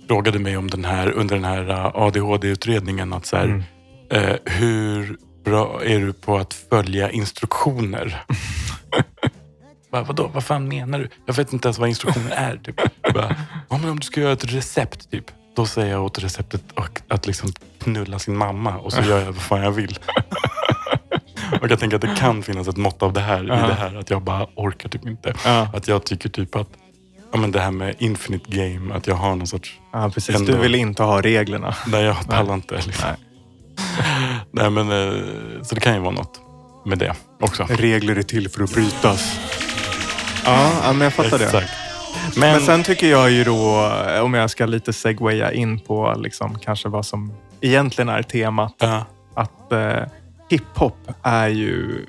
frågade 0.09 0.39
mig 0.39 0.57
om 0.57 0.71
den 0.71 0.85
här, 0.85 1.11
under 1.11 1.35
den 1.35 1.45
här 1.45 1.91
ADHD-utredningen. 2.07 3.13
Att 3.13 3.27
så 3.27 3.37
här, 3.37 3.45
Mm. 3.45 3.63
eh, 4.11 4.37
hur 4.45 5.17
bra 5.45 5.81
är 5.85 5.99
du 5.99 6.13
på 6.13 6.37
att 6.39 6.55
följa 6.71 7.11
instruktioner? 7.11 8.23
Bara, 9.91 10.03
vadå, 10.03 10.31
vad 10.35 10.45
fan 10.45 10.69
menar 10.69 10.99
du? 10.99 11.09
Jag 11.27 11.35
vet 11.35 11.53
inte 11.53 11.69
ens 11.69 11.79
vad 11.79 11.89
instruktioner 11.89 12.31
är. 12.31 12.57
Typ. 12.57 12.77
Bara, 13.15 13.37
ja, 13.69 13.79
men 13.79 13.91
om 13.91 13.99
du 13.99 14.07
ska 14.07 14.21
göra 14.21 14.33
ett 14.33 14.53
recept, 14.53 15.11
typ, 15.11 15.25
då 15.57 15.67
säger 15.67 15.93
jag 15.93 16.05
åt 16.05 16.19
receptet 16.19 16.63
och, 16.75 17.01
att 17.09 17.27
liksom 17.27 17.53
knulla 17.79 18.19
sin 18.19 18.37
mamma 18.37 18.77
och 18.77 18.93
så 18.93 19.03
gör 19.03 19.19
jag 19.19 19.27
vad 19.27 19.43
fan 19.43 19.63
jag 19.63 19.73
vill. 19.73 19.99
och 21.61 21.71
jag 21.71 21.79
tänker 21.79 21.97
att 21.97 22.03
det 22.03 22.15
kan 22.19 22.43
finnas 22.43 22.69
ett 22.69 22.77
mått 22.77 23.03
av 23.03 23.13
det 23.13 23.21
här 23.21 23.45
i 23.45 23.47
det 23.47 23.75
här. 23.75 23.97
Att 23.97 24.11
jag 24.11 24.23
bara 24.23 24.47
orkar 24.55 24.89
typ 24.89 25.07
inte. 25.07 25.35
Att 25.73 25.89
jag 25.89 26.05
tycker 26.05 26.29
typ 26.29 26.57
att 26.57 26.69
ja, 27.33 27.39
men 27.39 27.53
det 27.53 27.61
här 27.61 27.71
med 27.71 27.95
infinite 27.99 28.51
game, 28.51 28.95
att 28.95 29.07
jag 29.07 29.15
har 29.15 29.37
någon 29.37 29.47
sorts... 29.47 29.81
ja, 29.93 30.11
precis. 30.15 30.37
Ändå. 30.37 30.53
Du 30.53 30.59
vill 30.59 30.75
inte 30.75 31.03
ha 31.03 31.23
reglerna. 31.23 31.75
Nej, 31.87 32.05
jag 32.05 32.27
pallar 32.27 32.55
inte. 32.55 32.75
Liksom. 32.75 33.05
Nej. 33.05 33.17
Nej, 34.51 34.71
men, 34.71 34.91
eh, 34.91 35.63
så 35.63 35.75
det 35.75 35.81
kan 35.81 35.95
ju 35.95 36.01
vara 36.01 36.15
något 36.15 36.41
med 36.85 36.99
det 36.99 37.15
också. 37.41 37.67
Regler 37.71 38.17
är 38.17 38.23
till 38.23 38.49
för 38.49 38.63
att 38.63 38.73
brytas. 38.73 39.39
Ja, 40.47 40.73
ja 40.85 40.93
men 40.93 41.01
jag 41.01 41.13
fattar 41.13 41.39
det. 41.39 41.69
Men, 42.37 42.53
Men, 42.53 42.61
sen 42.61 42.83
tycker 42.83 43.11
jag 43.11 43.31
ju 43.31 43.45
då, 43.45 43.93
om 44.23 44.35
jag 44.35 44.51
ska 44.51 44.67
lite 44.67 44.93
segwaya 44.93 45.53
in 45.53 45.79
på 45.79 46.15
liksom 46.19 46.59
kanske 46.59 46.89
vad 46.89 47.07
som 47.07 47.33
egentligen 47.61 48.09
är 48.09 48.23
temat, 48.23 48.75
ja, 48.79 49.05
att 49.35 49.73
eh, 49.73 50.03
hiphop 50.51 50.99
är 51.23 51.49
ju 51.49 52.07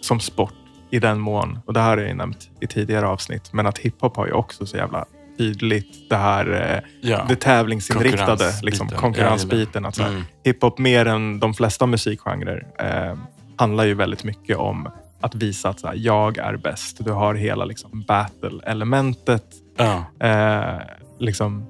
som 0.00 0.20
sport 0.20 0.54
i 0.90 0.98
den 0.98 1.20
mån, 1.20 1.58
och 1.66 1.72
det 1.72 1.80
här 1.80 1.96
har 1.96 2.04
jag 2.04 2.16
nämnt 2.16 2.48
i 2.60 2.66
tidigare 2.66 3.06
avsnitt, 3.06 3.52
men 3.52 3.66
att 3.66 3.78
hiphop 3.78 4.16
har 4.16 4.26
ju 4.26 4.32
också 4.32 4.66
så 4.66 4.76
jävla 4.76 5.04
tydligt 5.38 6.10
det 6.10 6.16
här 6.16 6.72
eh, 6.74 7.10
ja. 7.10 7.24
det 7.28 7.36
tävlingsinriktade, 7.36 8.26
Konkurrensbiten. 8.26 8.64
liksom, 8.66 8.88
konkurrensbiten. 8.88 9.86
Att 9.86 9.98
Mm. 9.98 10.24
Hiphop 10.44 10.78
mer 10.78 11.06
än 11.06 11.40
de 11.40 11.54
flesta 11.54 11.86
musikgenrer 11.86 12.66
eh, 12.78 13.18
handlar 13.56 13.84
ju 13.84 13.94
väldigt 13.94 14.24
mycket 14.24 14.56
om 14.56 14.88
att 15.20 15.34
visa 15.34 15.68
att 15.68 15.80
så 15.80 15.86
här, 15.86 15.94
jag 15.98 16.38
är 16.38 16.56
bäst. 16.56 17.04
Du 17.04 17.10
har 17.12 17.34
hela 17.34 17.64
liksom, 17.64 18.04
battle-elementet. 18.08 19.44
Ja. 19.76 20.04
Eh, 20.26 20.80
liksom, 21.18 21.66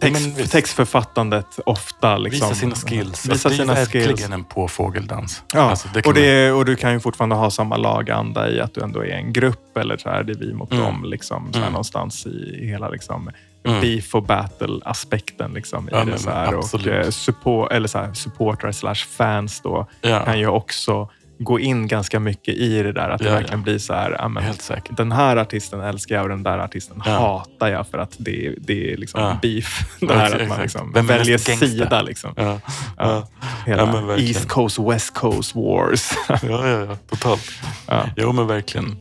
text, 0.00 0.26
men 0.26 0.34
visst. 0.34 0.52
textförfattandet 0.52 1.46
ofta. 1.66 2.18
Liksom, 2.18 2.48
Visa 2.48 2.60
sina 2.60 2.74
skills. 2.74 3.24
Visa 3.26 3.32
alltså, 3.32 3.48
det 3.48 3.54
är 3.54 3.58
sina 3.58 3.74
verkligen 3.74 4.32
en 4.32 4.44
påfågeldans. 4.44 5.42
Ja, 5.54 5.60
Alltså, 5.60 5.88
det 5.94 6.06
och, 6.06 6.14
det 6.14 6.52
och 6.52 6.64
du 6.64 6.76
kan 6.76 6.92
ju 6.92 7.00
fortfarande 7.00 7.36
ha 7.36 7.50
samma 7.50 7.76
laganda 7.76 8.50
i 8.50 8.60
att 8.60 8.74
du 8.74 8.80
ändå 8.80 9.04
är 9.04 9.10
en 9.10 9.32
grupp 9.32 9.76
eller 9.76 9.96
så 9.96 10.08
här, 10.08 10.22
det 10.22 10.32
är 10.32 10.38
vi 10.38 10.54
mot 10.54 10.72
Mm. 10.72 10.84
dem. 10.84 11.04
Liksom, 11.04 11.48
så 11.52 11.58
här, 11.58 11.64
Mm. 11.66 11.72
Någonstans 11.72 12.26
i 12.26 12.66
hela 12.66 12.88
liksom, 12.88 13.30
Mm. 13.64 13.80
beef 13.80 14.14
och 14.14 14.22
battle-aspekten. 14.22 15.52
Liksom, 15.54 15.88
i 15.88 15.92
Ja, 15.92 15.98
det, 15.98 16.04
men 16.04 16.18
så 16.18 16.30
här, 16.30 16.54
och, 16.54 16.58
absolut. 16.64 17.04
eh, 17.04 17.10
support, 17.10 17.72
eller 17.72 17.88
så 17.88 17.98
här, 17.98 18.12
supportrar 18.12 18.72
slash 18.72 18.94
fans 18.94 19.60
då, 19.60 19.86
ja. 20.00 20.24
kan 20.24 20.38
ju 20.38 20.46
också 20.46 21.08
gå 21.38 21.60
in 21.60 21.86
ganska 21.88 22.20
mycket 22.20 22.54
i 22.54 22.82
det 22.82 22.92
där. 22.92 23.08
Att 23.08 23.18
det 23.18 23.24
Ja, 23.24 23.30
ja. 23.30 23.36
verkligen 23.36 23.62
blir 23.62 23.78
så 23.78 23.94
här, 23.94 24.16
ja, 24.18 24.28
men, 24.28 24.42
Helt 24.42 24.62
säkert. 24.62 24.96
den 24.96 25.12
här 25.12 25.36
artisten 25.36 25.80
älskar 25.80 26.14
jag 26.14 26.22
och 26.22 26.28
den 26.28 26.42
där 26.42 26.58
artisten 26.58 27.02
Ja. 27.06 27.10
hatar 27.12 27.68
jag 27.68 27.86
för 27.86 27.98
att 27.98 28.14
det, 28.18 28.54
det 28.60 28.92
är 28.92 28.96
liksom 28.96 29.20
Ja. 29.20 29.38
beef. 29.42 29.96
Det 30.00 30.06
Ja, 30.06 30.12
här 30.14 30.24
exakt, 30.26 30.42
att 30.42 30.48
man 30.48 30.60
liksom 30.62 30.92
Vem 30.92 31.06
väljer 31.06 31.38
sida. 31.38 32.02
Liksom. 32.02 32.32
Ja. 32.36 32.42
Ja. 32.42 32.60
Ja. 32.96 33.26
Hela 33.66 33.82
Ja. 34.08 34.16
East 34.16 34.48
Coast, 34.48 34.78
West 34.78 35.14
Coast 35.14 35.54
wars. 35.54 36.10
Ja, 36.28 36.38
ja, 36.42 36.68
ja, 36.68 36.96
totalt. 37.10 37.50
ja. 37.86 38.04
Jo, 38.16 38.32
men 38.32 38.46
verkligen. 38.46 38.96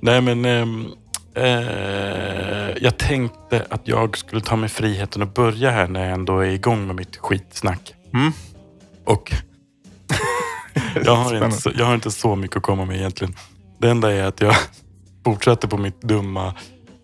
Nej, 0.00 0.20
men 0.20 0.44
eh, 0.44 0.64
jag 2.80 2.96
tänkte 2.98 3.66
att 3.70 3.88
jag 3.88 4.18
skulle 4.18 4.40
ta 4.40 4.56
mig 4.56 4.68
friheten 4.68 5.22
att 5.22 5.34
börja 5.34 5.70
här 5.70 5.88
när 5.88 6.00
jag 6.04 6.12
ändå 6.12 6.38
är 6.40 6.48
igång 6.50 6.86
med 6.86 6.96
mitt 6.96 7.16
skitsnack. 7.16 7.94
Mm. 8.14 8.32
Och 9.04 9.32
jag 11.04 11.16
har, 11.16 11.44
inte 11.44 11.56
så, 11.56 11.70
jag 11.78 11.86
har 11.86 11.94
inte 11.94 12.10
så 12.10 12.36
mycket 12.36 12.56
att 12.56 12.62
komma 12.62 12.84
med 12.84 12.96
egentligen. 12.96 13.34
Det 13.78 13.90
enda 13.90 14.12
är 14.12 14.24
att 14.24 14.40
jag 14.40 14.54
fortsätter 15.24 15.68
på 15.68 15.76
mitt 15.76 16.02
dumma, 16.02 16.54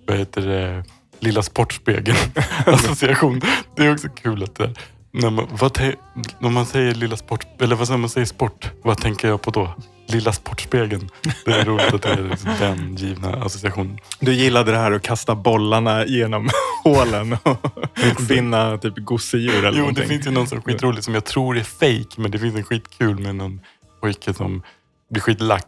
vad 0.07 0.17
heter 0.17 0.43
det, 0.43 0.85
Lilla 1.21 1.43
Sportspegeln 1.43 2.17
association. 2.67 3.41
Det 3.77 3.87
är 3.87 3.93
också 3.93 4.09
kul 4.09 4.43
att 4.43 4.55
det 4.55 4.75
när 5.17 5.31
man, 5.31 5.47
vad 5.51 5.75
te, 5.75 5.95
när 6.39 6.51
man 6.51 6.67
säger 6.67 6.95
lilla 6.95 7.17
sport, 7.17 7.47
eller 7.63 7.77
vad 7.77 7.87
säger 7.87 7.99
man 7.99 8.11
säger 8.11 8.27
sport, 8.27 8.71
vad 8.83 8.99
tänker 8.99 9.29
jag 9.29 9.43
på 9.43 9.51
då? 9.51 9.75
Lilla 10.09 10.33
Sportspegeln. 10.33 11.09
Det 11.45 11.53
är 11.53 11.65
roligt 11.65 11.95
att 11.95 12.03
det 12.03 12.09
är 12.09 12.23
liksom 12.31 12.51
den 12.61 12.97
givna 12.97 13.29
associationen. 13.45 13.99
Du 14.21 14.33
gillade 14.33 14.73
det 14.73 14.79
här 14.79 14.93
att 14.93 15.03
kasta 15.03 15.35
bollarna 15.35 16.07
genom 16.07 16.49
hålen 16.85 17.37
och 17.43 18.31
vinna 18.31 18.79
typ 18.79 18.95
gosedjur 18.97 19.59
eller 19.59 19.71
Jo, 19.73 19.79
någonting. 19.79 20.03
det 20.03 20.09
finns 20.09 20.27
ju 20.27 20.31
någon 20.31 20.47
som 20.47 20.59
är 20.59 20.63
skitrolig 20.63 21.05
som 21.05 21.15
jag 21.15 21.25
tror 21.25 21.57
är 21.59 21.63
fake 21.63 22.21
men 22.21 22.31
det 22.31 22.39
finns 22.39 22.57
en 22.57 22.65
skitkul 22.65 23.19
med 23.19 23.35
någon 23.35 23.61
pojke 24.01 24.35
som 24.35 24.63
blir 25.11 25.21
skitlack 25.23 25.67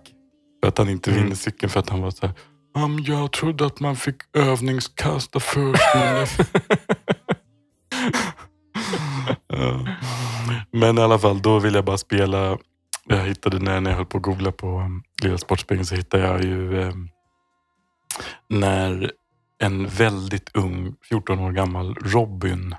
för 0.62 0.68
att 0.68 0.78
han 0.78 0.88
inte 0.88 1.10
Mm. 1.10 1.22
vinner 1.22 1.36
cykeln 1.36 1.70
för 1.70 1.80
att 1.80 1.88
han 1.90 2.02
var 2.02 2.10
så 2.10 2.26
här. 2.26 2.34
Um, 2.84 3.04
jag 3.06 3.32
trodde 3.32 3.66
att 3.66 3.80
man 3.80 3.96
fick 3.96 4.16
övningskasta 4.36 5.40
först. 5.40 5.82
Men. 5.94 6.26
Ja. 9.48 9.86
men 10.72 10.98
i 10.98 11.00
alla 11.00 11.18
fall, 11.18 11.42
då 11.42 11.58
vill 11.58 11.74
jag 11.74 11.84
bara 11.84 11.98
spela. 11.98 12.58
Jag 13.08 13.18
hittade 13.18 13.58
när, 13.58 13.90
jag 13.90 13.96
höll 13.96 14.06
på 14.06 14.16
att 14.16 14.22
googla 14.22 14.52
på 14.52 14.66
um, 14.66 15.02
Lilla 15.22 15.38
Sportspegeln 15.38 15.86
så 15.86 15.94
hittade 15.94 16.26
jag 16.26 16.44
ju 16.44 16.78
um, 16.78 17.08
när 18.48 19.12
en 19.58 19.86
väldigt 19.86 20.50
ung, 20.54 20.94
14 21.08 21.38
år 21.38 21.52
gammal 21.52 21.94
Robin 21.94 22.74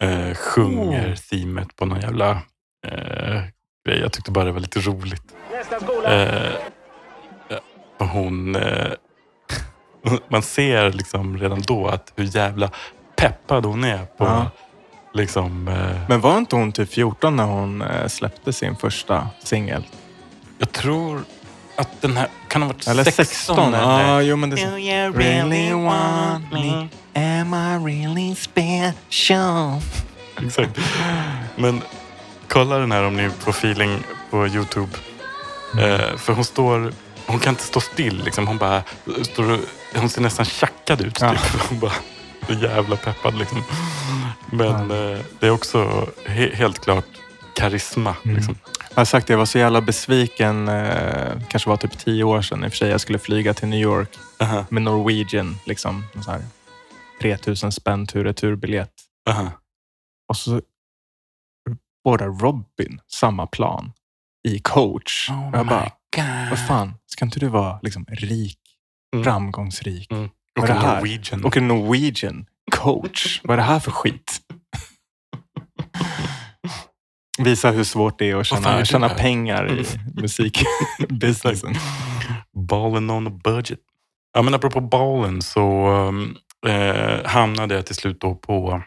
eh, 0.00 0.34
sjunger 0.34 1.10
Oh. 1.10 1.14
themet 1.14 1.76
på 1.76 1.86
någon 1.86 2.00
jävla 2.00 2.30
eh, 2.86 3.42
grej. 3.86 4.00
Jag 4.00 4.12
tyckte 4.12 4.30
bara 4.30 4.44
det 4.44 4.52
var 4.52 4.60
lite 4.60 4.80
roligt. 4.80 5.34
Och 7.98 8.06
hon, 8.06 8.56
man 10.28 10.42
ser 10.42 10.92
liksom 10.92 11.38
redan 11.38 11.60
då 11.60 11.86
att 11.86 12.12
hur 12.16 12.36
jävla 12.36 12.70
peppad 13.16 13.64
hon 13.64 13.84
är 13.84 14.04
på. 14.04 14.24
Liksom, 15.14 15.68
eh, 15.68 16.00
Men 16.08 16.20
var 16.20 16.38
inte 16.38 16.56
hon 16.56 16.72
typ 16.72 16.92
14 16.92 17.36
när 17.36 17.44
hon 17.44 17.82
eh, 17.82 18.06
släppte 18.06 18.52
sin 18.52 18.76
första 18.76 19.28
singel? 19.44 19.84
jag 20.58 20.72
tror 20.72 21.24
att 21.76 22.00
den 22.00 22.16
här 22.16 22.28
kan 22.48 22.62
ha 22.62 22.68
varit 22.68 22.88
Eller 22.88 23.04
16. 23.04 23.24
16? 23.24 23.74
eller? 23.74 24.08
Ja, 24.08 24.22
jo 24.22 24.36
men 24.36 24.50
det 24.50 24.56
Do 24.56 24.78
you 24.78 25.12
really 25.12 25.72
want 25.72 26.52
me? 26.52 26.88
Am 27.14 27.54
I 27.54 27.92
really 27.94 28.34
special? 28.34 29.80
Exakt. 30.46 30.78
Men 31.56 31.82
kolla 32.48 32.78
den 32.78 32.92
här 32.92 33.02
om 33.04 33.16
ni 33.16 33.30
får 33.30 33.50
feeling 33.50 33.98
på 34.30 34.46
Youtube. 34.46 34.90
Eh, 35.72 36.16
för 36.16 36.32
hon 36.32 36.44
står, 36.44 36.92
hon 37.26 37.38
kan 37.38 37.52
inte 37.52 37.64
stå 37.64 37.80
still. 37.80 38.24
Liksom. 38.24 38.46
Hon, 38.46 38.58
bara, 38.58 38.82
står, 39.22 39.58
hon 39.96 40.10
ser 40.10 40.20
nästan 40.20 40.44
tjackad 40.44 41.00
ut. 41.00 41.20
Ja. 41.20 41.30
Typ. 41.30 41.40
Hon 41.68 41.78
bara, 41.78 41.92
så 42.46 42.52
jävla 42.52 42.96
peppad 42.96 43.38
liksom. 43.38 43.62
Men 44.52 44.90
eh, 44.90 45.18
det 45.40 45.46
är 45.46 45.50
också 45.50 46.08
he, 46.26 46.54
helt 46.54 46.78
klart 46.78 47.04
karisma. 47.56 48.16
Mm. 48.24 48.36
Liksom. 48.36 48.58
Jag 48.90 48.96
har 49.00 49.04
sagt 49.04 49.26
det, 49.26 49.32
jag 49.32 49.38
var 49.38 49.46
så 49.46 49.58
jävla 49.58 49.80
besviken, 49.80 50.68
eh, 50.68 51.40
kanske 51.48 51.68
var 51.70 51.76
typ 51.76 51.98
tio 51.98 52.24
år 52.24 52.42
sedan 52.42 52.64
i 52.64 52.66
och 52.68 52.70
för 52.72 52.76
sig. 52.76 52.90
Jag 52.90 53.00
skulle 53.00 53.18
flyga 53.18 53.54
till 53.54 53.68
New 53.68 53.80
York 53.80 54.08
Aha, 54.40 54.64
med 54.68 54.82
Norwegian. 54.82 55.56
Liksom, 55.66 56.04
så 56.24 56.30
här 56.30 56.42
3000 57.22 57.72
spänn 57.72 58.06
tur 58.06 58.18
och 58.20 58.24
returbiljett. 58.24 58.92
aha. 59.30 59.50
Och 60.28 60.36
så 60.36 60.60
båda 62.04 62.26
Robin 62.26 63.00
samma 63.12 63.46
plan 63.46 63.92
i 64.48 64.58
coach. 64.58 65.30
Oh 65.30 65.50
jag 65.52 65.66
bara, 65.66 65.90
God. 66.16 66.50
vad 66.50 66.66
fan, 66.66 66.94
ska 67.06 67.24
inte 67.24 67.40
du 67.40 67.48
vara 67.48 67.78
liksom 67.82 68.04
rik, 68.08 68.58
Mm. 69.14 69.24
framgångsrik? 69.24 70.12
Mm. 70.12 70.30
Och 70.60 70.68
en? 70.70 70.76
Norwegian. 70.76 71.44
Och 71.44 71.56
en 71.56 71.68
Norwegian 71.68 72.46
coach. 72.70 73.40
Vad 73.44 73.52
är 73.52 73.56
det 73.56 73.62
här 73.62 73.80
för 73.80 73.90
skit? 73.90 74.40
Visa 77.38 77.70
hur 77.70 77.84
svårt 77.84 78.18
det 78.18 78.30
är 78.30 78.36
att 78.36 78.46
tjäna, 78.46 78.84
tjäna 78.84 79.08
pengar 79.08 79.70
i 79.80 79.86
musikbusinessen. 80.14 81.74
Ballen 82.68 83.10
on 83.10 83.26
a 83.26 83.30
budget. 83.44 83.78
Ja, 84.32 84.42
men 84.42 84.54
apropå 84.54 84.80
ballen 84.80 85.42
så 85.42 85.88
um, 85.88 86.36
eh, 86.66 87.24
hamnade 87.26 87.74
jag 87.74 87.86
till 87.86 87.94
slut 87.94 88.20
då 88.20 88.34
på 88.34 88.82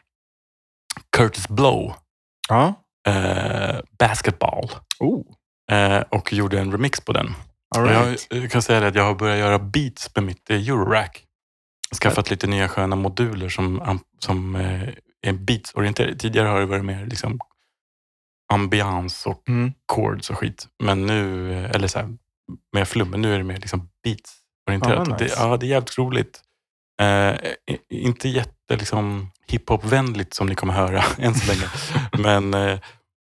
Curtis 1.18 1.48
Blow, 1.48 1.94
Ja. 2.50 2.74
eh, 3.08 3.80
Basketball. 4.00 4.70
Oh, 5.00 5.26
Eh, 5.72 6.02
och 6.10 6.34
gjorde 6.34 6.60
en 6.60 6.72
remix 6.72 7.02
på 7.02 7.14
den. 7.14 7.34
all 7.76 7.84
right. 7.88 8.28
Jag, 8.30 8.42
jag 8.44 8.52
kan 8.52 8.62
säga 8.62 8.88
att 8.88 8.96
jag 8.96 9.04
har 9.04 9.16
börjat 9.16 9.40
göra 9.40 9.60
beats 9.60 10.16
med 10.16 10.24
mitt 10.24 10.50
eh, 10.50 10.56
Eurorack. 10.70 11.24
Skaffat 11.96 12.30
lite 12.30 12.48
nya 12.48 12.68
sköna 12.68 12.96
moduler 12.96 13.50
som, 13.50 14.00
som 14.20 14.56
eh, 14.56 14.82
är 15.28 15.34
beats-orienterade. 15.34 16.16
Tidigare 16.18 16.48
har 16.48 16.60
det 16.60 16.66
varit 16.66 16.86
mer 16.86 17.06
liksom 17.06 17.40
ambians 18.54 19.26
och 19.26 19.50
Mm. 19.50 19.72
chords 19.92 20.30
och 20.30 20.38
skit. 20.38 20.68
Men 20.84 21.06
nu, 21.06 21.54
eh, 21.54 21.70
eller 21.72 21.88
så 21.88 22.00
här, 22.00 22.10
mer 22.74 22.86
flum, 22.86 23.10
men 23.10 23.22
nu 23.22 23.34
är 23.34 23.38
det 23.38 23.44
mer 23.44 23.58
liksom 23.58 23.90
beats-orienterat. 24.04 24.94
Ja, 24.94 25.04
vad 25.12 25.22
nice. 25.22 25.36
det, 25.36 25.42
ja, 25.42 25.58
det 25.58 25.66
är 25.66 25.70
jävligt 25.70 25.98
roligt. 25.98 26.42
Eh, 27.02 27.36
i- 27.76 27.80
inte 27.90 28.30
jätte 28.30 28.76
liksom, 28.78 29.32
hiphop-vänligt 29.48 30.34
som 30.34 30.48
ni 30.48 30.56
kommer 30.56 30.74
höra 30.74 31.04
än 31.18 31.36
så 31.36 31.48
länge. 31.54 31.66
men 32.18 32.54
eh, 32.54 32.80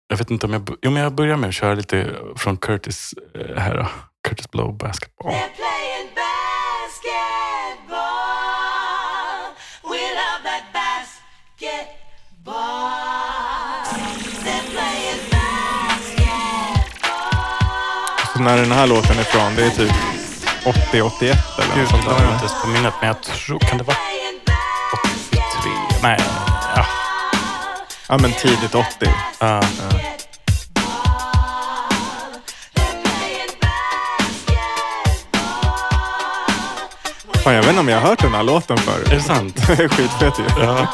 jag 0.08 0.16
vet 0.16 0.30
inte 0.30 0.46
om 0.46 0.52
jag, 0.52 0.70
jo, 0.82 0.90
men 0.90 1.02
jag 1.02 1.14
börjar 1.14 1.36
med 1.36 1.48
att 1.48 1.54
köra 1.54 1.74
lite 1.74 2.16
från 2.36 2.56
Curtis 2.56 3.14
eh, 3.34 3.56
här 3.56 3.76
då. 3.76 3.86
Curtis 4.28 4.50
Blow 4.50 4.76
basketball. 4.76 5.32
Basketball. 18.38 18.38
Så 18.38 18.42
när 18.42 18.56
den 18.56 18.72
här 18.72 18.86
låten 18.86 19.18
är 19.18 19.22
från, 19.24 19.54
det 19.56 19.64
är 19.64 19.70
typ 19.70 19.92
80-81 20.64 21.22
eller 21.58 21.74
Gud, 21.74 21.82
något 21.82 21.90
sånt 21.90 22.04
har 22.04 22.14
där. 22.18 22.24
jag 22.24 22.32
inte 22.32 22.44
ens 22.46 22.62
på 22.62 22.68
minnet, 22.68 22.94
men 23.00 23.06
jag 23.08 23.22
tror, 23.22 23.58
kan 23.58 23.78
det 23.78 23.84
vara 23.84 23.96
Playing 23.96 24.40
83? 25.60 25.70
Nej, 26.02 26.18
ja. 26.76 26.86
Ja, 28.08 28.18
men 28.18 28.32
tidigt 28.32 28.74
80. 28.74 28.86
ja. 29.40 29.60
Fan, 37.44 37.54
jag 37.54 37.62
vet 37.62 37.68
inte 37.70 37.80
om 37.80 37.88
jag 37.88 38.00
har 38.00 38.08
hört 38.08 38.22
den 38.22 38.34
här 38.34 38.42
låten 38.42 38.76
förut. 38.78 39.08
Är 39.08 39.14
det 39.14 39.22
sant? 39.22 39.60
Skitfett 39.66 40.38
ju. 40.38 40.62
Ja. 40.62 40.86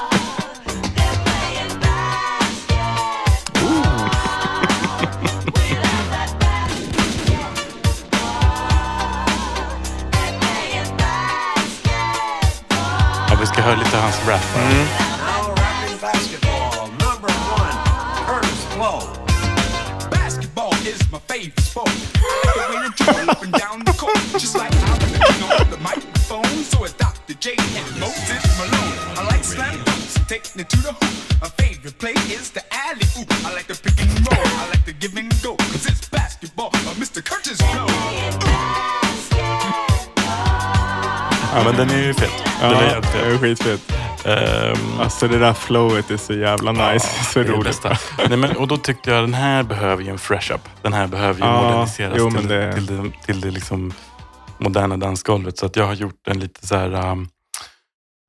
Vi 13.62 13.64
ska 13.64 13.70
höra 13.70 13.84
lite 13.84 13.96
hans 13.96 14.28
rap. 14.28 14.56
va? 14.56 14.62
Now 23.58 23.82
Ja, 41.52 41.64
men 41.64 41.76
den 41.76 41.90
är 41.90 42.02
ju 42.06 42.14
fet. 42.14 42.30
Den 42.60 42.70
är 42.72 43.00
Ja, 43.14 43.18
är 43.32 43.38
skitfett. 43.38 43.92
Ehm, 44.24 45.00
Alltså 45.00 45.28
det 45.28 45.38
där 45.38 45.52
flowet 45.52 46.10
är 46.10 46.16
så 46.16 46.32
jävla 46.32 46.72
nice. 46.72 47.08
så 47.32 47.38
det 47.38 47.44
är 47.44 47.48
det 47.48 47.56
roligt. 47.58 47.80
Nej, 48.28 48.36
men, 48.38 48.56
och 48.56 48.68
då 48.68 48.76
tyckte 48.76 49.10
jag 49.10 49.22
den 49.24 49.34
här 49.34 49.62
behöver 49.62 50.02
ju 50.02 50.10
en 50.10 50.18
fresh 50.18 50.52
up. 50.54 50.60
Den 50.82 50.92
här 50.92 51.06
behöver 51.06 51.40
ju 51.40 51.46
Ja, 51.46 51.62
moderniseras 51.62 52.14
jo, 52.18 52.30
till, 52.30 52.48
det- 52.48 52.72
till 52.74 52.86
det, 52.86 53.10
till 53.26 53.40
det 53.40 53.50
liksom 53.50 53.92
moderna 54.58 54.96
dansgolvet. 54.96 55.58
Så 55.58 55.66
att 55.66 55.76
jag 55.76 55.86
har 55.86 55.94
gjort 55.94 56.28
en 56.28 56.38
lite 56.40 56.66
så 56.66 56.76
här... 56.76 57.10
Um, 57.10 57.28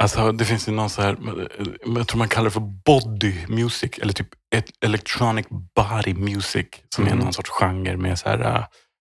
alltså 0.04 0.32
det 0.32 0.46
finns 0.46 0.68
ju 0.68 0.72
någon 0.72 0.90
så 0.90 1.02
här, 1.02 1.14
eh, 1.14 1.66
jag 1.96 2.08
tror 2.08 2.18
man 2.18 2.28
kallar 2.28 2.46
det 2.46 2.52
för 2.52 2.72
body 2.86 3.36
music. 3.48 3.92
Eller 4.02 4.14
typ 4.14 4.28
electronic 4.86 5.46
body 5.76 6.14
music. 6.14 6.66
Som 6.96 7.04
Mm. 7.08 7.20
är 7.20 7.24
någon 7.24 7.34
sorts 7.34 7.50
genre 7.50 7.98
med 7.98 8.20
så 8.20 8.30
här 8.30 8.42
uh, 8.42 8.64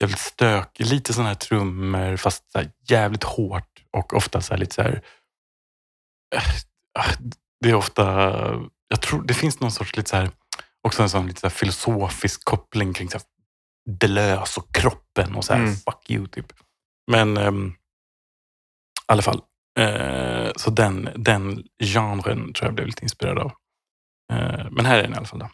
jävligt 0.01 0.19
stök, 0.19 0.69
lite 0.79 1.13
sådana 1.13 1.29
här 1.29 1.35
trummor 1.35 2.17
fast 2.17 2.51
så 2.51 2.57
här 2.59 2.67
jävligt 2.89 3.23
hårt. 3.23 3.68
Och 3.97 4.13
ofta 4.13 4.41
så 4.41 4.55
lite 4.55 4.75
så 4.75 4.81
här... 4.81 5.01
eh, 6.35 6.43
det 7.61 7.69
är 7.69 7.75
ofta, 7.75 8.03
jag 8.87 9.01
tror 9.01 9.21
det 9.23 9.33
finns 9.33 9.59
någon 9.59 9.71
sorts 9.71 9.95
lite 9.97 10.09
så 10.09 10.15
här, 10.15 10.29
också 10.81 11.03
en 11.03 11.09
sån 11.09 11.27
lite 11.27 11.39
så 11.39 11.47
här 11.47 11.51
filosofisk 11.55 12.45
koppling 12.45 12.93
kring 12.93 13.09
så 13.09 13.17
här 13.17 13.25
Deleuze 13.99 14.59
och 14.59 14.75
kroppen 14.75 15.35
och 15.35 15.45
så 15.45 15.53
här 15.53 15.61
Mm. 15.61 15.75
fuck 15.75 16.09
you 16.09 16.27
typ. 16.27 16.53
Men 17.11 17.37
ehm, 17.37 17.67
i 17.69 19.11
alla 19.11 19.21
fall, 19.21 19.41
eh, 19.79 20.51
så 20.55 20.69
den, 20.71 21.09
den 21.15 21.63
genren 21.83 22.53
tror 22.53 22.67
jag 22.67 22.73
blev 22.75 22.87
lite 22.87 23.03
inspirerad 23.05 23.39
av. 23.39 23.51
Eh, 24.33 24.67
men 24.71 24.85
här 24.85 24.97
är 24.97 25.03
den 25.03 25.13
i 25.13 25.17
alla 25.17 25.25
fall. 25.25 25.39
Då. 25.39 25.49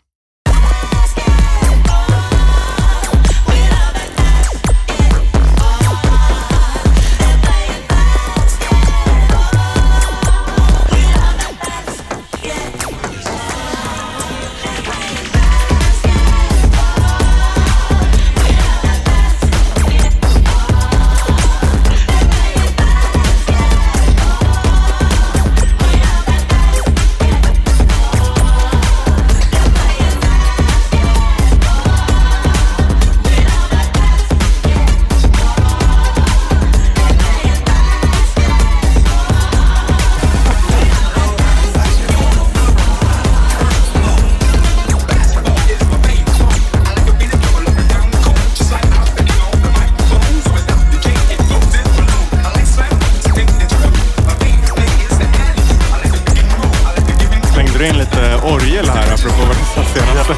Du 57.85 57.89
in 57.89 57.97
lite 57.97 58.35
orgel 58.43 58.89
här 58.89 59.13
apropå 59.13 59.45
vad 59.47 59.55
du 59.55 59.63
sa 59.75 59.83
senast? 59.93 60.29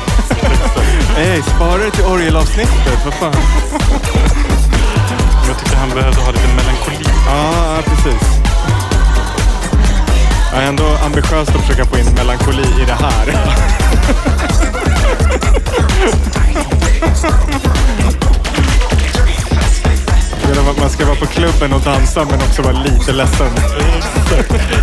Ey, 1.17 1.41
spara 1.41 1.77
det 1.77 1.91
till 1.91 2.05
orgelavsnittet. 2.05 3.05
Vad 3.05 3.13
fan? 3.13 3.33
Jag 5.47 5.59
tyckte 5.59 5.77
han 5.77 5.89
behövde 5.89 6.21
ha 6.21 6.31
lite 6.31 6.47
melankoli. 6.47 7.09
Ja, 7.27 7.81
precis. 7.85 8.29
Ja, 10.53 10.61
ändå 10.61 10.97
ambitiöst 11.05 11.55
att 11.55 11.61
försöka 11.61 11.85
få 11.85 11.97
in 11.97 12.05
melankoli 12.05 12.81
i 12.81 12.85
det 12.85 12.97
här. 12.99 13.47
Är 20.47 20.79
Man 20.79 20.89
ska 20.89 21.05
vara 21.05 21.15
på 21.15 21.25
klubben 21.25 21.73
och 21.73 21.81
dansa 21.81 22.25
men 22.29 22.41
också 22.41 22.61
vara 22.61 22.83
lite 22.83 23.11
ledsen. 23.11 23.51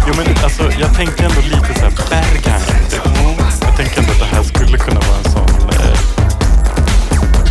Jo 0.07 0.15
men 0.17 0.27
alltså 0.45 0.63
jag 0.81 0.95
tänkte 0.95 1.25
ändå 1.25 1.41
lite 1.41 1.75
så 1.75 1.81
här 1.81 1.93
Berghain. 2.11 2.63
Jag 3.61 3.77
tänkte 3.77 4.01
ändå 4.01 4.13
att 4.13 4.19
det 4.19 4.37
här 4.37 4.43
skulle 4.43 4.79
kunna 4.79 5.01
vara 5.01 5.17
en 5.25 5.31
sån 5.31 5.71
eh, 5.71 5.99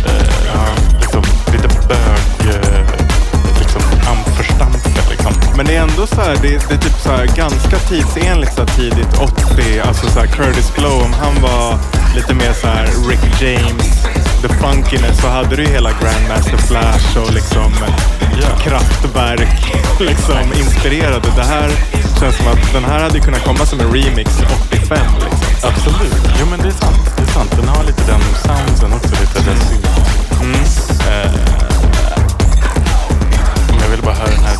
eh, 0.06 1.00
liksom, 1.00 1.22
lite 1.52 1.68
bög, 1.88 2.54
eh, 2.54 2.86
liksom 3.58 3.82
amförstampka 4.10 5.10
liksom. 5.10 5.32
Men 5.56 5.66
det 5.66 5.76
är 5.76 5.82
ändå 5.82 6.06
så 6.06 6.20
här, 6.20 6.36
det, 6.42 6.68
det 6.68 6.74
är 6.74 6.78
typ 6.78 7.00
så 7.00 7.10
här 7.10 7.26
ganska 7.26 7.78
tidsenligt 7.78 8.54
så 8.54 8.60
här 8.60 8.68
tidigt 8.68 9.18
80, 9.18 9.80
alltså 9.80 10.06
så 10.06 10.20
här 10.20 10.26
Curtis 10.26 10.74
Blow. 10.74 11.02
Om 11.02 11.12
han 11.12 11.42
var 11.42 11.78
lite 12.14 12.34
mer 12.34 12.52
så 12.52 12.66
här 12.66 12.86
Rick 13.08 13.42
James, 13.42 14.06
The 14.44 14.54
Funkiness, 14.54 15.20
så 15.20 15.28
hade 15.28 15.56
du 15.56 15.66
hela 15.66 15.90
Grandmaster 15.90 16.56
Flash 16.56 17.18
och 17.18 17.32
liksom 17.32 17.72
kraftverk 18.62 19.74
liksom 20.00 20.52
inspirerade. 20.58 21.28
Det 21.36 21.42
här 21.42 21.70
känns 22.20 22.36
som 22.36 22.46
att 22.46 22.72
den 22.72 22.84
här 22.84 23.00
hade 23.02 23.20
kunnat 23.20 23.44
komma 23.44 23.66
som 23.66 23.80
en 23.80 23.86
remix 23.86 24.30
85. 24.68 24.98
Liksom. 25.14 25.68
Absolut. 25.70 26.36
Jo 26.40 26.46
men 26.50 26.60
det 26.60 26.68
är 26.68 26.72
sant. 26.72 27.16
Det 27.16 27.22
är 27.22 27.26
sant. 27.26 27.50
Den 27.56 27.68
har 27.68 27.84
lite 27.84 28.02
den 28.06 28.20
soundsen 28.20 28.92
också. 28.92 29.08
Lite 29.20 29.50
den 29.50 29.58
mm. 30.40 30.60
men 33.68 33.80
jag 33.80 33.88
vill 33.88 34.02
bara 34.02 34.14
höra 34.14 34.30
den 34.30 34.44
här 34.44 34.56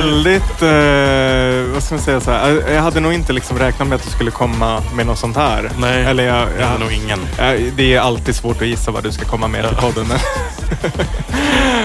Väldigt, 0.00 0.62
eh, 0.62 1.72
vad 1.74 1.82
ska 1.82 1.94
man 1.94 2.04
säga, 2.04 2.20
så 2.20 2.30
här, 2.30 2.62
jag 2.74 2.82
hade 2.82 3.00
nog 3.00 3.12
inte 3.12 3.32
liksom 3.32 3.58
räknat 3.58 3.88
med 3.88 3.96
att 3.96 4.04
du 4.04 4.10
skulle 4.10 4.30
komma 4.30 4.82
med 4.96 5.06
något 5.06 5.18
sånt 5.18 5.36
här. 5.36 5.70
Nej, 5.78 6.04
Eller 6.04 6.24
jag, 6.26 6.48
jag 6.58 6.72
jag, 6.72 6.80
nog 6.80 6.92
ingen. 6.92 7.18
Ja, 7.38 7.52
Det 7.76 7.94
är 7.94 8.00
alltid 8.00 8.34
svårt 8.36 8.62
att 8.62 8.68
gissa 8.68 8.90
vad 8.90 9.02
du 9.02 9.12
ska 9.12 9.24
komma 9.24 9.48
med 9.48 9.68
till 9.68 9.76
podden. 9.76 10.06
Men, 10.08 10.18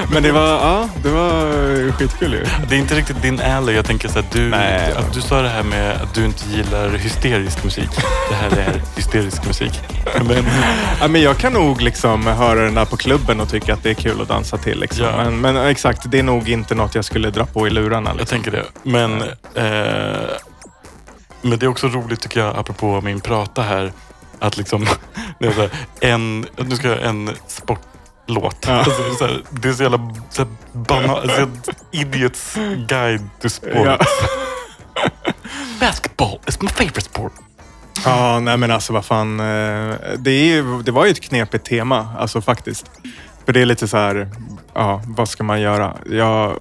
men 0.14 0.24
det 0.24 0.32
var, 0.32 0.47
ja, 0.47 0.89
det 1.03 1.09
var 1.09 1.50
skitkul 1.97 2.34
ju. 2.34 2.45
Det 2.69 2.76
är 2.76 2.80
inte 2.80 2.95
riktigt 2.95 3.22
din 3.22 3.41
alley. 3.41 3.76
Jag 3.76 3.86
tänker 3.86 4.07
så 4.07 4.19
att 4.19 4.32
du, 4.32 4.49
Nej. 4.49 4.91
att 4.91 5.13
du 5.13 5.22
sa 5.22 5.41
det 5.41 5.49
här 5.49 5.63
med 5.63 6.01
att 6.01 6.13
du 6.13 6.26
inte 6.26 6.49
gillar 6.49 6.89
hysterisk 6.89 7.63
musik. 7.63 7.89
Det 8.30 8.36
här 8.36 8.51
är 8.57 8.82
hysterisk 8.95 9.45
musik. 9.47 9.80
Men, 10.28 10.45
Ja, 11.01 11.07
men 11.07 11.22
jag 11.22 11.38
kan 11.38 11.53
nog 11.53 11.82
liksom 11.82 12.28
höra 12.28 12.63
den 12.65 12.74
där 12.74 12.86
på 12.86 12.97
klubben 12.97 13.39
och 13.39 13.49
tycka 13.49 13.74
att 13.74 13.84
det 13.84 13.89
är 13.89 13.93
kul 13.93 14.22
att 14.22 14.28
dansa 14.28 14.57
till. 14.57 14.80
Liksom. 14.80 15.05
Ja. 15.05 15.17
Men, 15.24 15.41
men 15.41 15.57
exakt, 15.57 16.11
det 16.11 16.19
är 16.19 16.24
nog 16.24 16.49
inte 16.49 16.76
något 16.76 16.95
jag 16.95 17.05
skulle 17.05 17.30
dra 17.30 17.45
på 17.45 17.67
i 17.67 17.69
lurarna. 17.69 18.09
jag 18.09 18.17
Liksom. 18.17 18.36
tänker 18.43 18.51
det. 18.51 18.65
Men, 18.84 19.22
eh, 19.22 20.30
men 21.41 21.59
det 21.59 21.65
är 21.65 21.67
också 21.67 21.88
roligt 21.88 22.19
tycker 22.22 22.39
jag, 22.39 22.55
apropå 22.57 23.01
min 23.01 23.19
prata 23.22 23.61
här, 23.61 23.91
att 24.39 24.57
liksom, 24.57 24.88
här, 25.39 25.69
en, 25.99 26.45
nu 26.57 26.76
ska 26.76 26.88
jag 26.88 26.97
göra 26.97 27.09
en 28.28 28.34
sportlåt. 28.36 28.67
Alltså, 28.69 29.13
så 29.19 29.26
här, 29.28 29.41
det 29.49 29.69
är 29.69 29.74
så 29.74 29.84
jävla 29.84 30.13
så 30.30 30.41
här, 30.41 30.51
bana, 30.74 31.07
så 31.22 31.28
här, 31.32 31.47
idiots 31.91 32.55
guide 32.88 33.30
to 33.41 33.49
sport. 33.49 33.72
Ja. 33.74 33.97
Basketball 35.80 36.39
is 36.47 36.61
my 36.61 36.67
favorite 36.67 37.01
sport. 37.01 37.34
Ja, 38.05 38.39
nej 38.39 38.57
men 38.57 38.72
alltså 38.72 38.93
vad 38.93 39.05
fan. 39.05 39.39
eh, 39.39 39.95
Det, 40.17 40.32
är, 40.32 40.45
ju- 40.55 40.82
det 40.82 40.91
var 40.91 41.05
ju 41.05 41.11
ett 41.11 41.22
knepigt 41.22 41.65
tema, 41.65 42.07
alltså 42.19 42.41
faktiskt. 42.41 42.91
För 43.45 43.53
det 43.53 43.61
är 43.61 43.65
lite 43.65 43.88
så 43.88 43.97
här, 43.97 44.30
ja, 44.74 45.01
vad 45.05 45.30
ska 45.30 45.43
man 45.43 45.61
göra? 45.61 45.95
Jag, 46.09 46.57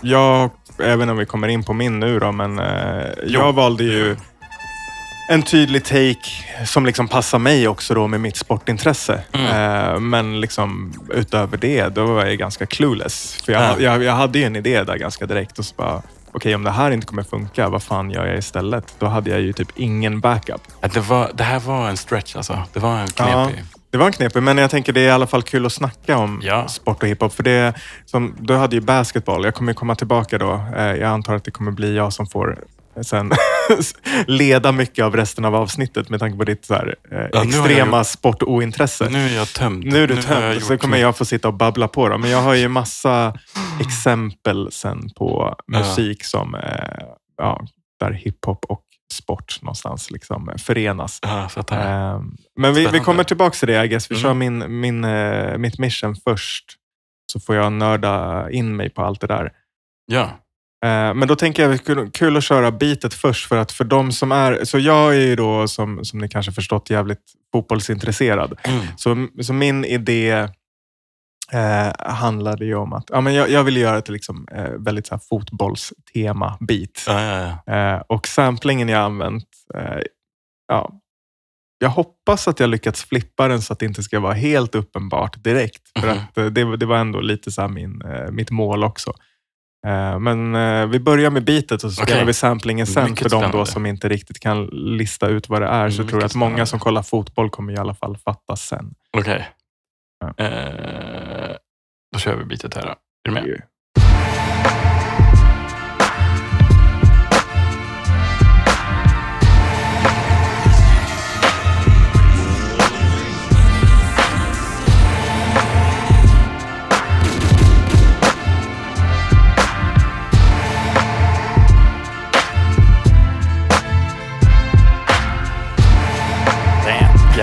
jag 0.00 0.50
även 0.82 1.08
om 1.08 1.16
vi 1.16 1.26
kommer 1.26 1.48
in 1.48 1.64
på 1.64 1.72
min 1.72 2.00
nu 2.00 2.18
då, 2.18 2.32
men 2.32 2.58
eh, 2.58 3.02
jag 3.26 3.52
valde 3.52 3.84
ju 3.84 4.16
en 5.28 5.42
tydlig 5.42 5.84
take 5.84 6.18
som 6.66 6.86
liksom 6.86 7.08
passar 7.08 7.38
mig 7.38 7.68
också 7.68 7.94
då 7.94 8.06
med 8.06 8.20
mitt 8.20 8.36
sportintresse. 8.36 9.20
Eh, 9.32 10.00
men 10.00 10.40
liksom 10.40 10.92
utöver 11.14 11.56
det, 11.56 11.88
då 11.88 12.04
var 12.06 12.24
jag 12.26 12.38
ganska 12.38 12.66
clueless. 12.66 13.42
För 13.44 13.52
jag, 13.52 13.62
Ja. 13.62 13.74
jag, 13.80 14.02
jag 14.02 14.12
hade 14.12 14.38
ju 14.38 14.44
en 14.44 14.56
idé 14.56 14.82
där 14.84 14.96
ganska 14.96 15.26
direkt 15.26 15.58
och 15.58 15.64
så 15.64 15.74
bara, 15.76 16.02
okej 16.32 16.54
om 16.54 16.62
det 16.64 16.70
här 16.70 16.90
inte 16.90 17.06
kommer 17.06 17.22
funka, 17.22 17.68
vad 17.68 17.82
fan 17.82 18.10
gör 18.10 18.26
jag 18.26 18.38
istället? 18.38 18.94
Då 18.98 19.06
hade 19.06 19.30
jag 19.30 19.40
ju 19.40 19.52
typ 19.52 19.68
ingen 19.76 20.20
backup. 20.20 20.60
Ja, 20.80 20.88
Det, 20.92 21.00
var, 21.00 21.30
det 21.34 21.44
här 21.44 21.60
var 21.60 21.88
en 21.88 21.96
stretch 21.96 22.36
alltså. 22.36 22.62
Det 22.72 22.80
var 22.80 22.98
en 22.98 23.08
Ja, 23.16 23.44
knepig. 23.46 23.64
det 23.90 23.98
var 23.98 24.06
en 24.06 24.12
knepig, 24.12 24.42
men 24.42 24.58
jag 24.58 24.70
tänker 24.70 24.92
det 24.92 25.00
är 25.00 25.06
i 25.06 25.10
alla 25.10 25.26
fall 25.26 25.42
kul 25.42 25.66
att 25.66 25.72
snacka 25.72 26.16
om 26.16 26.40
Ja. 26.44 26.68
sport 26.68 27.02
och 27.02 27.08
hiphop. 27.08 27.34
För 27.34 27.42
det, 27.42 27.74
som, 28.06 28.34
du 28.40 28.54
hade 28.56 28.76
ju 28.76 28.80
basketboll. 28.80 29.44
Jag 29.44 29.54
kommer 29.54 29.72
komma 29.72 29.94
tillbaka 29.94 30.38
då. 30.38 30.64
Eh, 30.76 30.82
Jag 30.84 31.02
antar 31.10 31.34
att 31.34 31.44
det 31.44 31.50
kommer 31.50 31.70
bli 31.70 31.96
jag 31.96 32.12
som 32.12 32.26
får 32.26 32.58
sen 33.04 33.32
leda 34.26 34.72
mycket 34.72 35.04
av 35.04 35.16
resten 35.16 35.44
av 35.44 35.54
avsnittet 35.54 36.08
med 36.10 36.20
tanke 36.20 36.38
på 36.38 36.44
ditt 36.44 36.64
så 36.64 36.74
här, 36.74 36.94
eh, 37.12 37.18
jag 37.32 37.46
extrema 37.46 37.98
gjort- 37.98 38.06
sportointresse. 38.06 39.08
Nu 39.10 39.26
är 39.28 39.36
jag 39.36 39.48
tömd. 39.48 39.84
Nu 39.84 40.02
är 40.02 40.06
du 40.08 40.14
har 40.14 40.22
tömd, 40.22 40.44
jag 40.54 40.62
så 40.62 40.78
kommer 40.78 40.98
jag 40.98 41.16
få 41.16 41.24
sitta 41.24 41.48
och 41.48 41.54
babbla 41.54 41.88
på. 41.88 42.08
Då. 42.08 42.18
Men 42.18 42.30
jag 42.30 42.42
har 42.42 42.54
ju 42.54 42.68
massa 42.68 43.34
exempel 43.80 44.68
sen 44.72 45.10
på 45.16 45.56
musik 45.72 46.24
som, 46.24 46.54
eh, 46.54 47.04
ja, 47.36 47.60
där 48.00 48.12
hiphop 48.12 48.64
och 48.68 48.82
sport 49.12 49.58
någonstans 49.62 50.10
liksom 50.10 50.52
förenas. 50.58 51.18
Ja. 51.22 51.48
Eh, 51.70 52.20
Men 52.56 52.74
vi, 52.74 52.86
vi 52.86 53.00
kommer 53.00 53.24
tillbaka 53.24 53.54
till 53.54 53.68
det, 53.68 53.84
I 53.84 53.88
guess. 53.88 54.10
Vi 54.10 54.14
Mm. 54.14 54.22
kör 54.22 54.34
min, 54.34 54.80
min, 54.80 55.04
eh, 55.04 55.58
mitt 55.58 55.78
mission 55.78 56.16
först. 56.24 56.64
Så 57.32 57.40
får 57.40 57.56
jag 57.56 57.72
nörda 57.72 58.46
in 58.50 58.76
mig 58.76 58.90
på 58.90 59.02
allt 59.02 59.20
det 59.20 59.26
där. 59.26 59.52
Ja. 60.06 60.30
Eh, 60.84 61.14
Men 61.14 61.28
då 61.28 61.36
tänker 61.36 61.62
jag 61.62 61.74
att 61.74 61.84
det 61.84 61.92
är 61.92 62.10
kul- 62.10 62.36
att 62.36 62.44
köra 62.44 62.70
bitet 62.70 63.14
först. 63.14 63.48
För 63.48 63.56
att 63.56 63.72
för 63.72 63.84
de 63.84 64.12
som 64.12 64.32
är... 64.32 64.64
Så 64.64 64.78
jag 64.78 65.14
är 65.16 65.20
ju 65.20 65.36
då, 65.36 65.68
som, 65.68 66.04
som 66.04 66.18
ni 66.18 66.28
kanske 66.28 66.52
förstått, 66.52 66.90
jävligt 66.90 67.22
fotbollsintresserad. 67.52 68.58
Mm. 68.64 68.84
Så, 68.96 69.28
så 69.42 69.52
min 69.52 69.84
idé 69.84 70.30
eh, 71.52 71.92
handlade 71.98 72.64
ju 72.64 72.74
om 72.74 72.92
att 72.92 73.04
ja, 73.12 73.20
men 73.20 73.34
jag, 73.34 73.50
jag 73.50 73.64
ville 73.64 73.80
göra 73.80 73.98
ett 73.98 74.08
liksom, 74.08 74.48
eh, 74.52 74.70
väldigt 74.78 75.06
så 75.06 75.14
här, 75.14 75.20
fotbollstema-bit. 75.28 77.04
Ja, 77.06 77.20
ja, 77.22 77.58
ja. 77.66 77.74
Eh, 77.96 78.02
och 78.08 78.28
samplingen 78.28 78.88
jag 78.88 79.00
använt, 79.02 79.44
eh, 79.74 79.98
ja, 80.68 80.92
jag 81.78 81.88
hoppas 81.88 82.48
att 82.48 82.60
jag 82.60 82.70
lyckats 82.70 83.04
flippa 83.04 83.48
den 83.48 83.62
så 83.62 83.72
att 83.72 83.78
det 83.78 83.86
inte 83.86 84.02
ska 84.02 84.20
vara 84.20 84.32
helt 84.34 84.74
uppenbart 84.74 85.44
direkt. 85.44 85.82
För 86.00 86.08
Mhm. 86.08 86.18
att 86.18 86.38
eh, 86.38 86.44
det, 86.46 86.76
det 86.76 86.86
var 86.86 86.96
ändå 86.98 87.20
lite 87.20 87.52
så 87.52 87.68
min, 87.68 88.02
eh, 88.02 88.30
mitt 88.30 88.50
mål 88.50 88.84
också. 88.84 89.12
Eh, 89.86 90.18
men 90.18 90.54
eh, 90.54 90.86
vi 90.86 91.00
börjar 91.00 91.30
med 91.30 91.44
bitet 91.44 91.84
och 91.84 91.92
så 91.92 92.02
spelar 92.02 92.16
Okej. 92.18 92.26
vi 92.26 92.32
samplingen 92.32 92.86
sen 92.86 93.10
Mycket 93.10 93.32
för 93.32 93.40
de 93.40 93.50
då 93.50 93.66
som 93.66 93.86
inte 93.86 94.08
riktigt 94.08 94.40
kan 94.40 94.66
lista 94.72 95.28
ut 95.28 95.48
vad 95.48 95.62
det 95.62 95.68
är. 95.68 95.90
Så 95.90 95.96
Mycket 95.96 96.10
tror 96.10 96.22
jag 96.22 96.26
att 96.26 96.34
många 96.34 96.48
spännande. 96.50 96.66
som 96.66 96.78
kollar 96.78 97.02
fotboll 97.02 97.50
kommer 97.50 97.72
i 97.72 97.76
alla 97.76 97.94
fall 97.94 98.16
fatta 98.16 98.56
sen. 98.56 98.94
Okej. 99.16 99.48
Ja. 100.20 100.44
Eh, 100.44 101.56
då 102.12 102.18
kör 102.18 102.36
vi 102.36 102.44
bitet 102.44 102.74
här 102.74 102.82
då. 102.82 102.88
Är 102.88 102.94
du 103.24 103.30
med? 103.30 103.62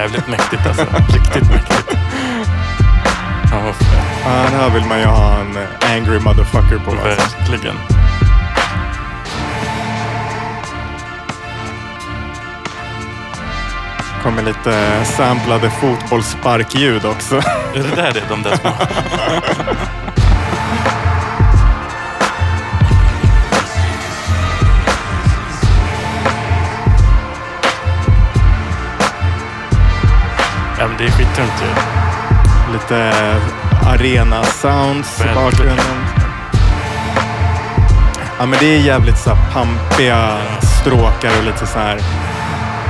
Jävligt 0.06 0.28
mäktigt 0.28 0.68
alltså. 0.68 0.86
Riktigt 1.14 1.50
mäktigt. 1.50 1.98
Ja. 3.52 3.74
Ja, 4.26 4.32
den 4.32 4.60
här 4.60 4.70
vill 4.70 4.86
man 4.86 5.00
ju 5.00 5.06
ha 5.06 5.40
en 5.40 5.58
angry 5.96 6.20
motherfucker 6.20 6.78
på. 6.78 6.92
Alltså. 6.92 7.52
Verkligen. 7.52 7.76
kommer 14.24 14.44
lite 14.44 15.06
samplade 15.06 15.70
fotbollssparkljud 15.70 17.06
också. 17.06 17.36
Är 17.76 17.84
det 17.84 17.96
där 17.96 18.12
det 18.14 18.20
är? 18.20 18.30
De 18.30 18.44
där 18.44 18.56
små? 18.56 18.72
men 30.98 31.08
det 31.08 31.14
är 31.14 31.18
skittungt 31.18 31.62
ju. 31.62 31.68
Lite 32.74 33.14
arena 33.86 34.44
sounds 34.44 35.22
i 35.22 35.36
bakgrunden. 35.36 35.86
Ja, 38.40 38.46
men 38.46 38.60
det 38.60 38.66
är 38.66 38.80
jävligt 38.80 39.18
så 39.18 39.30
här 39.30 39.54
pampiga 39.54 40.38
stråkar 40.82 41.38
och 41.38 41.44
lite 41.44 41.68
så 41.68 41.80
här 41.80 42.00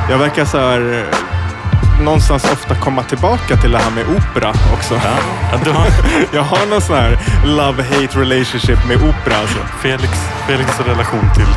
Jag 0.09 0.17
verkar 0.17 0.45
så 0.45 0.57
här, 0.57 0.93
eh, 0.93 2.03
någonstans 2.03 2.43
ofta 2.53 2.75
komma 2.75 3.03
tillbaka 3.03 3.57
till 3.57 3.71
det 3.71 3.77
här 3.77 3.91
med 3.91 4.03
opera 4.17 4.49
också. 4.73 4.93
Ja, 4.93 5.17
ja, 5.51 5.59
du 5.63 5.71
har 5.71 5.87
Jag 6.33 6.43
har 6.43 6.65
någon 6.65 6.81
sån 6.81 6.95
här 6.95 7.19
love-hate 7.45 8.19
relationship 8.19 8.87
med 8.87 8.97
opera. 8.97 9.37
Alltså. 9.37 9.59
Felix, 9.81 10.11
Felix 10.47 10.79
relation 10.79 11.29
till 11.35 11.47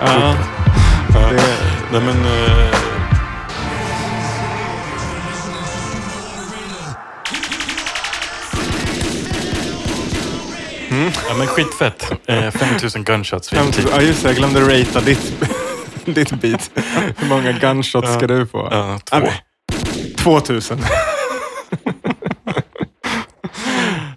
Ja. 0.00 0.34
Ja. 1.14 1.20
Det, 1.30 1.42
Nej, 1.92 2.00
men... 2.00 2.26
eh, 11.06 11.12
Ja, 11.28 11.34
men 11.38 11.46
skitfett. 11.46 12.12
Eh, 12.26 12.50
5000 12.50 13.04
gunshots. 13.04 13.52
Ja, 13.52 14.02
just 14.02 14.22
det. 14.22 14.28
Jag 14.28 14.36
glömde 14.36 14.60
ratea 14.60 15.00
ditt, 15.00 15.44
ditt 16.04 16.30
beat. 16.30 16.70
Hur 17.16 17.28
många 17.28 17.52
gunshots 17.52 18.14
ska 18.14 18.26
du 18.26 18.46
få? 18.46 18.68
Ja, 18.70 18.98
två. 19.04 19.18
Men, 19.18 19.32
2000. 20.16 20.78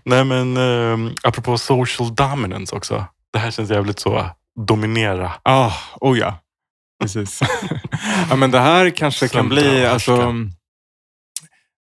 Nej, 0.03 0.25
men 0.25 0.57
eh, 0.57 0.97
apropå 1.23 1.57
social 1.57 2.15
dominance 2.15 2.75
också. 2.75 3.05
Det 3.34 3.39
här 3.39 3.51
känns 3.51 3.69
jävligt 3.69 3.99
så 3.99 4.25
dominera. 4.67 5.32
Ah, 5.43 5.71
oh 6.01 6.19
ja. 6.19 6.39
Precis. 7.01 7.39
ja, 8.29 8.36
men 8.36 8.51
det 8.51 8.59
här 8.59 8.89
kanske 8.89 9.27
kan 9.27 9.49
Söndra 9.49 9.55
bli, 9.55 9.86
alltså, 9.86 10.34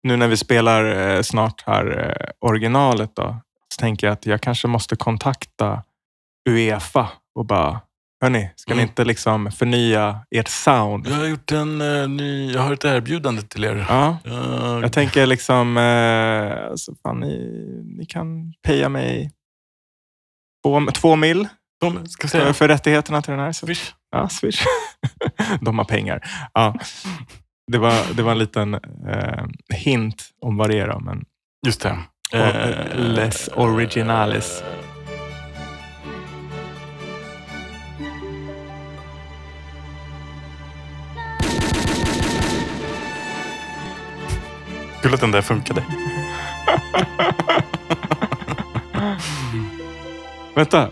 nu 0.03 0.17
när 0.17 0.27
vi 0.27 0.37
spelar 0.37 1.15
eh, 1.15 1.21
snart 1.21 1.63
här 1.65 1.99
eh, 1.99 2.47
originalet 2.49 3.15
då, 3.15 3.41
tänker 3.79 4.07
jag 4.07 4.13
att 4.13 4.25
jag 4.25 4.41
kanske 4.41 4.67
måste 4.67 4.95
kontakta 4.95 5.83
Uefa 6.49 7.09
och 7.35 7.45
bara, 7.45 7.81
hörni, 8.23 8.51
ska 8.55 8.73
ni 8.73 8.81
Mm. 8.81 8.89
inte 8.89 9.05
liksom 9.05 9.51
förnya 9.51 10.19
ert 10.35 10.47
sound? 10.47 11.07
Jag 11.07 11.15
har 11.15 11.25
gjort 11.25 11.51
en 11.51 11.81
eh, 11.81 12.07
ny... 12.09 12.51
Jag 12.51 12.61
har 12.61 12.73
ett 12.73 12.85
erbjudande 12.85 13.41
till 13.41 13.63
er. 13.63 13.85
Ja, 13.89 14.17
Jag, 14.23 14.83
jag 14.83 14.93
tänker 14.93 15.25
liksom, 15.25 15.77
eh, 15.77 16.69
alltså, 16.71 16.95
fan, 17.03 17.19
ni, 17.19 17.37
ni 17.97 18.05
kan 18.05 18.53
paya 18.67 18.89
mig 18.89 19.31
två, 20.63 20.81
två 20.93 21.15
mil 21.15 21.47
de, 21.81 22.07
ska 22.07 22.27
säga, 22.27 22.53
för 22.53 22.67
rättigheterna 22.67 23.21
till 23.21 23.31
den 23.31 23.39
här. 23.39 23.51
Så, 23.51 23.65
Swish. 23.65 23.93
ja, 24.11 24.29
swish. 24.29 24.63
De 25.61 25.77
har 25.77 25.85
pengar. 25.85 26.29
Ja. 26.53 26.75
Det, 27.71 27.77
var, 27.77 28.13
det 28.13 28.23
var 28.23 28.31
en 28.31 28.37
liten 28.39 28.73
eh, 29.07 29.45
hint 29.73 30.23
om 30.41 30.57
vad 30.57 30.69
det 30.69 30.79
är. 30.79 30.87
Då, 30.87 30.99
men 30.99 31.25
Just 31.65 31.81
det. 31.81 31.97
Eh, 32.33 32.69
Les 32.95 33.49
Originalis. 33.55 34.63
Kul 45.01 45.13
att 45.13 45.21
den 45.21 45.31
där 45.31 45.41
funkade. 45.41 45.83
Vänta. 50.55 50.89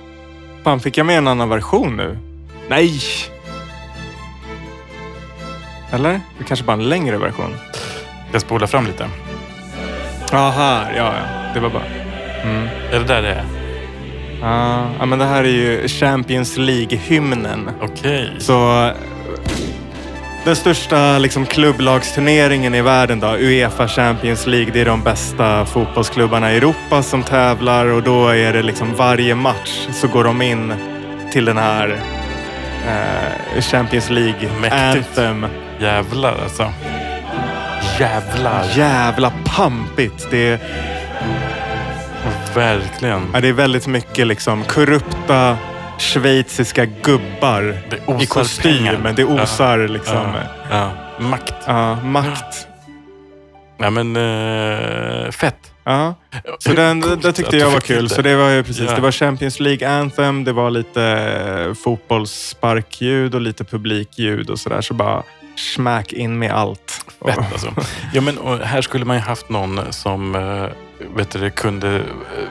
Fan, 0.64 0.80
fick 0.80 0.98
jag 0.98 1.06
med 1.06 1.18
en 1.18 1.28
annan 1.28 1.50
version 1.50 1.98
nu? 1.98 2.18
Nej! 2.70 3.02
Eller? 5.92 6.22
Det 6.38 6.44
kanske 6.44 6.66
bara 6.66 6.74
en 6.74 6.90
längre 6.90 7.18
version. 7.18 7.56
Jag 8.32 8.42
spolar 8.42 8.68
fram 8.68 8.86
lite. 8.86 9.10
Ja, 10.32 10.50
här. 10.50 10.94
Ja, 10.98 11.14
ja. 11.18 11.54
Det 11.54 11.60
var 11.60 11.70
bara... 11.70 11.84
Mm. 12.44 12.68
Är 12.92 13.00
det 13.00 13.06
där 13.06 13.22
det 13.22 13.30
är? 13.30 13.44
Ja, 14.42 14.86
ja, 15.00 15.06
men 15.06 15.20
det 15.20 15.26
här 15.26 15.44
är 15.44 15.48
ju 15.48 15.88
Champions 15.88 16.58
League-hymnen. 16.58 17.70
Okej. 17.82 18.32
Så 18.40 18.86
eh, 18.86 18.94
den 20.46 20.56
största 20.56 21.18
liksom, 21.18 21.46
klubblagsturneringen 21.46 22.76
i 22.76 22.82
världen, 22.82 23.20
då, 23.20 23.28
Uefa 23.28 23.88
Champions 23.88 24.48
League, 24.48 24.74
det 24.74 24.82
är 24.82 24.86
de 24.86 25.04
bästa 25.04 25.66
fotbollsklubbarna 25.66 26.54
i 26.54 26.58
Europa 26.58 27.04
som 27.04 27.24
tävlar 27.24 27.86
och 27.86 28.04
då 28.04 28.28
är 28.28 28.54
det 28.54 28.62
liksom 28.62 28.96
varje 28.96 29.36
match 29.36 29.88
så 29.92 30.08
går 30.08 30.24
de 30.24 30.42
in 30.42 30.74
till 31.32 31.46
den 31.46 31.58
här 31.58 32.00
eh, 32.88 33.62
Champions 33.62 34.10
League 34.10 34.50
Mäktigt. 34.62 35.18
Anthem. 35.18 35.46
Jävlar 35.80 36.36
alltså. 36.44 36.74
Jävlar. 38.00 38.64
Jävla 38.76 39.34
pampigt. 39.46 40.28
Det 40.32 40.48
är, 40.48 40.60
Verkligen. 42.56 43.22
ja, 43.34 43.40
det 43.42 43.48
är 43.48 43.54
väldigt 43.54 43.88
mycket 43.88 44.28
liksom 44.28 44.64
korrupta 44.64 45.58
schweiziska 45.98 46.86
gubbar 46.86 47.78
i 48.22 48.26
kostym. 48.26 48.78
pengar. 48.78 48.98
Men 49.04 49.16
det 49.16 49.26
osar 49.26 49.88
liksom 49.88 50.16
Ja. 50.16 50.34
ja. 50.72 50.92
Makt. 51.20 51.54
ja, 51.66 51.96
makt. 51.96 52.68
Ja, 53.78 53.90
men 53.90 54.16
eh, 54.16 55.32
fett. 55.32 55.56
Ja. 55.84 56.16
Så 56.60 56.74
den, 56.74 57.00
det 57.22 57.32
tyckte 57.34 57.58
jag 57.58 57.70
var 57.70 57.80
kul. 57.80 58.10
Så 58.10 58.22
det 58.22 58.36
var 58.36 58.50
ju 58.50 58.64
precis. 58.64 58.90
Ja. 58.90 58.96
Det 58.96 59.02
var 59.02 59.12
Champions 59.12 59.60
League 59.60 59.90
Anthem, 59.90 60.44
det 60.44 60.52
var 60.54 60.70
lite 60.70 61.04
eh, 61.68 61.74
fotbollssparkljud 61.74 63.36
och 63.36 63.42
lite 63.42 63.64
publikljud 63.64 64.50
och 64.50 64.60
sådär. 64.60 64.82
Så 64.82 64.94
bara 64.94 65.24
smack 65.60 66.14
in 66.14 66.40
med 66.40 66.52
allt. 66.52 67.06
Fett 67.26 67.38
alltså. 67.38 67.74
Ja, 68.14 68.22
men, 68.22 68.38
här 68.64 68.82
skulle 68.82 69.06
man 69.06 69.16
ju 69.16 69.22
haft 69.22 69.50
någon 69.50 69.80
som 69.94 70.36
eh, 70.36 70.66
vet 71.16 71.32
du, 71.32 71.50
kunde... 71.50 71.96
eh, 71.96 72.02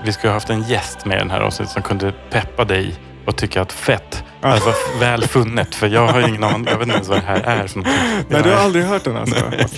Vi 0.04 0.12
skulle 0.12 0.30
ha 0.30 0.36
haft 0.36 0.50
en 0.50 0.62
gäst 0.62 1.04
med 1.04 1.16
i 1.16 1.18
den 1.18 1.30
här 1.30 1.40
avsnittet 1.40 1.72
som 1.72 1.82
kunde 1.82 2.12
peppa 2.30 2.64
dig 2.64 2.94
och 3.26 3.36
tycka 3.36 3.62
att 3.62 3.72
fett 3.72 4.24
Ja. 4.40 4.48
det 4.54 4.60
var 4.60 5.00
väl 5.00 5.24
funnet. 5.24 5.74
För 5.74 5.86
jag 5.88 6.06
har 6.06 6.28
ingen 6.28 6.44
aning. 6.44 6.66
Jag 6.70 6.72
vet 6.78 6.82
inte 6.82 6.94
ens 6.94 7.08
vad 7.08 7.18
det 7.18 7.26
här 7.26 7.40
är 7.40 7.66
för 7.66 7.78
någonting. 7.78 8.02
Nej, 8.28 8.42
du 8.42 8.50
har 8.50 8.60
aldrig 8.60 8.84
hört 8.84 9.04
den 9.04 9.16
alltså? 9.16 9.36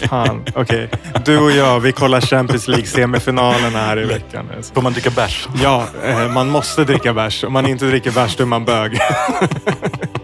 Fan. 0.09 0.45
Okej, 0.55 0.91
du 1.25 1.39
och 1.39 1.51
jag, 1.51 1.81
vi 1.81 1.93
kollar 1.93 2.21
Champions 2.21 2.69
League-semifinalerna 2.69 3.79
här 3.79 3.99
i 4.01 4.05
veckan. 4.05 4.47
Får 4.75 4.83
man 4.83 4.93
dricka 4.93 5.11
bärs? 5.11 5.49
Ja, 5.63 5.87
eh, 6.05 6.29
man 6.33 6.49
måste 6.51 6.85
dricka 6.85 7.13
bärs. 7.15 7.45
Om 7.45 7.53
man 7.53 7.67
inte 7.67 7.85
dricker 7.85 8.11
bärs, 8.11 8.37
då 8.37 8.43
är 8.43 8.47
man 8.47 8.65
bög. 8.65 8.99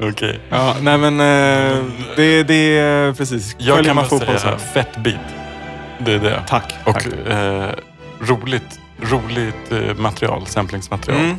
Okej. 0.00 0.40
Ja, 0.48 0.76
nej 0.80 0.98
men 0.98 1.20
eh, 1.20 1.84
det, 2.16 2.42
det 2.42 2.78
är 2.78 3.12
precis. 3.12 3.56
Jag 3.58 3.76
Följer 3.76 3.90
kan 3.90 3.96
bara 3.96 4.06
fotboll 4.06 4.34
så 4.34 4.40
säga 4.42 4.58
fett 4.58 4.96
beat. 4.96 5.20
Det 5.98 6.12
är 6.12 6.18
det. 6.18 6.42
Tack. 6.48 6.74
Och 6.84 6.94
tack. 6.94 7.06
eh, 7.06 7.68
roligt, 8.20 8.80
roligt 9.00 9.72
eh, 9.72 9.94
material, 9.96 10.46
samplingsmaterial. 10.46 11.20
Mm. 11.20 11.38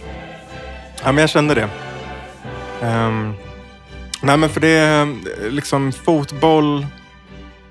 Ja, 1.04 1.12
men 1.12 1.18
jag 1.22 1.30
kände 1.30 1.56
det. 1.56 1.70
Ehm, 2.84 3.34
nej, 4.22 4.38
men 4.38 4.50
för 4.50 4.60
det 4.60 4.68
är 4.68 5.16
liksom 5.50 5.92
fotboll 5.92 6.86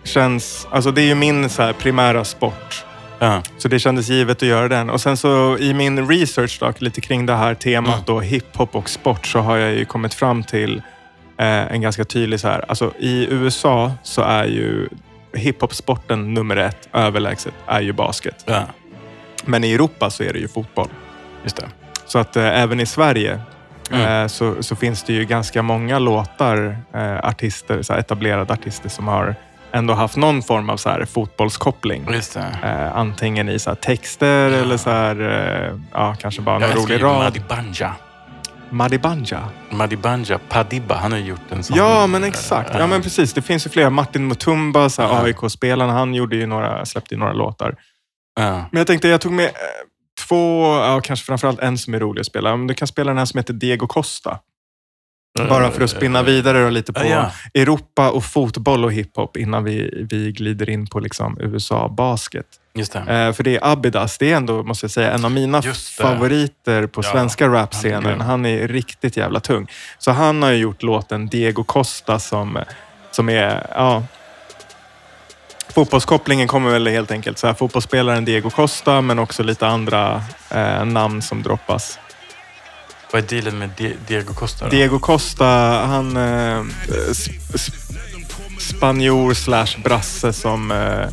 känns, 0.05 0.67
alltså 0.71 0.91
det 0.91 1.03
är 1.03 1.07
ju 1.07 1.15
min 1.15 1.51
så 1.51 1.73
primära 1.73 2.25
sport. 2.25 2.85
Ja. 3.19 3.43
Så 3.59 3.69
det 3.69 3.79
kändes 3.79 4.09
givet 4.09 4.37
att 4.37 4.49
göra 4.49 4.69
den. 4.69 4.91
Och 4.91 5.01
sen 5.01 5.17
så 5.17 5.59
i 5.59 5.75
min 5.75 6.09
research 6.09 6.57
då, 6.61 6.73
lite 6.79 7.01
kring 7.01 7.27
det 7.27 7.35
här 7.35 7.55
temat 7.55 7.95
Mm. 7.95 8.05
då, 8.07 8.21
hiphop 8.21 8.75
och 8.75 8.89
sport, 8.89 9.27
så 9.27 9.39
har 9.41 9.57
jag 9.57 9.73
ju 9.75 9.85
kommit 9.85 10.15
fram 10.15 10.43
till 10.43 10.83
eh, 11.39 11.47
en 11.73 11.81
ganska 11.81 12.05
tydlig 12.05 12.41
så 12.41 12.49
här, 12.49 12.65
alltså 12.69 12.93
i 12.99 13.27
USA 13.31 13.93
så 14.03 14.23
är 14.23 14.45
ju 14.45 14.89
hiphop-sporten 15.33 16.35
nummer 16.35 16.57
ett, 16.57 16.89
överlägset, 16.93 17.55
är 17.67 17.81
ju 17.81 17.93
basket. 17.93 18.45
ja, 18.47 18.63
Men 19.45 19.65
i 19.65 19.73
Europa 19.73 20.11
så 20.11 20.23
är 20.23 20.33
det 20.33 20.39
ju 20.39 20.49
fotboll. 20.49 20.89
just 21.43 21.57
det. 21.57 21.67
Så 22.07 22.19
att 22.19 22.37
eh, 22.37 22.63
även 22.63 22.81
i 22.81 22.87
Sverige 22.87 23.41
Mm. 23.91 24.23
eh, 24.23 24.27
så, 24.29 24.63
så 24.63 24.77
finns 24.77 25.03
det 25.03 25.13
ju 25.13 25.25
ganska 25.25 25.63
många 25.63 25.99
låtar, 25.99 26.77
eh, 26.95 27.19
artister, 27.19 27.83
så 27.83 27.93
etablerade 27.95 28.53
artister 28.53 28.89
som 28.89 29.09
har 29.09 29.35
ändå 29.75 29.95
haft 29.95 30.17
någon 30.17 30.43
form 30.43 30.71
av 30.71 30.77
så 30.77 30.89
här 30.89 31.05
fotbollskoppling. 31.05 32.07
Eh, 32.63 32.97
antingen 32.97 33.49
i 33.49 33.59
så 33.59 33.71
här 33.71 33.75
texter 33.75 34.51
eller 34.51 34.77
så 34.77 34.91
här, 34.91 35.21
eh, 35.21 35.79
ja, 35.93 36.17
kanske 36.21 36.43
bara 36.43 36.59
någon 36.59 36.71
rolig 36.71 37.03
rad. 37.03 37.25
Madi 37.25 37.41
Banja. 37.49 37.95
Madibanja. 38.71 39.49
Madi 39.71 39.97
Banja, 39.97 40.39
Padibba, 40.49 40.95
han 40.95 41.13
har 41.13 41.19
gjort 41.19 41.41
en 41.51 41.63
sån. 41.63 41.77
Ja, 41.77 42.07
men 42.07 42.25
exakt. 42.25 42.71
Ja, 42.79 42.87
men 42.87 43.03
precis. 43.03 43.33
Det 43.33 43.43
finns 43.43 43.67
ju 43.67 43.71
flera. 43.71 43.91
Martin 43.91 44.29
Mutumba, 44.29 44.89
så 44.89 45.03
Ja. 45.03 45.23
AIK-spelaren, 45.23 45.91
han 45.91 46.15
gjorde 46.15 46.37
ju 46.37 46.47
några, 46.47 46.87
släppte 46.87 47.15
ju 47.15 47.19
några 47.19 47.33
låtar. 47.33 47.77
Ja. 48.41 48.51
Men 48.71 48.79
jag 48.79 48.87
tänkte, 48.87 49.09
jag 49.09 49.21
tog 49.21 49.33
med 49.33 49.45
eh, 49.45 49.51
två, 50.29 50.65
ja, 50.77 51.01
kanske 51.05 51.27
framförallt 51.27 51.61
en 51.61 51.79
som 51.79 51.95
är 51.95 52.01
rolig 52.01 52.21
att 52.21 52.27
spela. 52.27 52.57
Du 52.57 52.75
kan 52.75 52.89
spela 52.89 53.11
den 53.11 53.19
här 53.19 53.25
som 53.25 53.39
heter 53.39 53.55
Diego 53.55 53.87
Costa. 53.87 54.39
Bara 55.39 55.71
för 55.71 55.85
att 55.85 55.91
spinna 55.91 56.23
vidare 56.23 56.71
lite 56.71 56.93
på 56.93 57.05
Ja. 57.07 57.31
Europa 57.55 58.11
och 58.11 58.25
fotboll 58.25 58.85
och 58.85 58.93
hiphop 58.93 59.37
innan 59.37 59.65
vi, 59.65 60.07
vi 60.11 60.33
glider 60.33 60.71
in 60.71 60.87
på 60.87 61.01
liksom 61.01 61.39
USA-basket. 61.41 62.47
Just 62.75 62.93
det. 62.93 62.99
Eh, 62.99 63.33
för 63.33 63.43
det 63.43 63.57
är 63.57 63.73
Abidas, 63.73 64.19
det 64.19 64.33
är 64.33 64.37
ändå, 64.37 64.63
måste 64.63 64.85
jag 64.85 64.91
säga, 64.91 65.13
en 65.13 65.25
av 65.25 65.31
mina 65.31 65.63
favoriter 65.99 66.87
på 66.87 67.01
Ja, 67.05 67.13
svenska 67.13 67.49
rapscenen. 67.49 68.21
Han 68.21 68.47
är 68.47 68.69
riktigt 68.69 69.17
jävla 69.17 69.41
tung. 69.41 69.67
Så 69.99 70.11
han 70.11 70.43
har 70.43 70.51
ju 70.51 70.57
gjort 70.57 70.83
låten 70.83 71.27
Diego 71.27 71.65
Costa 71.65 72.19
som, 72.19 72.59
som 73.11 73.29
är, 73.29 73.67
ja... 73.75 74.03
Fotbollskopplingen 75.69 76.49
kommer 76.49 76.71
väl 76.71 76.87
helt 76.87 77.11
enkelt 77.11 77.39
så 77.39 77.47
här, 77.47 77.55
fotbollsspelaren 77.55 78.25
Diego 78.25 78.51
Costa, 78.51 79.01
men 79.01 79.19
också 79.19 79.43
lite 79.43 79.67
andra 79.67 80.23
eh, 80.51 80.85
namn 80.85 81.23
som 81.23 81.43
droppas. 81.43 81.99
Vad 83.15 83.23
är 83.25 83.29
dealen 83.29 83.59
med 83.59 83.71
Di- 83.77 83.97
Diego 84.09 84.35
Costa? 84.35 84.65
Då? 84.65 84.71
Diego 84.71 84.99
Costa, 84.99 85.45
han 85.87 86.17
eh, 86.17 86.21
sp- 87.13 87.39
sp- 87.53 87.95
spanjor 88.59 89.35
slash 89.35 89.67
brasse 89.85 90.33
som 90.33 90.71
eh, 90.71 91.09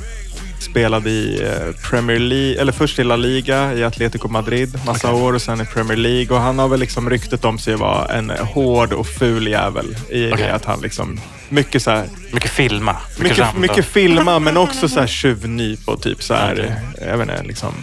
spelade 0.60 1.10
i 1.10 1.42
eh, 1.44 1.90
Premier 1.90 2.20
League, 2.20 2.62
eller 2.62 2.72
först 2.72 3.00
i 3.00 3.04
La 3.04 3.16
Liga 3.16 3.74
i 3.74 3.84
Atletico 3.84 4.28
Madrid 4.28 4.80
massa 4.86 5.12
år 5.14 5.34
och 5.34 5.42
sen 5.42 5.62
i 5.62 5.66
Premier 5.66 5.98
League. 5.98 6.38
Och 6.38 6.44
han 6.44 6.60
har 6.60 6.68
väl 6.68 6.80
liksom 6.80 7.10
ryktet 7.10 7.46
om 7.46 7.60
sig 7.60 7.76
vara 7.76 8.06
en 8.06 8.30
hård 8.30 8.94
och 8.94 9.08
ful 9.08 9.48
jävel 9.48 9.96
i 10.10 10.32
Okej. 10.34 10.46
det 10.46 10.54
att 10.56 10.66
han 10.66 10.82
liksom 10.82 11.20
mycket 11.50 11.84
så 11.84 11.92
här 11.92 12.06
Mycket 12.34 12.52
filma. 12.52 12.96
Mycket, 13.20 13.38
mycket, 13.38 13.58
mycket 13.58 13.86
filma 13.86 14.40
men 14.40 14.58
också 14.58 14.90
så 14.90 15.00
här 15.00 15.08
tjuvnyp 15.08 15.88
och 15.88 16.02
typ 16.02 16.24
så 16.24 16.34
här, 16.34 16.54
Okej. 16.54 17.08
jag 17.10 17.18
vet 17.18 17.30
inte, 17.30 17.44
liksom 17.44 17.74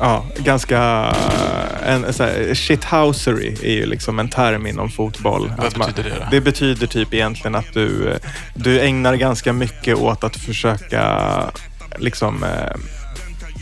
Ja, 0.00 0.24
ganska... 0.38 0.78
En, 1.86 2.12
så 2.12 2.22
här, 2.22 2.54
shithousery 2.54 3.56
är 3.62 3.72
ju 3.72 3.86
liksom 3.86 4.18
en 4.18 4.28
term 4.28 4.66
inom 4.66 4.90
fotboll. 4.90 5.52
Vad 5.58 5.78
man- 5.78 5.88
betyder 5.88 6.10
det 6.10 6.16
då? 6.16 6.26
Det 6.30 6.40
betyder 6.40 6.86
typ 6.86 7.14
egentligen 7.14 7.54
att 7.54 7.72
du, 7.74 8.18
du 8.54 8.80
ägnar 8.80 9.14
ganska 9.14 9.52
mycket 9.52 9.96
åt 9.96 10.24
att 10.24 10.36
försöka 10.36 11.30
liksom, 11.98 12.44
eh, 12.44 12.76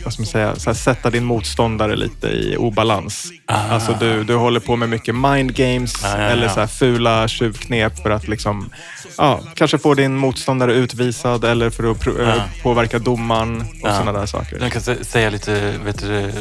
vad 0.03 0.13
ska 0.13 0.21
man 0.21 0.27
säga, 0.27 0.55
så 0.55 0.69
här, 0.69 0.75
sätta 0.75 1.09
din 1.09 1.23
motståndare 1.23 1.95
lite 1.95 2.27
i 2.27 2.55
obalans. 2.57 3.31
Alltså 3.45 3.97
du, 3.99 4.23
du 4.23 4.35
håller 4.35 4.59
på 4.59 4.75
med 4.75 4.89
mycket 4.89 5.15
mind 5.15 5.53
games 5.55 6.03
Ah. 6.03 6.07
Ja, 6.07 6.17
ja, 6.23 6.29
eller 6.29 6.47
så 6.49 6.59
här 6.59 6.67
fula 6.67 7.27
tjuvknep 7.27 7.97
för 8.01 8.09
att 8.09 8.27
liksom, 8.27 8.69
ja, 9.17 9.41
kanske 9.55 9.77
få 9.77 9.93
din 9.93 10.15
motståndare 10.15 10.73
utvisad 10.73 11.43
eller 11.45 11.69
för 11.69 11.91
att 11.91 12.07
eh, 12.07 12.13
Ja. 12.19 12.33
påverka 12.63 12.99
domaren 12.99 13.61
och 13.61 13.89
Ja. 13.89 13.97
sådana 13.97 14.19
där 14.19 14.25
saker. 14.25 14.59
Man 14.59 14.71
kan 14.71 14.81
sä- 14.81 15.03
säga 15.03 15.29
lite 15.29 15.73
vet 15.85 15.99
du, 15.99 16.31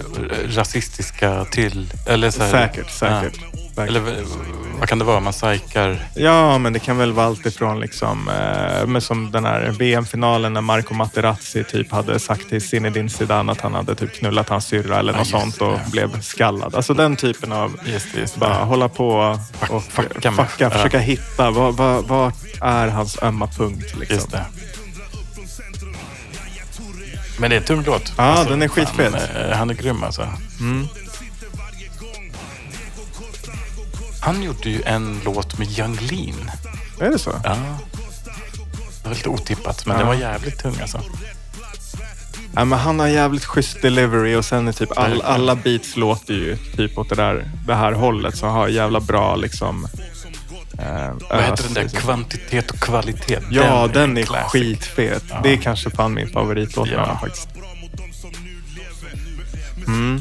rasistiska 0.48 1.44
till... 1.44 1.92
Eller 2.06 2.30
så 2.30 2.42
här, 2.42 2.50
Säkert, 2.50 2.90
säkert. 2.90 3.40
Säkert. 3.78 3.96
Eller 3.96 4.24
vad 4.78 4.88
kan 4.88 4.98
det 4.98 5.04
vara? 5.04 5.20
Man 5.20 5.32
psykar... 5.32 6.08
Ja, 6.14 6.58
men 6.58 6.72
det 6.72 6.78
kan 6.78 6.98
väl 6.98 7.12
vara 7.12 7.26
allt 7.26 7.46
ifrån 7.46 7.80
liksom, 7.80 8.28
eh, 8.28 8.86
men 8.86 9.00
som 9.02 9.30
den 9.30 9.44
här 9.44 9.74
VM-finalen 9.78 10.52
när 10.52 10.60
Marco 10.60 10.94
Materazzi 10.94 11.64
typ 11.64 11.92
hade 11.92 12.18
sagt 12.18 12.48
till 12.48 12.60
Zinedine 12.68 13.08
Zidane 13.10 13.52
att 13.52 13.60
han 13.60 13.74
hade 13.74 13.94
typ 13.94 14.14
knullat 14.14 14.48
hans 14.48 14.64
syrra 14.66 14.98
eller 14.98 15.12
Ja, 15.12 15.18
något 15.18 15.28
sånt 15.28 15.56
och 15.60 15.72
det. 15.72 15.90
blev 15.90 16.20
skallad. 16.20 16.74
Alltså 16.74 16.94
den 16.94 17.16
typen 17.16 17.52
av 17.52 17.78
Just 17.86 18.06
det, 18.14 18.20
just 18.20 18.34
det. 18.34 18.40
bara 18.40 18.54
hålla 18.64 18.88
på 18.88 19.38
Fuck- 19.60 19.70
och 19.70 19.82
fucka 19.84 20.32
fucka, 20.32 20.70
försöka 20.70 20.98
hitta 20.98 21.50
vad, 21.50 21.76
vad, 21.76 22.04
vad 22.04 22.32
är 22.60 22.88
hans 22.88 23.22
ömma 23.22 23.46
punkt. 23.46 23.94
Liksom. 24.00 24.30
Men 27.40 27.50
det 27.50 27.56
är 27.56 27.60
en 27.60 27.66
tung 27.66 27.82
låt. 27.86 28.12
Ja, 28.16 28.44
den 28.48 28.62
är 28.62 28.68
skitfet. 28.68 29.12
Han, 29.14 29.42
eh, 29.50 29.56
han 29.56 29.70
är 29.70 29.74
grym 29.74 30.02
alltså. 30.04 30.28
Mm. 30.60 30.86
Han 34.20 34.42
gjorde 34.42 34.70
ju 34.70 34.82
en 34.82 35.20
låt 35.24 35.58
med 35.58 35.78
Yung 35.78 35.98
Lean. 36.00 36.50
Är 37.00 37.10
det 37.10 37.18
så? 37.18 37.30
Ja. 37.44 37.56
Det 39.02 39.08
var 39.08 39.14
lite 39.14 39.28
otippat, 39.28 39.86
men 39.86 39.94
Ja. 39.94 39.98
den 39.98 40.06
var 40.08 40.14
jävligt 40.14 40.58
tung 40.58 40.74
alltså. 40.82 41.00
Ja, 42.54 42.64
men 42.64 42.78
han 42.78 43.00
har 43.00 43.06
jävligt 43.06 43.44
schysst 43.44 43.82
delivery 43.82 44.34
och 44.34 44.44
sen 44.44 44.68
är 44.68 44.72
typ 44.72 44.98
all, 44.98 45.22
alla 45.22 45.54
beats 45.56 45.96
låter 45.96 46.34
ju 46.34 46.56
typ 46.56 46.98
åt 46.98 47.08
det, 47.08 47.14
där, 47.14 47.50
det 47.66 47.74
här 47.74 47.92
hållet. 47.92 48.36
Så 48.36 48.46
har 48.46 48.68
jävla 48.68 49.00
bra 49.00 49.36
liksom... 49.36 49.88
Eh, 50.78 51.12
Vad 51.30 51.42
heter 51.42 51.64
den 51.64 51.74
där? 51.74 51.88
Kvantitet 51.88 52.70
och 52.70 52.78
kvalitet. 52.80 53.38
Ja, 53.50 53.88
den, 53.94 54.18
är 54.18 54.22
classic. 54.22 54.52
skitfet. 54.52 55.24
Ja. 55.30 55.40
Det 55.42 55.52
är 55.52 55.56
kanske 55.56 55.90
fan 55.90 56.14
min 56.14 56.28
favoritlåt 56.28 56.88
Ja. 56.92 57.00
honom 57.00 57.18
faktiskt. 57.18 57.48
Mm. 59.86 60.20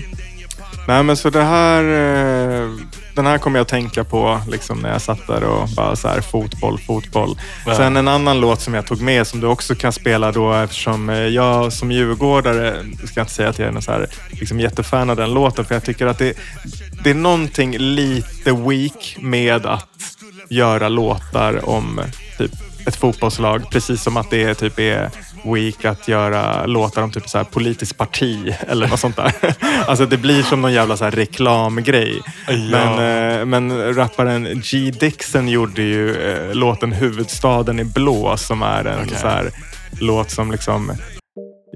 Nej 0.87 1.03
men 1.03 1.17
så 1.17 1.29
det 1.29 1.43
här, 1.43 1.83
eh, 1.83 2.69
den 3.17 3.25
här 3.25 3.37
kommer 3.37 3.59
jag 3.59 3.61
att 3.61 3.67
tänka 3.67 4.03
på 4.03 4.41
liksom 4.49 4.79
när 4.79 4.91
jag 4.91 5.01
satt 5.01 5.27
där 5.27 5.43
och 5.43 5.69
bara 5.75 5.95
så 5.95 6.07
här 6.07 6.21
fotboll, 6.21 6.79
fotboll. 6.79 7.39
Ja. 7.65 7.75
Sen 7.75 7.97
en 7.97 8.07
annan 8.07 8.39
låt 8.39 8.61
som 8.61 8.73
jag 8.73 8.85
tog 8.85 9.01
med 9.01 9.27
som 9.27 9.39
du 9.39 9.47
också 9.47 9.75
kan 9.75 9.93
spela 9.93 10.31
då 10.31 10.53
eftersom 10.53 11.09
eh, 11.09 11.15
jag 11.15 11.73
som 11.73 11.91
djurgårdare, 11.91 12.83
ska 13.05 13.19
jag 13.19 13.23
inte 13.23 13.33
säga 13.33 13.49
att 13.49 13.59
jag 13.59 13.67
är 13.67 13.71
någon 13.71 13.81
så 13.81 13.91
här, 13.91 14.07
liksom 14.31 14.59
jättefan 14.59 15.09
av 15.09 15.15
den 15.15 15.33
låten 15.33 15.65
för 15.65 15.75
jag 15.75 15.83
tycker 15.83 16.05
att 16.05 16.17
det, 16.17 16.37
det 17.03 17.09
är 17.09 17.13
någonting 17.13 17.77
lite 17.77 18.51
weak 18.51 19.17
med 19.19 19.65
att 19.65 19.89
göra 20.49 20.89
låtar 20.89 21.69
om 21.69 22.01
typ 22.37 22.51
ett 22.87 22.95
fotbollslag. 22.95 23.69
Precis 23.71 24.03
som 24.03 24.17
att 24.17 24.29
det 24.29 24.53
typ 24.53 24.79
är 24.79 25.09
weak 25.43 25.85
att 25.85 26.07
göra 26.07 26.65
låtar 26.65 27.01
om 27.01 27.11
typ 27.11 27.29
så 27.29 27.37
här 27.37 27.45
politiskt 27.45 27.97
parti 27.97 28.55
eller 28.67 28.87
något 28.87 28.99
sånt 28.99 29.15
där. 29.15 29.33
Alltså 29.87 30.05
det 30.05 30.17
blir 30.17 30.43
som 30.43 30.61
någon 30.61 30.73
jävla 30.73 30.97
så 30.97 31.03
här 31.03 31.11
reklamgrej. 31.11 32.21
Ja. 32.47 32.53
Men, 32.55 33.39
eh, 33.39 33.45
men 33.45 33.95
rapparen 33.95 34.61
G. 34.71 34.91
Dixon 34.99 35.47
gjorde 35.47 35.81
ju 35.81 36.15
eh, 36.15 36.55
låten 36.55 36.91
Huvudstaden 36.91 37.79
i 37.79 37.83
blå 37.83 38.37
som 38.37 38.61
är 38.61 38.85
en 38.85 39.03
Okej. 39.05 39.17
så 39.17 39.27
här 39.27 39.51
låt 39.99 40.31
som 40.31 40.51
liksom 40.51 40.91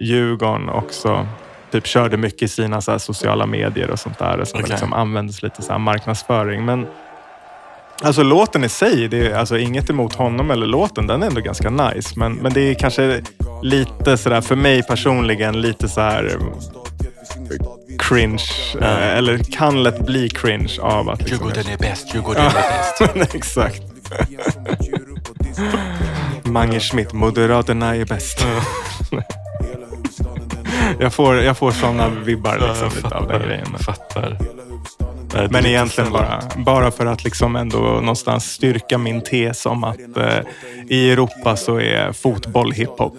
Djurgården 0.02 0.70
också 0.70 1.28
typ 1.72 1.88
körde 1.88 2.18
mycket 2.18 2.42
i 2.42 2.48
sina 2.48 2.82
så 2.82 3.00
sociala 3.00 3.46
medier 3.46 3.90
och 3.90 4.00
sånt 4.00 4.20
där. 4.20 4.46
Som 4.46 4.60
Okej. 4.60 4.70
liksom 4.70 4.94
användes 4.94 5.44
lite 5.44 5.62
så 5.62 5.78
marknadsföring. 5.78 6.66
Men 6.66 6.88
Alltså 8.04 8.24
låten 8.24 8.64
i 8.64 8.70
sig, 8.70 9.08
det 9.08 9.28
är 9.28 9.36
alltså 9.36 9.58
inget 9.58 9.90
emot 9.90 10.16
honom 10.16 10.52
eller 10.52 10.66
låten, 10.68 11.08
den 11.08 11.24
är 11.24 11.28
ändå 11.28 11.42
ganska 11.42 11.70
nice. 11.70 12.10
Men, 12.16 12.34
men 12.34 12.54
det 12.54 12.62
är 12.62 12.74
kanske 12.74 13.22
lite 13.64 14.18
sådär, 14.18 14.42
för 14.42 14.56
mig 14.56 14.84
personligen, 14.84 15.62
lite 15.62 15.90
så 15.90 16.02
här 16.02 16.24
mm, 16.36 16.54
cringe. 18.00 18.44
Ja. 18.80 18.86
eh, 18.88 19.18
Eller 19.18 19.38
kan 19.38 19.84
lätt 19.84 20.06
bli 20.06 20.30
cringe 20.30 20.78
av 20.82 21.10
att... 21.10 21.20
Liksom, 21.22 21.38
Djurgården 21.38 21.74
är 21.74 21.78
bäst, 21.78 22.16
Djurgården 22.16 22.42
är 22.46 22.54
bäst. 23.16 23.36
Exakt. 23.36 23.82
Mange 26.44 26.80
Schmidt, 26.80 27.14
Moderaterna 27.14 27.96
är 27.96 28.06
bäst. 28.06 28.46
jag 31.00 31.14
får, 31.14 31.36
jag 31.36 31.58
får 31.58 31.72
sådana 31.72 32.10
vibbar 32.10 32.58
Ja, 32.62 32.68
liksom, 32.68 32.88
jag 32.88 32.96
lite 33.04 33.16
av 33.16 33.28
den 33.28 33.40
fattar. 33.40 33.48
grejen. 33.48 33.78
fattar. 33.80 34.38
Nej, 35.34 35.44
är 35.46 35.50
Men 35.50 35.66
egentligen 35.66 36.12
bara, 36.12 36.42
bara 36.56 36.92
för 36.92 37.06
att 37.06 37.24
liksom 37.24 37.56
ändå 37.56 37.78
någonstans 37.80 38.46
styrka 38.52 38.98
min 38.98 39.22
tes 39.22 39.66
om 39.66 39.84
att 39.84 40.18
eh, 40.18 40.40
i 40.90 41.12
Europa 41.12 41.56
så 41.56 41.80
är 41.80 42.12
fotboll 42.12 42.72
hiphop. 42.72 43.18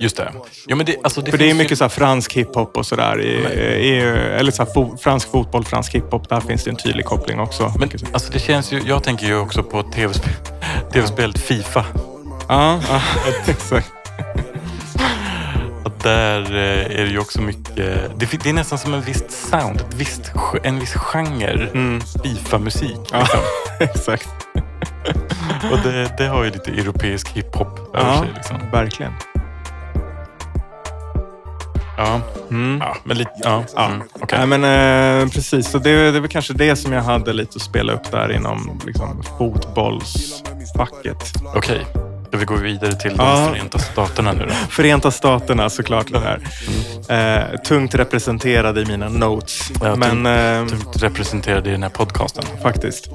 Just 0.00 0.16
det. 0.16 0.32
Jo, 0.66 0.76
men 0.76 0.86
det, 0.86 0.96
alltså, 1.02 1.20
det 1.20 1.30
För 1.30 1.38
det 1.38 1.50
är 1.50 1.54
mycket 1.54 1.72
ju... 1.72 1.76
så 1.76 1.84
här 1.84 1.88
fransk 1.88 2.32
hiphop 2.32 2.76
och 2.76 2.86
sådär. 2.86 3.20
i- 3.20 3.88
i- 3.88 4.00
Eller 4.38 4.50
så 4.52 4.66
fo, 4.66 4.96
fransk 4.96 5.30
fotboll, 5.30 5.64
fransk 5.64 5.94
hiphop. 5.94 6.28
Där 6.28 6.40
finns 6.40 6.64
det 6.64 6.70
en 6.70 6.76
tydlig 6.76 7.04
koppling 7.04 7.40
också. 7.40 7.72
Men 7.78 7.90
alltså, 8.12 8.32
det 8.32 8.38
känns 8.38 8.72
ju... 8.72 8.80
Jag 8.86 9.02
tänker 9.02 9.26
ju 9.26 9.36
också 9.38 9.62
på 9.62 9.82
tv-spel, 9.82 10.32
tv-spelet 10.92 11.38
Fifa. 11.38 11.84
Ja, 12.48 12.80
ja 12.88 13.00
exakt. 13.46 13.92
Där 16.06 16.54
eh, 16.54 17.00
är 17.00 17.04
det 17.04 17.10
ju 17.10 17.18
också 17.18 17.40
mycket... 17.40 17.76
Det, 18.16 18.46
är 18.46 18.52
nästan 18.52 18.78
som 18.78 18.94
en 18.94 19.00
visst 19.00 19.30
sound, 19.30 19.80
ett 19.80 19.94
visst, 19.94 20.32
en 20.62 20.78
viss 20.80 20.92
genre 20.94 21.68
Fifa-musik. 22.22 22.98
Ja, 23.12 23.18
Liksom. 23.18 23.40
exakt. 23.80 24.28
Och 25.72 25.78
det, 25.84 26.18
det 26.18 26.26
har 26.26 26.44
ju 26.44 26.50
lite 26.50 26.70
europeisk 26.70 27.28
hiphop 27.28 27.96
över 27.96 28.10
Ja, 28.10 28.18
sig. 28.18 28.28
Liksom. 28.34 28.56
verkligen. 28.72 29.12
Ja. 31.96 32.20
Mm. 32.50 32.78
ja, 32.80 32.96
men 33.04 33.18
lite... 33.18 33.30
Ja, 33.36 33.64
Ja. 33.74 33.86
Mm, 33.86 34.02
okej. 34.20 34.46
Nej, 34.46 34.58
men, 34.58 35.22
eh, 35.22 35.28
precis, 35.28 35.70
så 35.70 35.78
det, 35.78 36.10
det 36.10 36.20
väl 36.20 36.30
kanske 36.30 36.52
det 36.52 36.76
som 36.76 36.92
jag 36.92 37.02
hade 37.02 37.32
lite 37.32 37.56
att 37.56 37.62
spela 37.62 37.92
upp 37.92 38.10
där 38.10 38.32
inom 38.32 38.80
liksom, 38.86 39.22
fotbollsfacket. 39.38 41.32
Okej. 41.54 41.86
Ska 42.36 42.40
vi 42.40 42.44
gå 42.44 42.56
vidare 42.56 42.92
till 42.92 43.16
de 43.16 43.24
Ja. 43.26 43.48
Förenta 43.52 43.78
Staterna 43.78 44.32
nu 44.32 44.46
då? 44.46 44.52
Förenta 44.54 45.10
Staterna 45.10 45.70
såklart. 45.70 46.06
Den 46.12 46.22
här. 46.22 46.40
Eh, 47.52 47.58
tungt 47.60 47.94
representerad 47.94 48.78
i 48.78 48.84
mina 48.86 49.08
notes. 49.08 49.70
Ja, 49.82 49.96
men 49.96 50.26
eh, 50.26 50.66
Tungt 50.66 51.02
representerade 51.02 51.68
i 51.68 51.72
den 51.72 51.82
här 51.82 51.90
podcasten. 51.90 52.44
faktiskt. 52.62 53.08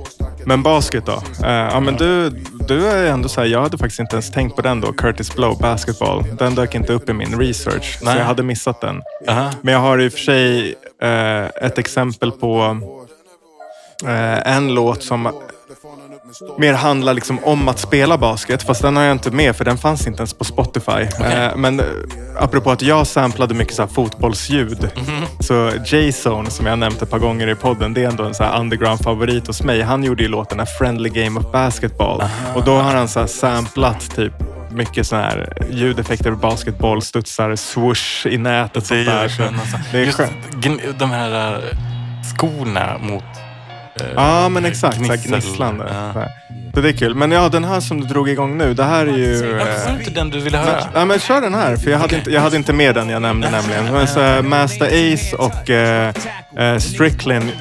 Men 0.45 0.63
basket 0.63 1.05
då? 1.05 1.23
Eh, 1.45 1.51
ja, 1.51 1.79
men 1.79 1.95
du, 1.95 2.29
du 2.67 2.87
är 2.87 3.05
ändå 3.11 3.29
så 3.29 3.41
här, 3.41 3.47
jag 3.47 3.61
hade 3.61 3.77
faktiskt 3.77 3.99
inte 3.99 4.15
ens 4.15 4.31
tänkt 4.31 4.55
på 4.55 4.61
den 4.61 4.81
då. 4.81 4.93
Curtis 4.93 5.35
Blow, 5.35 5.57
basketball. 5.59 6.23
Den 6.37 6.55
dök 6.55 6.75
inte 6.75 6.93
upp 6.93 7.09
i 7.09 7.13
min 7.13 7.39
research. 7.39 7.99
Nej. 8.01 8.13
Så 8.13 8.19
jag 8.19 8.25
hade 8.25 8.43
missat 8.43 8.81
den. 8.81 9.01
Aha. 9.27 9.49
Men 9.61 9.73
jag 9.73 9.81
har 9.81 9.99
i 10.01 10.07
och 10.07 10.11
för 10.11 10.19
sig 10.19 10.75
eh, 11.01 11.45
ett 11.65 11.77
exempel 11.77 12.31
på 12.31 12.77
eh, 14.05 14.55
en 14.55 14.73
låt 14.73 15.03
som 15.03 15.33
mer 16.57 16.73
handlar 16.73 17.13
liksom 17.13 17.39
om 17.43 17.67
att 17.67 17.79
spela 17.79 18.17
basket. 18.17 18.63
Fast 18.63 18.81
den 18.81 18.95
har 18.95 19.03
jag 19.03 19.11
inte 19.11 19.31
med 19.31 19.55
för 19.55 19.65
den 19.65 19.77
fanns 19.77 20.07
inte 20.07 20.19
ens 20.19 20.33
på 20.33 20.43
Spotify. 20.43 21.01
Eh, 21.25 21.55
men 21.55 21.79
eh, 21.79 21.85
apropå 22.39 22.71
att 22.71 22.81
jag 22.81 23.07
samplade 23.07 23.53
mycket 23.53 23.75
så 23.75 23.87
fotbollsljud. 23.87 24.89
Så 25.39 25.71
J-Zone 25.85 26.49
som 26.49 26.65
jag 26.65 26.79
nämnt 26.79 27.01
ett 27.01 27.09
par 27.09 27.19
gånger 27.19 27.47
i 27.47 27.55
podden, 27.55 27.93
det 27.93 28.03
är 28.03 28.07
ändå 28.07 28.23
en 28.23 28.33
så 28.33 28.43
underground-favorit 28.43 29.47
hos 29.47 29.63
mig. 29.63 29.81
Han 29.81 30.03
gjorde 30.03 30.23
ju 30.23 30.29
låten 30.29 30.59
A 30.59 30.65
Friendly 30.77 31.09
Game 31.09 31.39
of 31.39 31.51
Basketball. 31.51 32.23
Och 32.55 32.63
då 32.63 32.75
har 32.75 32.93
han 32.93 33.07
så 33.07 33.27
samplat 33.27 34.15
typ 34.15 34.33
mycket 34.71 35.07
såna 35.07 35.21
här 35.21 35.67
ljudeffekter, 35.69 36.31
basketboll, 36.31 37.01
studsar, 37.01 37.55
swoosh 37.55 38.27
i 38.27 38.37
nätet. 38.37 38.89
Det 38.89 38.95
är 38.95 39.05
där. 39.05 39.27
Så. 39.27 39.43
Det 39.91 39.97
är 39.97 40.05
Just 40.05 40.17
skönt. 40.17 40.99
de 40.99 41.11
här 41.11 41.53
äh, 41.53 41.59
skorna 42.37 42.97
mot 42.97 43.23
Ja, 44.15 44.49
men 44.49 44.65
exakt. 44.65 44.95
så 44.97 45.03
här 45.03 45.07
gnissel. 45.17 45.31
Gnisslande. 45.31 45.85
Ja. 45.87 46.13
Så 46.13 46.19
här. 46.19 46.29
Så 46.73 46.81
det 46.81 46.89
är 46.89 46.93
kul. 46.93 47.15
Men 47.15 47.31
ja, 47.31 47.49
den 47.49 47.63
här 47.63 47.79
som 47.79 48.01
du 48.01 48.07
drog 48.07 48.29
igång 48.29 48.57
nu, 48.57 48.73
det 48.73 48.83
här 48.83 49.07
är 49.07 49.17
ju... 49.17 49.59
Eh, 49.59 49.65
Var 49.87 49.93
inte 49.99 50.11
den 50.11 50.29
du 50.29 50.39
ville 50.39 50.57
höra? 50.57 50.83
Ja, 50.93 51.05
men 51.05 51.19
kör 51.19 51.41
den 51.41 51.53
här, 51.53 51.75
för 51.77 51.91
jag 51.91 51.99
hade, 51.99 52.15
inte, 52.15 52.31
jag 52.31 52.41
hade 52.41 52.57
inte 52.57 52.73
med 52.73 52.95
den 52.95 53.09
jag 53.09 53.21
nämnde 53.21 53.49
nämligen. 53.51 53.85
Men 53.93 54.07
så, 54.07 54.19
här, 54.19 54.41
Master 54.41 54.85
Ace 55.13 55.35
och 55.35 55.69
eh, 55.69 56.13
eh, 56.57 56.77
Strickland. 56.77 57.51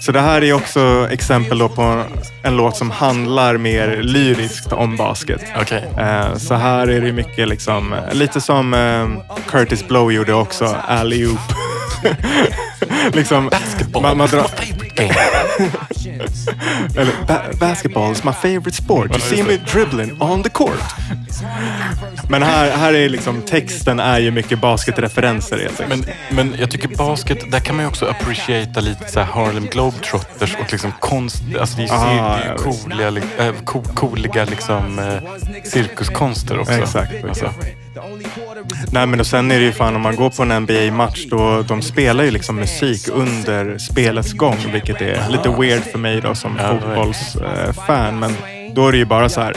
Så 0.00 0.12
det 0.12 0.20
här 0.20 0.44
är 0.44 0.52
också 0.52 1.08
exempel 1.10 1.58
på 1.68 2.02
en 2.42 2.56
låt 2.56 2.76
som 2.76 2.90
handlar 2.90 3.56
mer 3.56 3.98
lyriskt 4.02 4.72
om 4.72 4.96
basket. 4.96 5.42
Okej. 5.60 5.84
Eh, 5.98 6.36
så 6.36 6.54
här 6.54 6.86
är 6.88 7.00
det 7.00 7.12
mycket 7.12 7.48
liksom, 7.48 7.92
eh, 7.92 8.14
lite 8.14 8.40
som 8.40 8.74
eh, 8.74 9.08
Curtis 9.50 9.88
Blow 9.88 10.12
gjorde 10.12 10.32
också, 10.34 10.76
alley-oop. 10.88 11.52
liksom, 13.12 13.50
man, 14.02 14.16
man 14.16 14.28
drar, 14.28 14.46
eller, 16.96 17.12
ba 17.26 17.40
basketball 17.60 18.12
is 18.12 18.24
my 18.24 18.32
favorite 18.32 18.72
sport. 18.76 19.10
You 19.10 19.20
see 19.20 19.42
me 19.42 19.56
dribbling 19.72 20.22
on 20.22 20.42
the 20.42 20.48
court. 20.48 20.82
Men 22.28 22.42
här, 22.42 22.70
här 22.70 22.94
är 22.94 23.08
liksom 23.08 23.42
texten 23.42 24.00
är 24.00 24.18
ju 24.18 24.30
mycket 24.30 24.60
basketreferenser 24.60 25.58
helt. 25.58 25.88
Men, 25.88 26.04
men 26.30 26.54
jag 26.58 26.70
tycker 26.70 26.88
basket, 26.88 27.50
där 27.50 27.60
kan 27.60 27.76
man 27.76 27.84
ju 27.84 27.88
också 27.88 28.06
appreciata 28.06 28.80
lite 28.80 29.12
så 29.12 29.20
här 29.20 29.26
Harlem 29.26 29.66
Globetrotters 29.66 30.56
och 30.60 30.72
liksom 30.72 30.92
konst. 31.00 31.42
Alltså 31.60 31.76
det 31.76 31.82
är 31.82 31.86
ju, 31.86 31.92
Ah, 32.20 32.38
ja, 33.00 33.10
li- 33.10 33.22
äh, 33.38 33.52
co 33.64 33.82
cooliga 33.82 34.44
liksom, 34.44 34.98
eh, 34.98 35.16
cirkuskonster 35.64 36.58
också. 36.60 36.72
Exakt. 36.72 37.24
Alltså, 37.28 37.50
Nej 38.92 39.06
men 39.06 39.20
och 39.20 39.26
sen 39.26 39.50
är 39.50 39.58
det 39.58 39.64
ju 39.64 39.72
fan 39.72 39.96
om 39.96 40.02
man 40.02 40.16
går 40.16 40.30
på 40.30 40.42
en 40.42 40.62
NBA-match 40.62 41.24
då 41.30 41.62
de 41.62 41.82
spelar 41.82 42.24
ju 42.24 42.30
liksom 42.30 42.56
musik 42.56 43.08
under 43.08 43.78
spelets 43.78 44.32
gång 44.32 44.56
vilket 44.72 45.00
är 45.00 45.28
lite 45.30 45.48
weird 45.48 45.82
för 45.82 45.98
mig 45.98 46.20
då 46.20 46.34
som 46.34 46.58
Ja, 46.62 46.68
fotbollsfan. 46.68 48.18
Men 48.18 48.36
då 48.74 48.88
är 48.88 48.92
det 48.92 48.98
ju 48.98 49.04
bara 49.04 49.28
så 49.28 49.40
här 49.40 49.56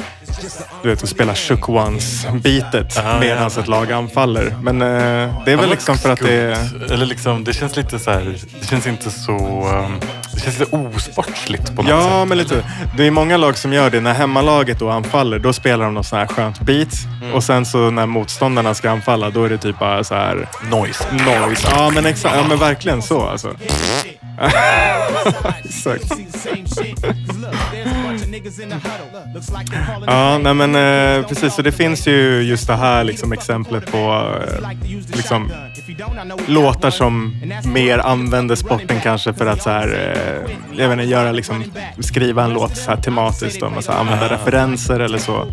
du 0.84 0.90
vet, 0.90 1.04
att 1.04 1.10
spela 1.10 1.36
Shook 1.36 1.70
Ones-bitet 1.70 2.94
Ja, 2.96 3.18
medan 3.20 3.52
ja. 3.56 3.62
ett 3.62 3.68
lag 3.68 3.92
anfaller. 3.92 4.56
Men 4.62 4.82
eh, 4.82 5.44
det 5.46 5.52
är 5.52 5.58
väl 5.58 5.70
liksom 5.70 5.98
för 5.98 6.10
att 6.10 6.20
det 6.20 6.34
är... 6.34 6.92
Eller 6.94 7.06
liksom, 7.06 7.44
det 7.44 7.54
känns 7.54 7.76
lite 7.76 8.00
så 8.00 8.12
här, 8.12 8.38
det 8.60 8.68
känns 8.68 8.88
inte 8.88 9.12
så... 9.12 9.32
um, 9.34 10.00
känns 10.46 10.60
lite 10.60 10.76
osportsligt 10.76 11.76
på 11.76 11.82
något 11.82 11.90
Ja, 11.90 12.20
sätt. 12.20 12.28
men 12.30 12.38
lite. 12.38 12.64
Det 12.98 13.08
är 13.08 13.12
många 13.12 13.38
lag 13.38 13.58
som 13.58 13.74
gör 13.74 13.90
det. 13.90 14.02
När 14.02 14.14
hemmalaget 14.14 14.80
då 14.80 14.90
anfaller, 14.90 15.40
då 15.40 15.54
spelar 15.54 15.86
de 15.86 15.94
något 15.94 16.06
sånt 16.06 16.20
här 16.20 16.28
skönt 16.36 16.60
beat. 16.62 16.94
Mm. 17.22 17.34
Och 17.34 17.44
sen 17.44 17.66
så 17.66 17.90
när 17.92 18.06
motståndarna 18.06 18.74
ska 18.74 18.92
anfalla, 18.92 19.30
då 19.30 19.44
är 19.44 19.50
det 19.50 19.58
typ 19.58 19.80
bara 19.80 20.04
så 20.04 20.16
här 20.16 20.48
Noise. 20.72 21.04
noise. 21.12 21.68
Ja, 21.76 21.90
men 21.90 22.06
exakt. 22.06 22.36
Ja, 22.36 22.44
men 22.50 22.58
verkligen 22.60 23.02
så 23.02 23.22
alltså. 23.22 23.56
exakt. 25.64 26.14
Ja, 30.08 30.38
nej 30.38 30.54
men 30.54 30.76
eh, 30.76 31.28
precis. 31.28 31.54
Så 31.54 31.62
det 31.62 31.72
finns 31.72 32.08
ju 32.08 32.42
just 32.42 32.68
det 32.68 32.76
här 32.76 33.04
liksom 33.04 33.34
exemplet 33.34 33.92
på 33.92 34.32
eh, 34.62 34.70
liksom, 35.16 35.52
låtar 36.48 36.90
som 36.90 37.42
mer 37.66 38.00
använder 38.00 38.56
sporten 38.56 39.00
kanske 39.04 39.34
för 39.34 39.46
att 39.46 39.62
så 39.62 39.70
här, 39.70 40.14
eh, 40.16 40.35
jag 40.72 40.90
vet 40.90 41.00
inte, 41.00 41.12
göra 41.12 41.32
liksom, 41.32 41.64
skriva 42.00 42.44
en 42.44 42.54
låt 42.54 42.78
så 42.78 42.90
här 42.90 42.98
tematiskt. 42.98 43.60
Så 43.60 43.92
här, 43.92 44.00
använda 44.00 44.30
referenser 44.30 45.00
eller 45.00 45.18
så. 45.18 45.48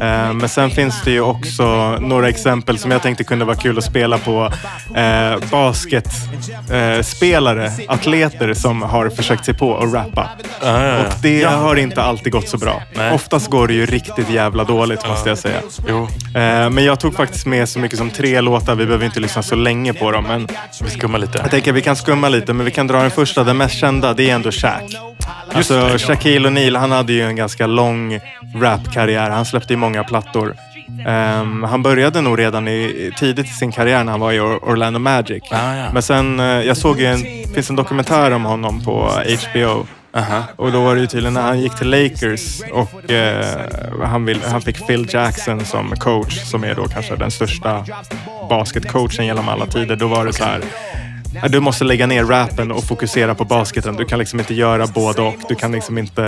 Eh, 0.00 0.32
men 0.32 0.48
sen 0.48 0.70
finns 0.70 1.02
det 1.04 1.10
ju 1.10 1.20
också 1.20 1.96
några 2.00 2.28
exempel 2.28 2.78
som 2.78 2.90
jag 2.90 3.02
tänkte 3.02 3.24
kunde 3.24 3.44
vara 3.44 3.56
kul 3.56 3.78
att 3.78 3.84
spela 3.84 4.18
på 4.18 4.52
eh, 4.94 5.34
basketspelare, 5.50 7.66
eh, 7.66 7.72
atleter 7.88 8.54
som 8.54 8.82
har 8.82 9.08
försökt 9.08 9.44
sig 9.44 9.54
på 9.54 9.76
att 9.76 9.94
rappa. 9.94 10.28
Ja. 10.62 10.98
Och 10.98 11.04
det 11.22 11.42
har 11.42 11.76
inte 11.76 12.02
alltid 12.02 12.32
gått 12.32 12.48
så 12.48 12.58
bra. 12.58 12.82
Nej. 12.94 13.14
Oftast 13.14 13.50
går 13.50 13.68
det 13.68 13.74
ju 13.74 13.86
riktigt 13.86 14.30
jävla 14.30 14.64
dåligt 14.64 15.08
måste 15.08 15.28
jag 15.28 15.38
säga. 15.38 15.58
Eh, 16.34 16.70
men 16.70 16.84
jag 16.84 17.00
tog 17.00 17.14
faktiskt 17.14 17.46
med 17.46 17.68
så 17.68 17.78
mycket 17.78 17.98
som 17.98 18.10
tre 18.10 18.40
låtar. 18.40 18.74
Vi 18.74 18.86
behöver 18.86 19.04
inte 19.04 19.20
lyssna 19.20 19.42
så 19.42 19.54
länge 19.54 19.92
på 19.92 20.10
dem. 20.10 20.24
Men 20.28 20.48
vi 20.84 20.90
skummar 20.90 21.18
lite. 21.18 21.38
jag 21.38 21.50
tänker 21.50 21.70
att 21.70 21.76
vi 21.76 21.82
kan 21.82 21.96
skumma 21.96 22.28
lite, 22.28 22.52
men 22.52 22.64
vi 22.64 22.70
kan 22.72 22.86
dra 22.86 23.00
den 23.00 23.10
första. 23.10 23.44
Den 23.44 23.56
mest 23.56 23.74
kända, 23.74 24.14
det 24.22 24.30
är 24.30 24.34
ändå 24.34 24.50
Shaq. 24.52 24.82
Alltså, 25.54 25.88
det. 25.88 25.98
Shaquille 25.98 26.48
O'Neal, 26.48 26.78
han 26.78 26.90
hade 26.90 27.12
ju 27.12 27.22
en 27.22 27.36
ganska 27.36 27.66
lång 27.66 28.20
rapkarriär. 28.56 29.30
Han 29.30 29.44
släppte 29.44 29.72
ju 29.72 29.76
många 29.76 30.04
plattor. 30.04 30.56
Ehm, 31.06 31.62
han 31.62 31.82
började 31.82 32.20
nog 32.20 32.38
redan 32.38 32.68
i, 32.68 33.12
tidigt 33.18 33.46
i 33.46 33.52
sin 33.52 33.72
karriär 33.72 34.04
när 34.04 34.10
han 34.12 34.20
var 34.20 34.32
i 34.32 34.38
Or- 34.40 34.58
Orlando 34.70 34.98
Magic. 34.98 35.42
Ah, 35.50 35.74
ja. 35.74 35.86
Men 35.92 36.02
sen, 36.02 36.40
eh, 36.40 36.46
jag 36.46 36.76
såg 36.76 37.00
ju 37.00 37.06
en, 37.06 37.18
finns 37.54 37.70
en 37.70 37.76
dokumentär 37.76 38.30
om 38.30 38.44
honom 38.44 38.84
på 38.84 39.10
HBO. 39.52 39.86
Aha. 40.16 40.42
Och 40.56 40.72
då 40.72 40.80
var 40.80 40.94
det 40.94 41.00
ju 41.00 41.06
tydligen 41.06 41.34
när 41.34 41.42
han 41.42 41.60
gick 41.60 41.74
till 41.78 41.90
Lakers 41.90 42.60
och 42.72 43.10
eh, 43.10 43.46
han, 44.04 44.24
vill, 44.24 44.40
han 44.50 44.62
fick 44.62 44.86
Phil 44.86 45.06
Jackson 45.10 45.64
som 45.64 45.90
coach, 45.96 46.38
som 46.44 46.64
är 46.64 46.74
då 46.74 46.84
kanske 46.88 47.16
den 47.16 47.30
största 47.30 47.84
basketcoachen 48.48 49.26
genom 49.26 49.48
alla 49.48 49.66
tider. 49.66 49.96
Då 49.96 50.06
var 50.06 50.24
det 50.26 50.32
så 50.32 50.44
här, 50.44 50.60
"Ja, 50.60 50.98
du 51.48 51.60
måste 51.60 51.84
lägga 51.84 52.06
ner 52.06 52.24
rappen 52.24 52.72
och 52.72 52.84
fokusera 52.84 53.34
på 53.34 53.44
basketen. 53.44 53.96
Du 53.96 54.04
kan 54.04 54.18
liksom 54.18 54.38
inte 54.40 54.54
göra 54.54 54.86
både 54.86 55.22
och. 55.22 55.34
Du 55.48 55.54
kan 55.54 55.72
liksom 55.72 55.98
inte 55.98 56.24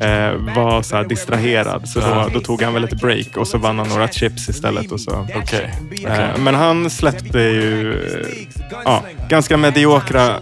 eh, 0.00 0.54
vara 0.54 0.82
så 0.82 0.96
här 0.96 1.04
distraherad. 1.04 1.88
Så 1.88 2.00
då, 2.00 2.26
då 2.34 2.40
tog 2.40 2.62
han 2.62 2.74
väl 2.74 2.84
ett 2.84 3.00
break 3.00 3.36
och 3.36 3.48
så 3.48 3.58
vann 3.58 3.78
han 3.78 3.88
några 3.88 4.08
chips 4.08 4.48
istället. 4.48 4.92
Och 4.92 5.00
så. 5.00 5.26
Okej. 5.36 5.74
Eh, 6.06 6.38
Men 6.38 6.54
han 6.54 6.90
släppte 6.90 7.38
ju 7.38 7.92
eh, 7.92 8.26
ja, 8.84 9.02
ganska 9.28 9.56
mediokra 9.56 10.36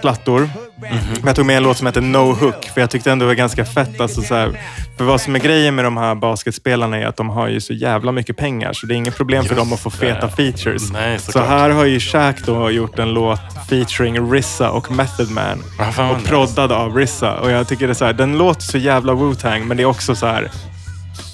plattor. 0.00 0.50
Men 0.80 1.26
jag 1.26 1.36
tog 1.36 1.46
med 1.46 1.56
en 1.56 1.62
låt 1.62 1.76
som 1.78 1.86
heter 1.86 2.00
No 2.00 2.32
Hook, 2.34 2.64
för 2.74 2.80
jag 2.80 2.90
tyckte 2.90 3.10
ändå 3.12 3.22
det 3.24 3.26
var 3.26 3.34
ganska 3.34 3.64
fett. 3.64 4.00
Alltså, 4.00 4.22
så 4.22 4.34
här, 4.34 4.60
för 4.96 5.04
vad 5.04 5.20
som 5.20 5.34
är 5.34 5.38
grejen 5.38 5.74
med 5.74 5.84
de 5.84 5.96
här 5.96 6.14
basketspelarna 6.14 6.96
är 6.96 7.06
att 7.06 7.16
de 7.16 7.28
har 7.28 7.48
ju 7.48 7.60
så 7.60 7.72
jävla 7.72 8.12
mycket 8.12 8.36
pengar, 8.36 8.72
så 8.72 8.86
det 8.86 8.94
är 8.94 8.96
inget 8.96 9.16
problem 9.16 9.44
för 9.44 9.50
Just 9.54 9.58
dem 9.64 9.72
att 9.72 9.80
få 9.80 9.90
det. 9.90 9.96
feta 9.96 10.28
features. 10.28 10.92
Nej, 10.92 11.18
så 11.18 11.40
här 11.40 11.70
har 11.70 11.84
ju 11.84 12.00
Shaq 12.00 12.36
då 12.46 12.70
gjort 12.70 12.98
en 12.98 13.12
låt 13.14 13.40
featuring 13.68 14.32
Rissa 14.32 14.70
och 14.70 14.90
Method 14.90 15.30
Man. 15.30 15.62
Och 16.10 16.24
proddad 16.24 16.72
av 16.72 16.96
Rissa. 16.96 17.40
Och 17.40 17.50
jag 17.50 17.68
tycker 17.68 17.88
det 17.88 17.94
så 17.94 18.04
här, 18.04 18.12
den 18.12 18.38
låter 18.38 18.62
så 18.62 18.78
jävla 18.78 19.12
Wu-Tang, 19.12 19.64
men 19.64 19.76
det 19.76 19.82
är 19.82 19.86
också 19.86 20.14
så 20.14 20.26
här 20.26 20.50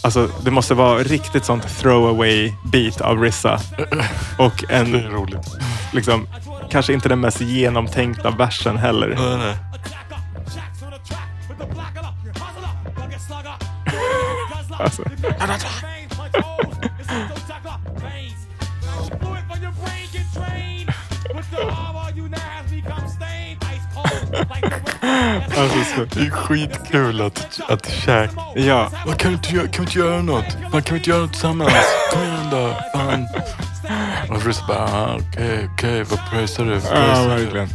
Alltså, 0.03 0.29
det 0.45 0.51
måste 0.51 0.75
vara 0.75 0.99
riktigt 0.99 1.45
sånt 1.45 1.79
throwaway 1.81 2.53
beat 2.65 3.01
av 3.01 3.23
Rissa. 3.23 3.61
Och 4.39 4.65
Det 4.69 4.75
en, 4.75 5.03
roligt. 5.11 5.47
liksom, 5.93 6.29
kanske 6.71 6.93
inte 6.93 7.09
den 7.09 7.21
mest 7.21 7.41
genomtänkta 7.41 8.31
versen 8.31 8.77
heller. 8.77 9.09
Nej, 9.19 9.39
nej. 9.39 9.57
Alltså. 14.79 15.03
Alltså, 25.59 25.79
så, 25.97 26.05
Det 26.19 26.27
är 26.27 26.31
skitkul 26.31 27.21
att, 27.21 27.61
att 27.69 27.87
Shaq... 27.87 28.31
ja, 28.55 28.91
kan 29.19 29.31
vi 29.31 29.37
inte 29.37 29.55
göra, 29.55 29.69
kan 29.69 29.85
vi 29.85 29.89
inte 29.91 29.99
göra 29.99 30.23
något? 30.23 30.45
Fan, 30.73 30.83
kan 30.83 30.95
vi 30.95 30.97
inte 30.97 31.11
göra 31.11 31.21
något 31.21 31.33
tillsammans? 31.33 31.73
Kom 32.13 32.23
igen 32.23 32.51
då. 32.51 32.77
Fan. 32.95 33.27
Och 34.31 34.41
Bruce 34.43 34.65
bara, 34.69 34.79
ah, 34.79 35.19
okej, 35.21 35.69
okej, 35.73 36.03
vad 36.03 36.19
pröjsar 36.31 36.65
du? 36.65 36.81
ja, 36.91 37.23
verkligen. 37.29 37.69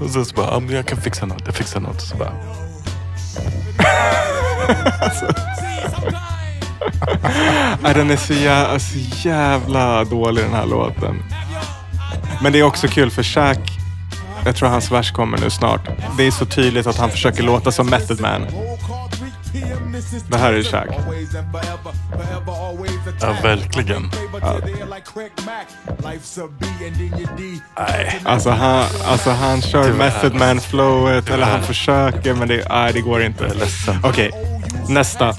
Och 0.00 0.10
så, 0.10 0.24
så 0.24 0.34
bara, 0.34 0.46
ah, 0.46 0.62
jag 0.70 0.86
kan 0.86 0.98
fixa 0.98 1.26
något, 1.26 1.42
jag 1.46 1.54
fixar 1.54 1.80
något. 1.80 2.00
Så 2.00 2.16
bara, 2.16 2.32
Ja, 7.84 7.92
den 7.94 8.10
är 8.10 8.16
så 8.16 8.32
jävla, 8.32 8.78
så 8.78 8.98
jävla 9.28 10.04
dålig 10.04 10.44
den 10.44 10.54
här 10.54 10.66
låten. 10.66 11.22
Men 12.42 12.52
det 12.52 12.58
är 12.58 12.62
också 12.62 12.88
kul 12.88 13.10
för 13.10 13.22
Shaq, 13.22 13.58
jag 14.44 14.56
tror 14.56 14.68
hans 14.68 14.90
vers 14.90 15.12
kommer 15.12 15.38
nu 15.38 15.50
snart. 15.50 15.88
Det 16.16 16.26
är 16.26 16.30
så 16.30 16.46
tydligt 16.46 16.86
att 16.86 16.96
han 16.96 17.10
försöker 17.10 17.42
låta 17.42 17.72
som 17.72 17.86
Method 17.86 18.20
Man. 18.20 18.46
Det 20.28 20.38
här 20.38 20.52
är 20.52 20.62
Shaq. 20.62 20.88
ja, 23.20 23.36
verkligen. 23.42 24.10
Nej. 27.78 28.20
Alltså 28.24 28.50
han, 28.50 28.84
alltså 29.04 29.30
han 29.30 29.62
kör 29.62 29.84
Tyvärr. 29.84 29.98
Method 29.98 30.34
Man 30.34 30.60
flowet, 30.60 31.30
eller 31.30 31.46
han 31.46 31.62
försöker 31.62 32.34
men 32.34 32.48
det, 32.48 32.66
nej, 32.70 32.92
det 32.92 33.00
går 33.00 33.22
inte. 33.22 33.52
Okej, 34.02 34.30
nästa. 34.88 35.34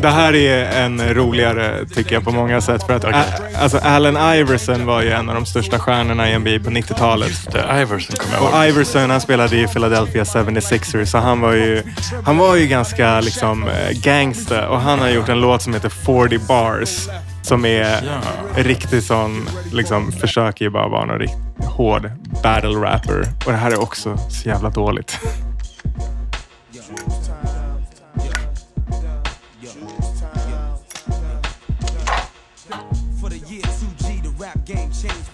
Det 0.00 0.08
här 0.08 0.34
är 0.34 0.84
en 0.84 1.14
roligare 1.14 1.86
tycker 1.94 2.14
jag 2.14 2.24
på 2.24 2.30
många 2.30 2.60
sätt. 2.60 2.82
För 2.86 2.96
att. 2.96 3.04
Ä- 3.04 3.24
alltså 3.60 3.78
Allen 3.78 4.34
Iverson 4.38 4.86
var 4.86 5.02
ju 5.02 5.10
en 5.10 5.28
av 5.28 5.34
de 5.34 5.46
största 5.46 5.78
stjärnorna 5.78 6.30
i 6.30 6.38
NBA 6.38 6.50
på 6.64 6.70
90-talet. 6.70 7.52
Det, 7.52 7.80
Iverson 7.82 8.16
kommer 8.16 8.34
jag 8.34 8.42
ihåg. 8.44 8.54
Och 8.54 8.66
Iverson 8.68 9.10
han 9.10 9.20
spelade 9.20 9.56
i 9.56 9.66
Philadelphia 9.66 10.24
76ers 10.24 11.04
så 11.04 11.18
han 11.18 11.40
var 11.40 11.52
ju, 11.52 11.82
han 12.24 12.38
var 12.38 12.56
ju 12.56 12.66
ganska 12.66 13.20
liksom 13.20 13.68
gangsta 14.02 14.68
och 14.68 14.80
han 14.80 14.98
har 14.98 15.08
gjort 15.08 15.28
en 15.28 15.40
låt 15.40 15.62
som 15.62 15.74
heter 15.74 15.88
40 15.88 16.38
bars. 16.38 17.08
Som 17.42 17.64
är 17.64 17.80
Ja. 17.80 18.20
riktigt 18.62 19.04
sån, 19.04 19.48
liksom 19.72 20.12
försöker 20.12 20.64
ju 20.64 20.70
bara 20.70 20.88
vara 20.88 21.04
någon 21.04 21.18
riktigt 21.18 21.38
hård 21.64 22.10
battle 22.42 22.70
rapper. 22.70 23.24
Och 23.46 23.52
det 23.52 23.58
här 23.58 23.70
är 23.70 23.80
också 23.80 24.16
så 24.30 24.48
jävla 24.48 24.70
dåligt. 24.70 25.18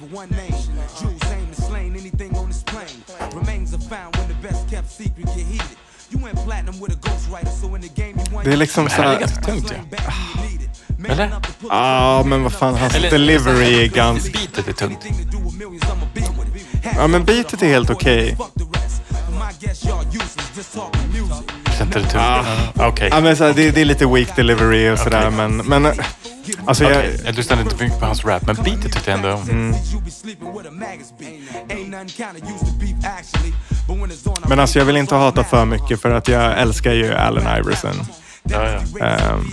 For 0.09 0.17
one 0.17 0.31
name. 0.31 0.53
Jules 1.01 1.23
aim 1.33 1.47
to 1.55 1.63
slain 1.63 1.97
anything 1.97 2.37
on 2.37 2.49
this 2.49 2.63
plane. 2.63 3.03
Remains 3.35 3.75
are 3.75 3.79
found 3.79 4.17
when 4.17 4.29
the 4.29 4.49
best 4.49 4.69
kept 4.71 4.91
secret 4.91 5.27
get 5.27 5.47
heated. 5.47 5.77
You 6.11 6.19
went 6.19 6.37
platinum 6.45 6.81
with 6.81 6.93
a 6.93 6.97
ghostwriter, 6.97 7.49
so 7.61 7.75
in 7.75 7.81
the 7.81 7.89
game 7.89 8.15
you 8.19 8.25
won. 8.35 8.45
Det 8.45 8.53
är 8.53 8.57
liksom 8.57 8.85
Det 8.85 8.91
så 8.91 8.97
här 9.03 9.09
är 9.09 9.13
här... 9.13 9.21
ganska 9.21 9.43
tungt 9.43 9.73
ju. 9.73 11.13
Eller? 11.13 11.31
Ja, 11.69 12.23
men 12.27 12.43
vad 12.43 12.53
fan, 12.53 12.75
hans 12.75 12.95
Eller- 12.95 13.11
delivery 13.11 13.85
är 13.85 13.89
ganska... 13.89 14.39
Beatet 14.39 14.69
är 14.69 14.73
tungt. 14.73 15.07
Ja, 16.97 17.07
men 17.07 17.25
beatet 17.25 17.63
är 17.63 17.67
helt 17.67 17.91
okej. 17.91 18.37
Känns 21.79 21.81
inte 21.81 21.99
det 21.99 22.05
tungt? 22.05 22.15
Ja. 22.15 22.45
Okej. 22.77 23.09
Ja, 23.13 23.21
men 23.21 23.37
så 23.37 23.45
här, 23.45 23.53
det, 23.55 23.71
det 23.71 23.81
är 23.81 23.85
lite 23.85 24.07
weak 24.07 24.37
delivery 24.37 24.91
och 24.91 24.99
sådär, 24.99 25.27
Okej. 25.27 25.49
men... 25.49 25.57
men 25.57 25.93
alltså, 26.67 26.85
jag, 26.85 26.99
Okej, 26.99 27.21
Jag 27.25 27.35
lyssnade 27.35 27.63
inte 27.63 27.85
mycket 27.85 28.01
på 28.01 28.07
hans 28.07 28.25
rap, 28.25 28.47
men 28.47 28.57
beatet 28.57 28.93
tyckte 28.93 29.11
jag 29.11 29.19
ändå 29.19 29.33
om. 29.33 29.75
men 34.49 34.61
alltså, 34.61 34.79
jag 34.79 34.87
vill 34.87 34.97
inte 34.97 35.15
hata 35.15 35.45
för 35.45 35.65
mycket 35.65 36.01
för 36.01 36.11
att 36.11 36.29
jag 36.29 36.59
älskar 36.61 36.93
ju 36.93 37.15
Allen 37.15 37.59
Iverson. 37.59 37.95
Ja, 38.43 38.69
ja. 38.99 39.07
Ehm, 39.07 39.51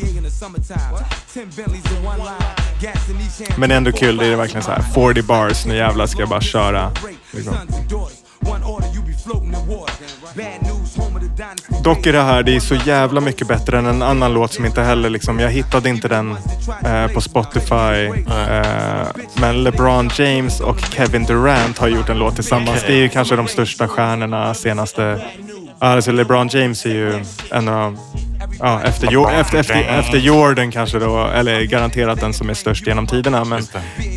men 3.57 3.71
ändå 3.71 3.91
kul. 3.91 4.17
Det 4.17 4.25
är 4.25 4.35
verkligen 4.35 4.63
så 4.63 4.71
här 4.71 4.81
40 4.81 5.21
bars. 5.21 5.65
Nu 5.65 5.75
jävlar 5.75 6.05
ska 6.05 6.19
jag 6.19 6.29
bara 6.29 6.41
köra. 6.41 6.91
Liksom. 7.31 7.53
Dock 11.83 12.05
är 12.05 12.13
det 12.13 12.21
här, 12.21 12.43
det 12.43 12.55
är 12.55 12.59
så 12.59 12.75
jävla 12.75 13.21
mycket 13.21 13.47
bättre 13.47 13.77
än 13.77 13.85
en 13.85 14.01
annan 14.01 14.33
låt 14.33 14.53
som 14.53 14.65
inte 14.65 14.81
heller 14.81 15.09
liksom, 15.09 15.39
jag 15.39 15.49
hittade 15.49 15.89
inte 15.89 16.07
den 16.07 16.37
eh, 16.85 17.07
på 17.13 17.21
Spotify. 17.21 18.05
Eh, 18.05 19.07
men 19.41 19.63
LeBron 19.63 20.09
James 20.15 20.59
och 20.59 20.79
Kevin 20.79 21.23
Durant 21.23 21.77
har 21.77 21.87
gjort 21.87 22.09
en 22.09 22.19
låt 22.19 22.35
tillsammans. 22.35 22.83
Det 22.87 22.93
är 22.93 22.97
ju 22.97 23.09
kanske 23.09 23.35
de 23.35 23.47
största 23.47 23.87
stjärnorna 23.87 24.53
senaste... 24.53 25.21
Alltså 25.79 26.11
LeBron 26.11 26.47
James 26.47 26.85
är 26.85 26.89
ju 26.89 27.23
en 27.51 27.67
av 27.67 27.97
Ja, 28.59 28.81
efter, 28.81 29.07
Jo- 29.11 29.29
efter, 29.29 29.57
efter, 29.57 29.99
efter 29.99 30.17
Jordan 30.17 30.71
kanske 30.71 30.99
då, 30.99 31.27
eller 31.27 31.61
garanterat 31.61 32.19
den 32.19 32.33
som 32.33 32.49
är 32.49 32.53
störst 32.53 32.87
genom 32.87 33.07
tiderna. 33.07 33.45
Men. 33.45 33.63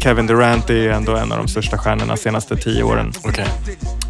Kevin 0.02 0.26
Durant 0.26 0.70
är 0.70 0.88
ändå 0.90 1.16
en 1.16 1.32
av 1.32 1.38
de 1.38 1.48
största 1.48 1.78
stjärnorna 1.78 2.16
senaste 2.16 2.56
tio 2.56 2.82
åren. 2.82 3.12
Okej. 3.24 3.46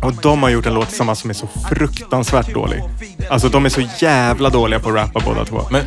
Och 0.03 0.15
de 0.23 0.43
har 0.43 0.51
gjort 0.51 0.67
en 0.67 0.75
låt 0.75 0.89
tillsammans 0.89 1.19
som 1.19 1.31
är 1.31 1.35
så 1.35 1.49
fruktansvärt 1.71 2.55
dålig. 2.55 2.83
Alltså 3.31 3.49
de 3.49 3.65
är 3.65 3.69
så 3.69 3.81
jävla 3.99 4.51
dåliga 4.51 4.81
på 4.81 4.89
att 4.89 4.95
rappa 4.95 5.21
båda 5.25 5.45
två. 5.45 5.61
Men 5.71 5.83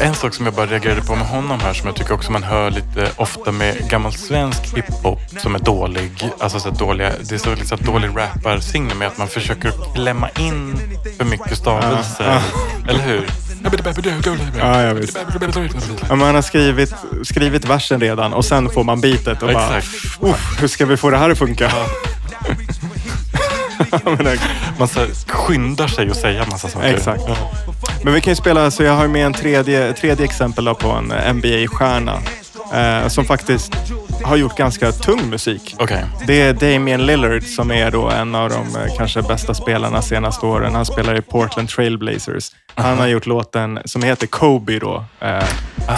en 0.00 0.14
sak 0.14 0.34
som 0.34 0.44
jag 0.46 0.54
bara 0.54 0.66
reagerade 0.66 1.00
på 1.00 1.14
med 1.16 1.26
honom 1.26 1.60
här 1.60 1.72
som 1.72 1.86
jag 1.86 1.96
tycker 1.96 2.14
också 2.14 2.32
man 2.32 2.42
hör 2.42 2.70
lite 2.70 3.08
ofta 3.16 3.52
med 3.52 3.88
gammal 3.90 4.12
svensk 4.12 4.76
hiphop 4.76 5.18
som 5.38 5.54
är 5.54 5.58
dålig. 5.58 6.10
Alltså 6.40 6.60
så 6.60 6.70
dåliga, 6.70 7.12
det 7.28 7.34
är 7.34 7.38
så 7.38 7.54
liksom 7.54 7.78
dålig 7.80 8.10
rapparsignum 8.16 8.98
med 8.98 9.08
att 9.08 9.18
man 9.18 9.28
försöker 9.28 9.72
klämma 9.94 10.28
in 10.38 10.78
för 11.18 11.24
mycket 11.24 11.58
stavelser. 11.58 12.40
Eller 12.88 13.00
hur? 13.02 13.26
Ja, 14.58 14.82
ja, 14.82 14.92
visst. 14.94 15.18
Ja, 16.08 16.16
men 16.16 16.20
han 16.26 16.34
har 16.34 16.42
skrivit, 16.42 16.94
skrivit 17.24 17.64
versen 17.64 18.00
redan 18.00 18.32
och 18.32 18.44
sen 18.44 18.70
får 18.70 18.84
man 18.84 19.00
beatet 19.00 19.42
och 19.42 19.48
bara... 19.52 19.78
Exakt. 19.78 20.04
"Uff, 20.22 20.56
hur 20.60 20.68
ska 20.68 20.86
vi 20.86 20.96
få 20.96 21.10
det 21.10 21.16
här 21.18 21.30
att 21.30 21.38
funka? 21.38 21.70
Man 24.78 24.88
så 24.88 25.06
skyndar 25.28 25.88
sig 25.88 26.10
att 26.10 26.16
säga 26.16 26.44
massa 26.50 26.68
saker. 26.68 26.94
Exakt. 26.94 27.22
Men 28.04 28.14
vi 28.14 28.20
kan 28.20 28.30
ju 28.30 28.34
spela, 28.36 28.70
så 28.70 28.82
jag 28.82 28.92
har 28.92 29.08
med 29.08 29.26
en 29.26 29.32
tredje, 29.34 29.92
tredje 29.92 30.24
exempel 30.24 30.74
på 30.74 30.88
en 30.90 31.36
NBA-stjärna. 31.36 32.18
Eh, 32.72 33.08
som 33.08 33.24
faktiskt 33.24 33.72
har 34.24 34.36
gjort 34.36 34.56
ganska 34.56 34.92
tung 34.92 35.30
musik. 35.30 35.76
Okej. 35.78 36.04
Det 36.26 36.40
är 36.40 36.52
Damian 36.52 37.06
Lillard 37.06 37.42
som 37.42 37.70
är 37.70 37.90
då 37.90 38.10
en 38.10 38.34
av 38.34 38.50
de 38.50 38.76
eh, 38.76 38.96
kanske 38.96 39.22
bästa 39.22 39.54
spelarna 39.54 40.02
senaste 40.02 40.46
åren. 40.46 40.74
Han 40.74 40.86
spelar 40.86 41.18
i 41.18 41.22
Portland 41.22 41.68
Trailblazers. 41.68 42.50
Han 42.74 42.98
har 42.98 43.06
gjort 43.06 43.26
låten 43.26 43.78
som 43.84 44.02
heter 44.02 44.26
Kobe 44.26 44.78
då. 44.78 45.04
Eh, 45.20 45.44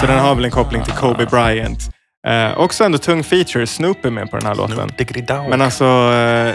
så 0.01 0.07
den 0.07 0.19
har 0.19 0.35
väl 0.35 0.45
en 0.45 0.51
koppling 0.51 0.83
till 0.83 0.93
Kobe 0.93 1.27
Bryant. 1.27 1.94
Eh, 2.27 2.59
också 2.59 2.85
ändå 2.85 2.99
tung 2.99 3.25
feature. 3.25 3.67
Snoop 3.67 4.05
är 4.05 4.11
med 4.11 4.31
på 4.31 4.37
den 4.37 4.47
här 4.47 4.55
låten. 4.55 4.91
Men 5.51 5.63
alltså, 5.63 5.85
eh, 5.85 6.55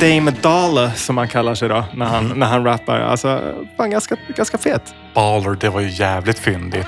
Dame 0.00 0.30
Dollar 0.30 0.90
som 0.96 1.16
han 1.18 1.28
kallar 1.28 1.54
sig 1.54 1.68
då 1.68 1.84
när 1.94 2.06
han, 2.06 2.32
när 2.36 2.46
han 2.46 2.64
rappar. 2.64 3.00
Alltså, 3.00 3.40
fan 3.76 3.90
ganska, 3.90 4.16
ganska 4.36 4.58
fet. 4.58 4.82
Baller, 5.14 5.56
det 5.60 5.68
var 5.68 5.80
ju 5.80 5.88
jävligt 5.90 6.38
fyndigt. 6.38 6.86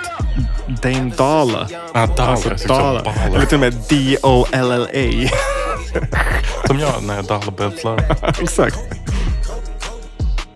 Dame 0.82 1.12
Dollar. 1.16 1.68
Ah, 1.94 2.06
dollar, 2.06 2.30
Alltså 2.30 2.68
Dollar. 2.68 3.04
baller. 3.04 3.36
Eller 3.36 3.46
till 3.46 3.54
och 3.56 3.60
med 3.60 3.72
D-O-L-L-A. 3.88 5.28
Som 6.66 6.78
jag 6.78 7.02
när 7.02 7.16
jag 7.16 7.24
dollarbubblar. 7.24 8.04
Exakt. 8.42 8.76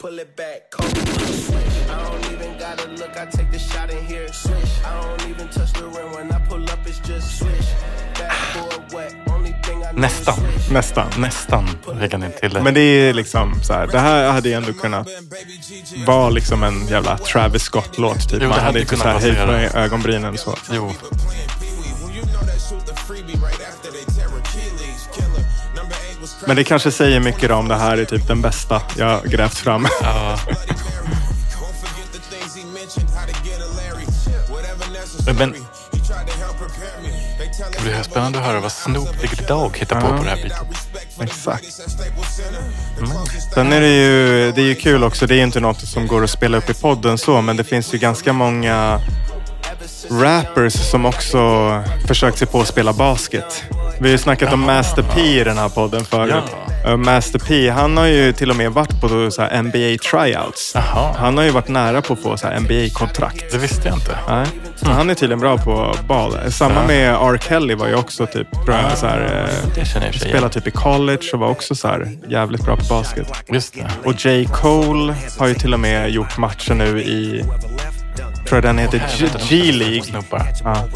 pull 0.00 0.20
it 0.20 0.36
back, 0.36 0.70
cold. 0.70 0.98
I 0.98 1.88
don't 1.88 2.32
even 2.34 2.52
gotta 2.58 2.88
look, 2.90 3.10
I 3.16 3.26
take 3.36 3.50
the 3.52 3.58
shot 3.58 3.90
in 3.90 4.04
here. 4.06 4.28
Swish. 4.32 4.80
I 4.84 4.94
don't 5.02 5.30
even 5.30 5.48
touch 5.48 5.72
the 5.72 5.84
rim 5.84 6.12
when 6.16 6.32
I 6.32 6.45
Nästan. 9.95 10.34
Nästan. 10.70 11.07
Nästan 11.18 11.68
lägger 12.01 12.18
ni 12.18 12.30
till 12.41 12.51
det. 12.51 12.62
Men 12.62 12.74
det 12.74 12.80
är 12.80 13.14
liksom 13.14 13.62
så 13.62 13.72
här, 13.72 13.87
det 13.87 13.99
här 13.99 14.30
hade 14.32 14.49
ju 14.49 14.55
ändå 14.55 14.72
kunnat 14.72 15.09
vara 16.07 16.30
liksom 16.30 16.62
en 16.62 16.87
jävla 16.87 17.18
Travis 17.18 17.62
Scott-låt. 17.62 18.20
Typ. 18.20 18.32
Jo, 18.32 18.39
det 18.39 18.49
Man 18.49 18.59
hade 18.59 18.80
inte 18.80 18.97
så 18.97 19.03
kunnat 19.03 19.22
här 19.22 19.30
höjt 19.30 19.49
med 19.49 19.74
ögonbrynen 19.74 20.39
så. 20.39 20.55
Jo. 20.72 20.93
Men 26.47 26.57
det 26.57 26.64
kanske 26.64 26.91
säger 26.91 27.20
mycket 27.20 27.51
om 27.51 27.68
det 27.68 27.76
här 27.76 27.99
är 27.99 28.05
typ 28.05 28.28
den 28.28 28.43
bästa 28.43 28.82
jag 28.97 29.24
grävt 29.24 29.59
fram. 29.59 29.87
Ja. 30.03 30.39
Men 35.39 35.55
blir 37.91 38.03
spännande 38.03 38.39
att 38.39 38.45
höra 38.45 38.61
vad 38.61 38.72
Snoop 38.72 39.20
Diggity 39.20 39.45
Dog 39.45 39.76
hittar 39.78 40.01
på 40.01 40.07
Ja. 40.07 40.16
på 40.18 40.24
det 40.24 40.30
här 40.30 40.37
bitet. 40.37 41.20
Exakt. 41.20 41.64
Sen 43.55 43.72
är 43.72 43.80
det 43.80 43.89
ju, 43.97 44.53
det 44.53 44.61
är 44.61 44.66
ju 44.66 44.74
kul 44.74 45.05
också, 45.05 45.26
det 45.26 45.34
är 45.34 45.37
ju 45.37 45.43
inte 45.43 45.61
något 45.61 45.80
som 45.80 46.07
går 46.07 46.24
att 46.24 46.30
spela 46.30 46.57
upp 46.59 46.70
i 46.70 46.74
podden 46.74 47.18
så, 47.18 47.41
men 47.41 47.57
det 47.57 47.64
finns 47.64 47.95
ju 47.95 47.99
ganska 47.99 48.32
många 48.32 49.01
rappers 50.10 50.90
som 50.90 51.06
också 51.06 51.38
försökt 52.06 52.38
sig 52.38 52.46
på 52.46 52.60
att 52.60 52.68
spela 52.68 52.92
basket. 52.92 53.64
Vi 54.00 54.08
har 54.08 54.12
ju 54.12 54.18
snackat 54.18 54.52
om 54.52 54.60
Master 54.60 55.04
P 55.14 55.40
i 55.40 55.44
den 55.44 55.58
här 55.58 55.68
podden 55.68 56.04
förut. 56.04 56.44
Uh, 56.86 56.96
Master 56.96 57.38
P, 57.38 57.70
han 57.70 57.96
har 57.96 58.06
ju 58.06 58.32
till 58.32 58.50
och 58.50 58.56
med 58.56 58.72
varit 58.72 59.00
på 59.00 59.06
NBA 59.62 59.98
tryouts. 60.10 60.72
Jaha. 60.74 61.14
Han 61.18 61.36
har 61.36 61.44
ju 61.44 61.50
varit 61.50 61.68
nära 61.68 62.02
på 62.02 62.12
att 62.12 62.20
få 62.20 62.36
NBA-kontrakt. 62.60 63.52
Det 63.52 63.58
visste 63.58 63.88
jag 63.88 63.96
inte. 63.96 64.18
Nej. 64.28 64.46
Så 64.76 64.90
han 64.90 65.10
är 65.10 65.14
tydligen 65.14 65.40
bra 65.40 65.58
på 65.58 65.94
bal. 66.08 66.52
Samma 66.52 66.86
med 66.86 67.14
R. 67.14 67.38
Kelly 67.48 67.74
var 67.74 67.86
ju 67.88 67.94
också 67.94 68.26
typ 68.26 68.64
bra, 68.66 68.96
så 68.96 69.06
här, 69.06 69.48
eh, 69.76 70.10
spelade 70.12 70.54
typ 70.54 70.66
i 70.66 70.70
college 70.70 71.30
och 71.32 71.38
var 71.38 71.48
också 71.48 71.74
så 71.74 71.88
här 71.88 72.10
jävligt 72.28 72.64
bra 72.64 72.76
på 72.76 72.84
basket. 72.88 73.26
Just 73.48 73.74
det. 73.74 73.90
Och 74.04 74.26
J. 74.26 74.48
Cole 74.52 75.14
har 75.38 75.46
ju 75.46 75.54
till 75.54 75.74
och 75.74 75.80
med 75.80 76.10
gjort 76.10 76.38
matcher 76.38 76.74
nu 76.74 77.00
i, 77.00 77.44
tror 78.47 78.57
jag 78.57 78.64
den 78.64 78.78
heter 78.78 79.03
G-League. 79.49 80.22
Ja. 80.64 80.88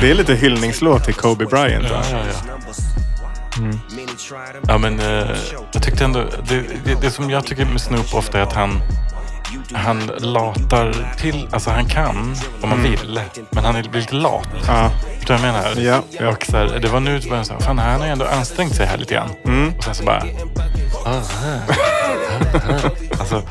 Det 0.00 0.10
är 0.10 0.14
lite 0.14 0.34
hyllningslåt 0.34 1.04
till 1.04 1.14
Kobe 1.14 1.46
Bryant. 1.46 1.86
Ja, 1.90 2.02
ja, 2.10 2.18
ja. 2.46 2.54
Mm. 3.58 3.78
Ja, 4.68 4.78
men 4.78 5.00
eh, 5.00 5.36
jag 5.72 5.82
tyckte 5.82 6.04
ändå... 6.04 6.24
Det, 6.48 6.64
det, 6.84 7.00
det 7.00 7.10
som 7.10 7.30
jag 7.30 7.46
tycker 7.46 7.64
med 7.64 7.80
Snoop 7.80 8.14
ofta 8.14 8.38
är 8.38 8.42
att 8.42 8.52
han, 8.52 8.80
han 9.72 10.10
latar 10.18 11.14
till. 11.18 11.48
Alltså 11.52 11.70
han 11.70 11.84
kan 11.86 12.36
om 12.62 12.68
man 12.68 12.82
vill, 12.82 13.20
men 13.50 13.64
han 13.64 13.76
är- 13.76 13.82
blir 13.82 14.00
lite 14.00 14.14
lat. 14.14 14.48
Ja. 14.66 14.90
Förstår 15.18 15.34
du 15.34 15.40
vad 15.40 15.48
jag 15.48 15.54
menar? 15.54 15.80
Ja, 15.80 16.02
ja. 16.20 16.28
Och 16.28 16.44
så 16.50 16.56
här, 16.56 16.78
det 16.82 16.88
var 16.88 17.00
nu 17.00 17.20
som 17.20 17.32
jag 17.36 17.46
sa, 17.46 17.60
fan 17.60 17.78
han 17.78 18.00
har 18.00 18.06
ju 18.06 18.12
ändå 18.12 18.24
ansträngt 18.24 18.74
sig 18.76 18.86
här 18.86 18.96
lite 18.96 19.14
grann. 19.14 19.30
Mm. 19.44 19.72
Och 19.78 19.84
sen 19.84 19.94
så 19.94 20.04
bara... 20.04 20.22
Alltså, 23.18 23.42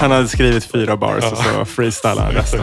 Han 0.00 0.10
hade 0.10 0.28
skrivit 0.28 0.64
fyra 0.64 0.96
bars 0.96 1.24
och 1.32 1.38
så 1.38 1.64
freestylade 1.64 2.20
han 2.20 2.32
resten. 2.32 2.60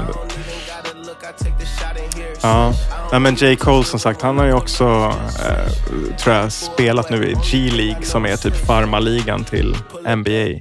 Ja. 2.41 2.74
Nej, 3.12 3.20
men 3.20 3.36
J. 3.36 3.55
Cole 3.55 3.84
som 3.84 3.99
sagt, 3.99 4.22
han 4.22 4.38
har 4.38 4.45
ju 4.45 4.53
också 4.53 5.14
eh, 5.49 6.16
tror 6.18 6.36
jag, 6.36 6.51
spelat 6.51 7.09
nu 7.09 7.30
i 7.30 7.34
G-League 7.51 8.05
som 8.05 8.26
är 8.26 8.36
typ 8.36 8.66
farmarligan 8.66 9.43
till 9.43 9.78
NBA. 10.16 10.59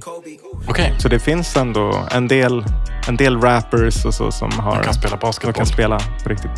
Okej. 0.67 0.95
Så 0.99 1.09
det 1.09 1.19
finns 1.19 1.57
ändå 1.57 2.07
en 2.11 2.27
del, 2.27 2.65
en 3.07 3.17
del 3.17 3.41
rappers 3.41 4.05
och 4.05 4.13
så 4.13 4.31
som 4.31 4.51
har... 4.59 4.75
Man 4.75 4.83
kan 4.83 4.93
spela 4.93 5.17
basketboll. 5.17 5.53
kan 5.53 5.65
spela 5.65 5.99
på 6.23 6.29
riktigt. 6.29 6.51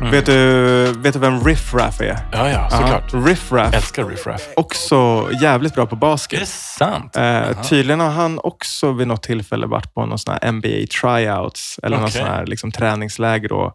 Vet, 0.00 0.26
du, 0.26 0.92
vet 0.96 1.12
du 1.12 1.18
vem 1.18 1.44
Riff 1.44 1.74
Raff 1.74 2.00
är? 2.00 2.18
Ja, 2.32 2.50
ja, 2.50 2.70
såklart. 2.70 3.12
Ja, 3.12 3.18
Riff 3.18 3.52
Raff. 3.52 3.74
Älskar 3.74 4.04
Riff 4.04 4.26
Raff. 4.26 4.48
Också 4.56 5.28
jävligt 5.42 5.74
bra 5.74 5.86
på 5.86 5.96
basket. 5.96 6.36
Är 6.36 6.40
det 6.40 6.46
sant? 6.46 7.16
Eh, 7.16 7.62
tydligen 7.62 8.00
har 8.00 8.10
han 8.10 8.40
också 8.42 8.92
vid 8.92 9.06
något 9.06 9.22
tillfälle 9.22 9.66
varit 9.66 9.94
på 9.94 10.06
någon 10.06 10.18
sån 10.18 10.36
här 10.42 10.52
NBA 10.52 10.86
tryouts 11.00 11.80
eller 11.82 11.96
någon 11.96 12.06
Okej. 12.06 12.20
sån 12.20 12.30
här 12.30 12.46
liksom, 12.46 12.72
träningsläger. 12.72 13.48
Då. 13.48 13.72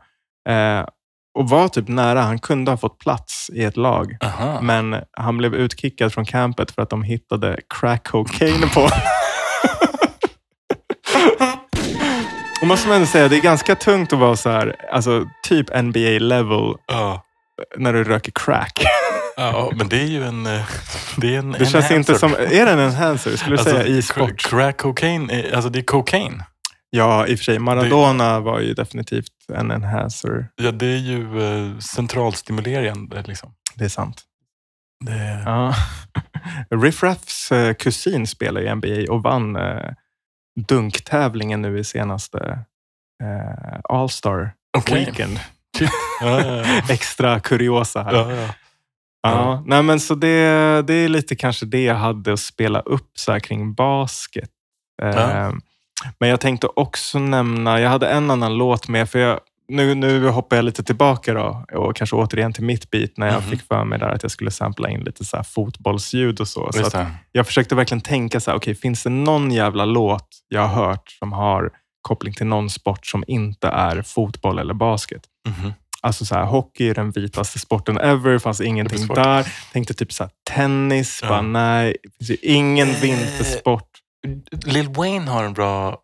Eh, 0.50 0.86
och 1.40 1.50
var 1.50 1.68
typ 1.68 1.88
nära. 1.88 2.22
Han 2.22 2.40
kunde 2.40 2.72
ha 2.72 2.78
fått 2.78 3.00
plats 3.00 3.50
i 3.54 3.64
ett 3.64 3.78
lag. 3.78 4.18
Aha. 4.22 4.62
Men 4.62 4.96
han 5.18 5.38
blev 5.38 5.56
utkickad 5.56 6.14
från 6.14 6.26
campet 6.26 6.72
för 6.72 6.82
att 6.82 6.90
de 6.90 7.04
hittade 7.04 7.60
crack 7.80 8.08
cocaine 8.08 8.70
på 8.74 8.90
Och 12.62 12.68
måste 12.68 12.88
man 12.88 12.96
ändå 12.96 13.08
säga, 13.08 13.28
det 13.28 13.38
är 13.38 13.42
ganska 13.42 13.76
tungt 13.76 14.14
att 14.14 14.20
vara 14.20 14.36
så 14.36 14.50
här, 14.50 14.76
alltså 14.92 15.26
typ 15.44 15.82
NBA 15.84 16.20
level 16.20 16.74
Ja. 16.88 17.24
när 17.78 17.94
du 17.94 18.04
röker 18.04 18.32
crack. 18.32 18.84
ja, 19.38 19.72
men 19.76 19.90
det 19.90 20.00
är 20.02 20.06
ju 20.06 20.24
en... 20.24 20.46
eh, 20.46 20.62
Det, 21.18 21.36
är 21.36 21.40
en 21.40 21.52
Det 21.52 21.66
känns 21.66 21.92
inte 21.92 22.20
som, 22.20 22.34
är 22.34 22.66
det 22.66 22.72
en 22.72 22.80
enhancer? 22.80 23.38
Skulle 23.38 23.58
du 23.58 23.64
säga 23.64 23.86
i 23.86 24.02
sport? 24.02 24.38
Crack 24.50 24.78
cocaine, 24.78 25.30
är- 25.30 25.54
alltså 25.56 25.70
det 25.70 25.80
är 25.80 25.84
cocaine. 25.84 26.44
Ja, 26.90 27.28
i 27.28 27.34
och 27.36 27.38
för 27.40 27.44
sig. 27.44 27.60
Maradona 27.60 28.40
var 28.40 28.60
ju 28.60 28.74
definitivt 28.74 29.32
en 29.54 29.72
enhancer. 29.72 30.48
Ja, 30.56 30.72
det 30.72 30.86
är 30.86 30.98
ju 30.98 31.42
eh, 31.44 31.78
centralstimulerande 31.80 33.24
liksom. 33.28 33.54
Det 33.76 33.86
är 33.86 33.90
sant. 33.90 34.22
Det, 35.06 35.44
Ja. 35.46 35.74
Riff 36.82 37.04
Raffs 37.04 37.52
eh, 37.52 37.74
kusin 37.74 38.28
spelar 38.28 38.62
i 38.62 38.76
NBA 38.76 39.14
och 39.14 39.24
vann 39.24 39.56
eh, 39.56 39.92
dunktävlingen 40.56 41.62
nu 41.62 41.80
i 41.80 41.84
senaste 41.84 42.60
eh, 43.24 43.80
All-Star 43.84 44.52
Okej. 44.78 45.06
Weekend. 45.06 45.40
Extra 46.90 47.40
kuriosa 47.40 48.04
här. 48.04 48.14
Ja. 48.14 48.32
ja, 48.32 48.50
ja. 49.22 49.64
Nej, 49.66 49.84
men 49.84 50.00
så 50.00 50.16
det, 50.16 50.38
det 50.82 50.94
är 50.94 51.10
lite 51.10 51.36
kanske 51.36 51.66
det 51.66 51.84
jag 51.84 51.96
hade 51.96 52.34
att 52.34 52.40
spela 52.40 52.80
upp 52.80 53.12
så 53.14 53.32
här 53.32 53.40
kring 53.40 53.74
basket. 53.74 54.50
Eh. 55.02 55.52
Men 56.20 56.30
jag 56.30 56.40
tänkte 56.40 56.68
också 56.68 57.20
nämna, 57.20 57.80
jag 57.80 57.90
hade 57.90 58.08
en 58.08 58.32
annan 58.32 58.58
låt 58.58 58.88
med, 58.88 59.10
för 59.10 59.20
jag, 59.20 59.40
nu, 59.70 59.96
nu 59.96 60.28
hoppar 60.28 60.56
jag 60.56 60.66
lite 60.66 60.84
tillbaka 60.84 61.34
då 61.34 61.66
och 61.74 61.96
kanske 61.96 62.16
återigen 62.16 62.54
till 62.54 62.64
mitt 62.64 62.90
beat 62.90 63.12
när 63.18 63.28
jag 63.28 63.42
Mhm. 63.42 63.50
fick 63.52 63.62
för 63.68 63.84
mig 63.86 64.00
där 64.00 64.10
att 64.10 64.24
jag 64.24 64.32
skulle 64.32 64.52
sampla 64.52 64.90
in 64.90 65.00
lite 65.00 65.26
så 65.26 65.44
fotbollsljud 65.44 66.42
och 66.42 66.48
så. 66.48 66.72
så 66.74 66.90
det. 66.90 67.12
jag 67.32 67.48
försökte 67.48 67.76
verkligen 67.76 68.02
tänka 68.02 68.40
så 68.40 68.52
här, 68.52 68.58
okej, 68.58 68.76
finns 68.76 69.04
det 69.04 69.10
någon 69.10 69.52
jävla 69.52 69.86
låt 69.86 70.28
jag 70.48 70.68
har 70.68 70.86
hört 70.86 71.10
som 71.20 71.34
har 71.34 71.72
koppling 72.02 72.34
till 72.34 72.46
någon 72.48 72.70
sport 72.70 73.06
som 73.06 73.24
inte 73.28 73.68
är 73.68 74.02
fotboll 74.02 74.60
eller 74.60 74.74
basket? 74.74 75.22
Mhm. 75.48 75.74
Alltså 76.02 76.26
så 76.26 76.36
här, 76.36 76.46
hockey 76.46 76.90
är 76.90 76.94
den 76.96 77.12
vitaste 77.12 77.60
sporten 77.60 77.98
ever, 77.98 78.40
fanns 78.40 78.62
ingenting 78.62 79.00
svårt. 79.00 79.16
där. 79.16 79.54
Tänkte 79.74 79.94
typ 79.94 80.14
så 80.14 80.24
här, 80.24 80.32
tennis, 80.56 81.20
Ja. 81.24 81.28
bara 81.30 81.42
nej, 81.42 81.96
det 82.04 82.10
finns 82.26 82.30
ju 82.30 82.36
ingen 82.50 82.90
Eh. 82.90 83.02
vintersport. 83.02 83.90
Lil 84.66 84.88
Wayne 84.90 85.32
har 85.32 85.44
en 85.44 85.54
bra 85.54 85.98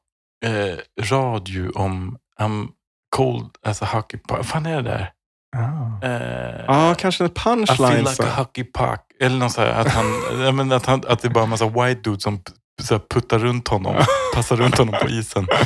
eh, 0.45 1.03
radio 1.11 1.71
om 1.75 2.17
um, 2.41 2.71
cold 3.15 3.49
as 3.65 3.81
a 3.81 3.85
hockey 3.91 4.17
puck. 4.17 4.37
Vad 4.37 4.45
fan 4.45 4.65
är 4.65 4.75
det 4.75 4.81
där? 4.89 5.11
Ja, 5.51 5.99
Eh, 6.07 6.65
ah, 6.67 6.95
kanske 6.95 7.23
en 7.23 7.31
I 7.31 7.33
feel 7.39 7.55
punchline. 7.57 7.97
like 7.99 8.11
så. 8.11 8.23
a 8.23 8.29
hockey 8.37 8.63
puck. 8.63 8.99
Eller 9.19 9.37
något 9.37 9.51
så 9.51 9.61
här, 9.61 9.81
att, 9.81 9.87
han, 9.87 10.05
ja, 10.41 10.51
men 10.51 10.71
att, 10.71 10.85
han, 10.85 11.01
att 11.07 11.19
det 11.21 11.27
är 11.27 11.31
bara 11.31 11.43
en 11.43 11.49
massa 11.49 11.69
white 11.69 12.01
dudes 12.01 12.23
som 12.23 12.41
så 12.81 12.93
här, 12.93 13.01
puttar 13.09 13.39
runt 13.39 13.67
honom. 13.67 13.95
passar 14.35 14.55
runt 14.55 14.77
honom 14.77 14.95
på 15.01 15.09
isen. 15.09 15.47
Ja. 15.49 15.57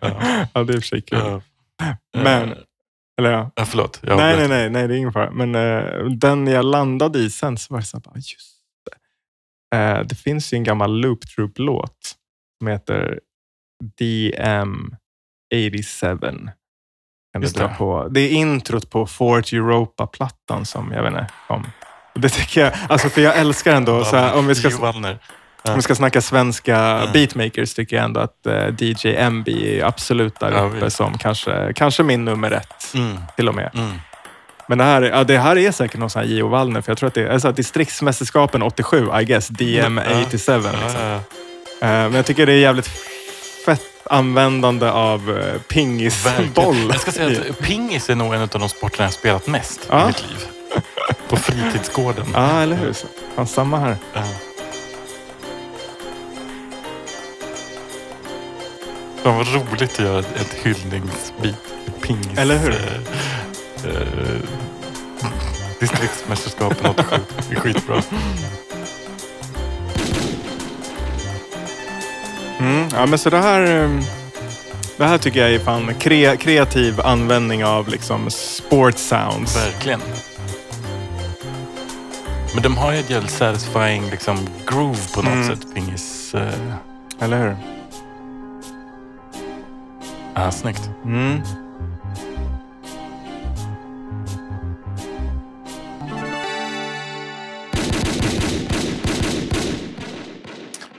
ja, 0.54 0.64
det 0.64 0.72
är 0.72 0.76
i 0.76 0.78
och 0.78 0.82
för 0.82 0.88
sig 0.88 1.02
kul. 1.02 1.18
Ja. 1.18 1.40
Men, 2.16 2.48
Eh, 2.48 2.54
eller 3.20 3.30
ja. 3.32 3.50
ja, 3.54 3.64
förlåt. 3.64 4.00
Jag 4.02 4.16
Nej, 4.16 4.36
nej, 4.36 4.48
nej, 4.48 4.70
nej, 4.70 4.88
det 4.88 4.94
är 4.94 4.98
ingen 4.98 5.12
fara. 5.12 5.30
Men 5.30 5.54
eh, 5.54 6.04
den 6.04 6.46
jag 6.46 6.64
landade 6.64 7.18
i 7.18 7.30
sen 7.30 7.58
så 7.58 7.74
var 7.74 7.80
det 7.80 7.86
så 7.86 7.96
här, 7.96 8.02
bara, 8.02 8.16
just 8.16 8.58
det. 9.70 10.04
Det 10.08 10.14
finns 10.14 10.52
ju 10.52 10.56
en 10.56 10.64
gammal 10.64 11.00
Loop 11.00 11.28
Troop-låt 11.28 12.14
som 12.58 12.66
heter 12.68 13.20
DM87. 14.00 16.50
Kan 17.38 17.40
du 17.40 17.44
Just 17.46 17.56
dra 17.56 17.66
det. 17.66 17.74
på. 17.78 18.08
det 18.10 18.20
är 18.20 18.30
introt 18.30 18.90
på 18.90 19.06
Fort 19.06 19.52
Europa-plattan 19.52 20.64
som 20.64 20.92
jag 20.92 21.02
vet 21.02 21.12
inte. 21.12 21.26
Och 22.14 22.20
Det 22.20 22.28
tycker 22.28 22.60
jag, 22.64 22.72
alltså 22.88 23.08
för 23.08 23.20
jag 23.20 23.36
älskar 23.36 23.74
ändå, 23.74 24.04
så 24.04 24.16
här, 24.16 24.34
om, 24.38 24.46
vi 24.46 24.54
ska, 24.54 24.88
om 25.62 25.74
vi 25.76 25.82
ska 25.82 25.94
snacka 25.94 26.20
svenska 26.20 26.76
Mm. 26.78 27.12
beatmakers 27.12 27.74
tycker 27.74 27.96
jag 27.96 28.04
ändå 28.04 28.20
att 28.20 28.46
eh, 28.46 28.68
DJ 28.78 29.14
MB 29.16 29.48
är 29.48 29.84
absolut 29.84 30.40
där 30.40 30.64
uppe 30.66 30.90
som 30.90 31.18
kanske, 31.18 31.72
kanske 31.74 32.02
min 32.02 32.24
nummer 32.24 32.50
ett 32.50 32.94
Mm. 32.94 33.18
till 33.36 33.48
och 33.48 33.54
med. 33.54 33.70
Mm. 33.74 33.90
Men 34.68 34.78
det 34.78 34.84
här, 34.84 35.02
ja, 35.02 35.24
det 35.24 35.38
här 35.38 35.58
är 35.58 35.72
säkert 35.72 36.00
någon 36.00 36.10
sån 36.10 36.22
här 36.22 36.28
Gio 36.28 36.48
Wallner, 36.48 36.80
för 36.80 36.90
jag 36.90 36.98
tror 36.98 37.06
att 37.08 37.14
det 37.14 37.22
är 37.22 37.28
alltså, 37.30 37.52
distriktsmästerskapen 37.52 38.62
87, 38.62 39.08
I 39.20 39.24
guess, 39.24 39.50
DM87. 39.50 40.02
Ja, 40.64 40.82
Liksom. 40.82 41.00
ja, 41.00 41.20
ja. 41.80 41.86
Eh, 41.86 41.88
Men 42.02 42.14
jag 42.14 42.26
tycker 42.26 42.46
det 42.46 42.52
är 42.52 42.56
jävligt 42.60 42.88
fett 43.66 43.82
användande 44.10 44.90
av 44.90 45.38
eh, 45.38 45.60
pingisboll. 45.60 46.88
Jag 46.92 47.00
ska 47.00 47.12
säga 47.12 47.40
att 47.50 47.58
pingis 47.62 48.10
är 48.10 48.14
nog 48.14 48.34
en 48.34 48.42
av 48.42 48.48
de 48.48 48.68
sporterna 48.68 49.04
jag 49.04 49.12
spelat 49.12 49.46
mest 49.46 49.80
Ja. 49.90 50.02
i 50.04 50.06
mitt 50.06 50.22
liv. 50.28 50.38
På 51.28 51.36
fritidsgården. 51.36 52.26
Ja, 52.34 52.60
eller 52.62 52.76
hur? 52.76 52.94
Fan, 53.36 53.46
samma 53.46 53.78
här. 53.78 53.96
Ja. 54.14 54.22
Fan 59.22 59.36
vad 59.36 59.54
roligt 59.54 59.82
att 59.82 59.98
göra 59.98 60.18
ett 60.18 60.54
hyllningsbit. 60.62 61.54
Pingis. 62.02 62.38
Eller 62.38 62.58
hur? 62.58 62.70
Eh, 63.84 63.90
eh, 63.90 64.40
distriktsmästerskapen 65.80 66.86
87. 66.90 67.16
Det 67.48 67.56
är 67.56 67.60
skitbra. 67.60 68.02
Mm, 72.58 72.88
ja, 72.94 73.06
men 73.06 73.18
så 73.18 73.30
det 73.30 73.38
här, 73.38 73.62
eh, 73.84 73.90
det 74.96 75.04
här 75.04 75.18
tycker 75.18 75.40
jag 75.40 75.54
är 75.54 75.58
fan 75.58 75.94
kre, 75.94 76.36
kreativ 76.36 77.00
användning 77.00 77.64
av 77.64 77.88
liksom 77.88 78.30
sport 78.30 78.98
sounds. 78.98 79.56
Verkligen. 79.66 80.00
Men 82.54 82.62
de 82.62 82.76
har 82.76 82.92
ju 82.92 82.98
ett 82.98 83.10
jävligt 83.10 83.30
satisfying 83.32 84.10
liksom, 84.10 84.38
groove 84.66 84.98
på 85.14 85.22
något 85.22 85.32
Mm. 85.32 85.46
sätt. 85.48 85.74
Pingis. 85.74 86.34
Eh, 86.34 86.48
Eller 87.20 87.38
hur? 87.38 87.56
ah, 90.34 90.50
snyggt. 90.50 90.90
Mm. 91.04 91.40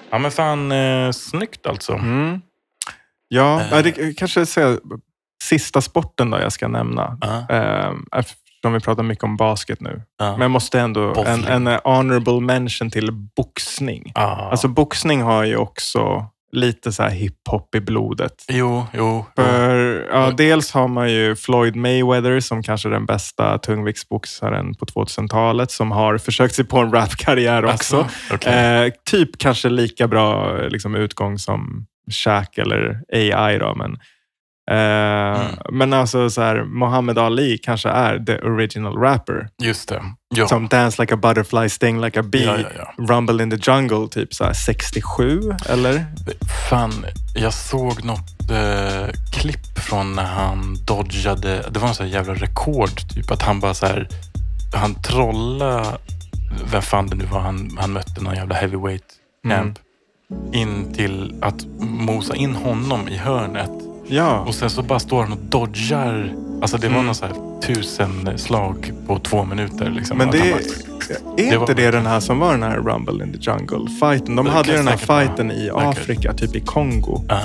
Ja 0.09 0.17
men 0.17 0.31
fan, 0.31 0.71
eh, 0.71 1.11
snyggt 1.11 1.65
alltså. 1.67 1.93
Mm. 1.93 2.41
Ja, 3.27 3.61
Eh. 3.61 3.83
det 3.83 4.13
kanske 4.17 4.41
är 4.41 4.79
sista 5.43 5.81
sporten 5.81 6.29
då 6.29 6.39
jag 6.39 6.51
ska 6.51 6.67
nämna. 6.67 7.17
Eh, 7.49 7.91
eftersom 8.19 8.73
vi 8.73 8.79
pratar 8.79 9.03
mycket 9.03 9.23
om 9.23 9.37
basket 9.37 9.81
nu. 9.81 10.01
ja. 10.17 10.31
Men 10.31 10.41
jag 10.41 10.51
måste 10.51 10.79
ändå, 10.79 11.07
en, 11.07 11.13
Boffling. 11.13 11.45
en 11.67 11.67
honorable 11.83 12.39
mention 12.39 12.89
till 12.91 13.11
boxning. 13.11 14.11
Ja. 14.15 14.49
Alltså 14.51 14.67
boxning 14.67 15.21
har 15.21 15.43
ju 15.43 15.57
också 15.57 16.25
lite 16.51 16.91
så 16.91 17.03
här 17.03 17.09
hiphop 17.09 17.75
i 17.75 17.79
blodet. 17.79 18.45
Jo, 18.49 18.87
jo. 18.93 19.25
För, 19.35 20.07
ja, 20.11 20.31
dels 20.37 20.71
har 20.71 20.87
man 20.87 21.11
ju 21.11 21.35
Floyd 21.35 21.75
Mayweather 21.75 22.39
som 22.39 22.63
kanske 22.63 22.89
är 22.89 22.91
den 22.91 23.05
bästa 23.05 23.57
tungviktsboxaren 23.57 24.75
på 24.75 24.85
2000-talet 24.85 25.71
som 25.71 25.91
har 25.91 26.17
försökt 26.17 26.55
sig 26.55 26.65
på 26.65 26.77
en 26.79 26.91
rapkarriär 26.91 27.65
också. 27.65 27.97
Alltså, 27.97 28.07
okej. 28.31 28.85
Eh, 28.85 28.93
typ 29.11 29.37
kanske 29.37 29.69
lika 29.69 30.07
bra 30.07 30.57
liksom, 30.57 30.95
utgång 30.95 31.39
som 31.39 31.85
Shaq 32.11 32.57
eller 32.57 33.01
AI. 33.13 33.57
Då, 33.57 33.75
men, 33.75 33.97
Mm. 34.69 35.55
men 35.71 35.93
alltså 35.93 36.29
så 36.29 36.41
här, 36.41 36.63
Muhammad 36.63 37.17
Ali 37.17 37.57
kanske 37.57 37.89
är 37.89 38.19
the 38.19 38.37
original 38.37 38.97
rapper. 38.97 39.47
Just 39.61 39.89
det. 39.89 40.01
Ja. 40.35 40.47
Som 40.47 40.67
Dance 40.67 41.01
like 41.01 41.13
a 41.13 41.17
butterfly, 41.17 41.69
sting 41.69 42.01
like 42.01 42.19
a 42.19 42.23
bee, 42.23 42.43
Ja, 42.43 42.57
ja, 42.57 42.67
ja. 42.97 43.05
rumble 43.15 43.43
in 43.43 43.51
the 43.51 43.71
jungle 43.71 44.07
typ 44.11 44.33
så 44.33 44.43
här 44.43 44.53
67 44.53 45.41
eller? 45.69 46.05
Fan, 46.69 47.05
jag 47.35 47.53
såg 47.53 48.03
något 48.05 48.51
eh, 48.51 49.07
klipp 49.31 49.79
från 49.79 50.15
när 50.15 50.23
han 50.25 50.77
dodgade. 50.87 51.65
Det 51.71 51.79
var 51.79 51.87
en 51.87 51.95
sån 51.95 52.05
här 52.05 52.13
jävla 52.13 52.33
rekord. 52.33 53.09
Typ 53.15 53.31
att 53.31 53.41
han 53.41 53.59
bara 53.59 53.73
så 53.73 53.85
här. 53.85 54.07
Han 54.73 54.95
trollade. 55.01 55.85
Vem 56.71 56.81
fan 56.81 57.07
det 57.07 57.15
nu 57.15 57.25
var 57.25 57.39
han, 57.39 57.77
han 57.79 57.91
mötte. 57.93 58.21
Någon 58.21 58.35
jävla 58.35 58.55
heavyweight 58.55 59.03
camp. 59.47 59.79
In 60.53 60.93
till 60.93 61.35
att 61.41 61.65
mosa 61.79 62.35
in 62.35 62.55
honom 62.55 63.07
i 63.09 63.17
hörnet. 63.17 63.71
Ja. 64.09 64.39
Och 64.39 64.55
sen 64.55 64.69
så 64.69 64.81
bara 64.83 64.99
står 64.99 65.23
han 65.23 65.31
och 65.31 65.39
dodgar. 65.49 66.33
Alltså 66.61 66.77
det 66.77 66.87
var 66.87 66.93
Mm. 66.93 67.05
någon 67.05 67.15
så 67.15 67.25
här 67.25 67.33
tusen 67.61 68.29
slag 68.37 68.93
på 69.07 69.19
två 69.19 69.45
minuter. 69.45 69.89
Liksom. 69.89 70.17
Men 70.17 70.31
det 70.31 70.37
är, 70.37 70.51
bara- 70.51 70.59
är 70.59 71.35
det 71.35 71.43
inte 71.43 71.57
var- 71.57 71.73
det 71.73 71.91
den 71.91 72.05
här 72.05 72.19
som 72.19 72.39
var 72.39 72.51
den 72.51 72.63
här 72.63 72.77
Rumble 72.77 73.25
in 73.25 73.33
the 73.33 73.51
Jungle 73.51 73.89
fighten? 73.99 74.35
De 74.35 74.45
Det 74.45 74.51
hade 74.51 74.71
ju 74.71 74.77
den 74.77 74.87
här 74.87 74.97
fighten 74.97 75.51
i. 75.51 75.69
Afrika, 75.73 76.33
typ 76.33 76.55
i 76.55 76.59
Kongo. 76.59 77.23
Ah, 77.29 77.35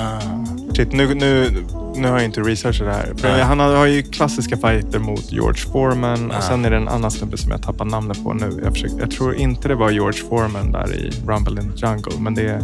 Shit, 0.77 0.93
nu, 0.93 1.15
nu, 1.15 1.51
nu 1.97 2.09
har 2.09 2.15
jag 2.17 2.25
inte 2.25 2.41
researchat 2.41 2.87
det 2.87 2.93
här. 2.93 3.13
För 3.17 3.43
han 3.43 3.59
har, 3.61 3.75
har 3.77 3.87
ju 3.87 4.03
klassiska 4.03 4.57
fighter 4.57 4.99
mot 4.99 5.33
George 5.33 5.63
Foreman 5.73 6.29
Ja. 6.33 6.37
och 6.39 6.43
sen 6.45 6.65
är 6.65 6.71
det 6.71 6.77
en 6.77 6.89
annan 6.89 7.11
snubbe 7.11 7.37
som 7.37 7.51
jag 7.51 7.63
tappar 7.63 7.85
namnet 7.85 8.25
på 8.25 8.33
nu. 8.33 8.61
Jag, 8.65 8.73
försöker, 8.73 8.99
jag 9.01 9.11
tror 9.11 9.35
inte 9.35 9.69
det 9.69 9.75
var 9.75 9.91
George 9.91 10.21
Foreman 10.29 10.73
där 10.73 10.95
i 10.95 11.11
Rumble 11.27 11.63
in 11.63 11.73
the 11.73 11.87
Jungle, 11.87 12.13
men 12.21 12.35
det 12.35 12.43
är 12.49 12.61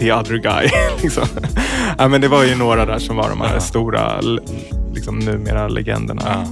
the 0.00 0.12
other 0.12 0.36
guy. 0.38 0.70
liksom. 1.02 1.26
ja, 1.98 2.08
men 2.08 2.20
det 2.20 2.28
var 2.28 2.44
ju 2.44 2.54
några 2.54 2.86
där 2.86 2.98
som 2.98 3.16
var 3.16 3.28
de 3.28 3.40
här 3.40 3.54
Ja. 3.54 3.60
stora, 3.60 4.20
liksom 4.94 5.18
numera 5.18 5.68
legenderna. 5.68 6.22
Ja. 6.26 6.44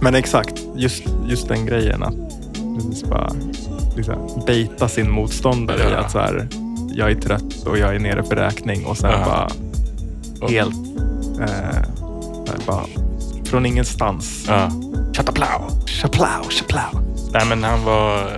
Men 0.00 0.14
exakt, 0.14 0.62
just, 0.76 1.02
just 1.28 1.48
den 1.48 1.66
grejen 1.66 2.02
att 2.02 2.14
precis 2.76 3.04
bara 3.04 3.32
liksom, 3.96 4.14
baita 4.46 4.88
sin 4.88 5.10
motståndare 5.10 5.78
i 5.78 5.92
Ja. 5.92 5.98
att 5.98 6.10
så 6.10 6.18
här, 6.18 6.48
jag 6.94 7.10
är 7.10 7.14
trött 7.14 7.66
och 7.66 7.78
jag 7.78 7.94
är 7.94 7.98
nere 7.98 8.22
för 8.22 8.36
räkning 8.36 8.86
och 8.86 8.96
sen 8.96 9.12
bara 9.24 9.48
helt 10.48 10.74
eh, 11.40 11.46
här, 12.48 12.56
bara 12.66 12.84
från 13.44 13.66
ingenstans. 13.66 14.44
Ja. 14.48 14.70
Chataplau. 15.16 15.62
Chaplau, 15.86 16.42
chaplau. 16.50 17.02
Nej, 17.32 17.42
men 17.48 17.64
han 17.64 17.84
var, 17.84 18.30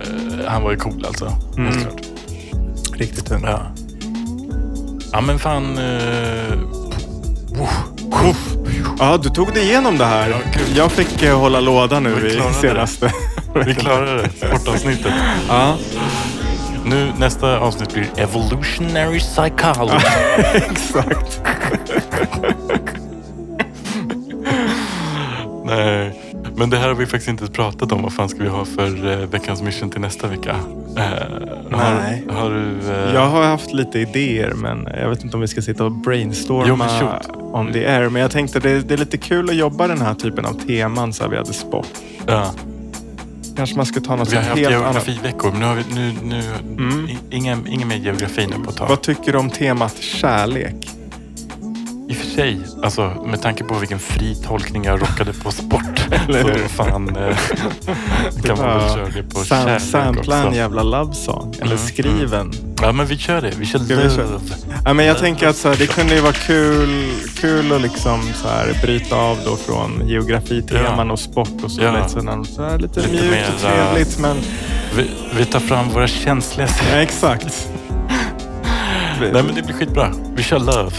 han 0.47 0.63
var 0.63 0.71
ju 0.71 0.77
cool 0.77 1.05
alltså. 1.07 1.31
Mm. 1.57 1.73
Riktigt 2.93 3.25
tung. 3.25 3.43
Ja. 3.45 3.59
Ja, 5.11 5.21
men 5.21 5.39
fan. 5.39 5.77
Eh, 5.77 6.53
uff. 8.29 8.55
Ja, 8.99 9.17
du 9.17 9.29
tog 9.29 9.53
dig 9.53 9.63
igenom 9.63 9.97
det 9.97 10.05
här. 10.05 10.35
Jag 10.75 10.91
fick 10.91 11.23
eh, 11.23 11.39
hålla 11.39 11.59
låda 11.59 11.99
nu 11.99 12.15
Vi 12.15 12.27
i 12.33 12.35
klarade 12.35 12.53
senaste. 12.53 13.13
Vi 13.65 13.75
klarade 13.75 14.21
det. 14.21 14.29
Sportavsnittet. 14.47 15.13
ja, 15.47 15.77
Nu, 16.85 17.13
nästa 17.17 17.59
avsnitt 17.59 17.93
blir 17.93 18.09
Evolutionary 18.17 19.19
Psychology. 19.19 20.05
exakt. 20.53 21.41
Nej, 25.65 26.20
men 26.61 26.69
det 26.69 26.77
här 26.77 26.87
har 26.87 26.95
vi 26.95 27.05
faktiskt 27.05 27.27
inte 27.29 27.47
pratat 27.47 27.91
om. 27.91 28.01
Vad 28.03 28.13
fan 28.13 28.29
ska 28.29 28.43
vi 28.43 28.49
ha 28.49 28.65
för 28.65 29.11
eh, 29.11 29.17
veckans 29.27 29.61
mission 29.61 29.89
till 29.89 30.01
nästa 30.01 30.27
vecka? 30.27 30.55
Eh, 30.97 31.03
Nej. 31.69 32.23
Har, 32.29 32.35
har 32.41 32.49
du... 32.49 32.91
Eh, 32.93 33.13
Jag 33.13 33.27
har 33.27 33.43
haft 33.43 33.73
lite 33.73 33.99
idéer, 33.99 34.53
men 34.55 34.87
jag 35.01 35.09
vet 35.09 35.23
inte 35.23 35.37
om 35.37 35.41
vi 35.41 35.47
ska 35.47 35.61
sitta 35.61 35.85
och 35.85 35.91
brainstorma 35.91 36.87
Jo, 37.01 37.07
on 37.59 37.73
the 37.73 37.85
air. 37.87 38.09
Men 38.09 38.21
jag 38.21 38.31
tänkte 38.31 38.59
det, 38.59 38.79
det 38.81 38.93
är 38.93 38.97
lite 38.97 39.17
kul 39.17 39.49
att 39.49 39.55
jobba 39.55 39.87
den 39.87 40.01
här 40.01 40.13
typen 40.13 40.45
av 40.45 40.53
teman 40.53 41.13
så 41.13 41.23
här 41.23 41.29
vi 41.31 41.37
hade 41.37 41.53
sport. 41.53 41.87
ja. 42.27 42.51
Kanske 43.55 43.75
man 43.77 43.85
ska 43.85 43.99
ta 43.99 44.15
något 44.15 44.31
Vi 44.31 44.35
har 44.35 44.43
haft 44.43 44.57
helt 44.59 44.73
annat. 44.75 45.07
geografiveckor, 45.07 45.51
men 45.51 45.59
nu 45.59 45.65
har 45.65 45.75
vi 45.75 45.83
nu, 45.95 46.13
nu, 46.23 46.41
Mm. 46.77 47.07
ingen, 47.29 47.67
ingen 47.67 47.87
mer 47.87 47.95
geografi 47.95 48.47
nu 48.47 48.55
på 48.65 48.69
ett 48.71 48.77
tag. 48.77 48.87
Vad 48.89 49.01
tycker 49.01 49.31
du 49.31 49.37
om 49.37 49.49
temat 49.49 49.97
kärlek? 49.97 50.75
I 52.11 52.13
och 52.13 52.17
för 52.17 52.25
sig, 52.27 52.61
alltså, 52.83 53.13
med 53.25 53.41
tanke 53.41 53.63
på 53.63 53.73
vilken 53.73 53.99
fri 53.99 54.35
tolkning 54.35 54.83
jag 54.83 55.01
rockade 55.01 55.33
på 55.33 55.51
sport. 55.51 56.07
Eller 56.27 56.43
så 56.43 56.69
fan 56.69 57.15
eh, 57.15 57.37
kan 58.45 58.57
man 58.57 58.79
väl 58.79 58.89
köra 58.89 59.05
det 59.09 59.23
på 59.23 59.39
Sam, 59.39 59.65
kärlek 59.67 59.81
sampla 59.81 60.43
en 60.47 60.53
jävla 60.53 60.83
love 60.83 61.13
song. 61.13 61.55
Eller 61.61 61.65
Mm, 61.75 61.77
skriv 61.87 62.33
en. 62.33 62.51
Ja, 62.81 62.91
men 62.91 63.05
vi 63.05 63.17
kör 63.17 63.41
det. 63.41 63.51
Vi 63.57 63.65
kör 63.65 63.79
Ska 63.79 63.95
vi 63.95 64.01
köra? 64.15 64.25
love. 64.25 64.39
Ja, 64.85 64.93
men 64.93 65.05
jag 65.05 65.17
tänker 65.17 65.47
att 65.47 65.55
så 65.55 65.69
här, 65.69 65.75
det 65.75 65.87
kunde 65.87 66.15
ju 66.15 66.21
vara 66.21 66.33
kul, 66.33 67.11
kul 67.41 67.71
att 67.71 67.81
liksom 67.81 68.21
så 68.41 68.47
här, 68.47 68.79
bryta 68.81 69.15
av 69.15 69.37
då 69.45 69.55
från 69.55 70.07
geografiteman 70.07 71.07
Ja. 71.07 71.13
och 71.13 71.19
sport 71.19 71.63
och 71.63 71.71
så. 71.71 71.81
Ja. 71.81 71.91
Lite, 71.97 72.09
sådär, 72.09 72.43
så 72.43 72.63
här, 72.63 72.77
lite, 72.79 72.99
Lite 72.99 73.11
mjukt 73.11 73.31
mera- 73.31 73.45
och 73.55 73.61
trevligt. 73.61 74.19
Men 74.19 74.37
Vi, 74.95 75.09
vi 75.37 75.45
tar 75.45 75.59
fram 75.59 75.89
våra 75.89 76.07
känsliga 76.07 76.67
ja, 76.91 76.97
exakt. 77.01 77.67
Nej, 79.21 79.31
men 79.43 79.55
det 79.55 79.61
blir 79.61 79.73
skitbra. 79.75 80.13
Vi 80.35 80.43
kör 80.43 80.59
love. 80.59 80.91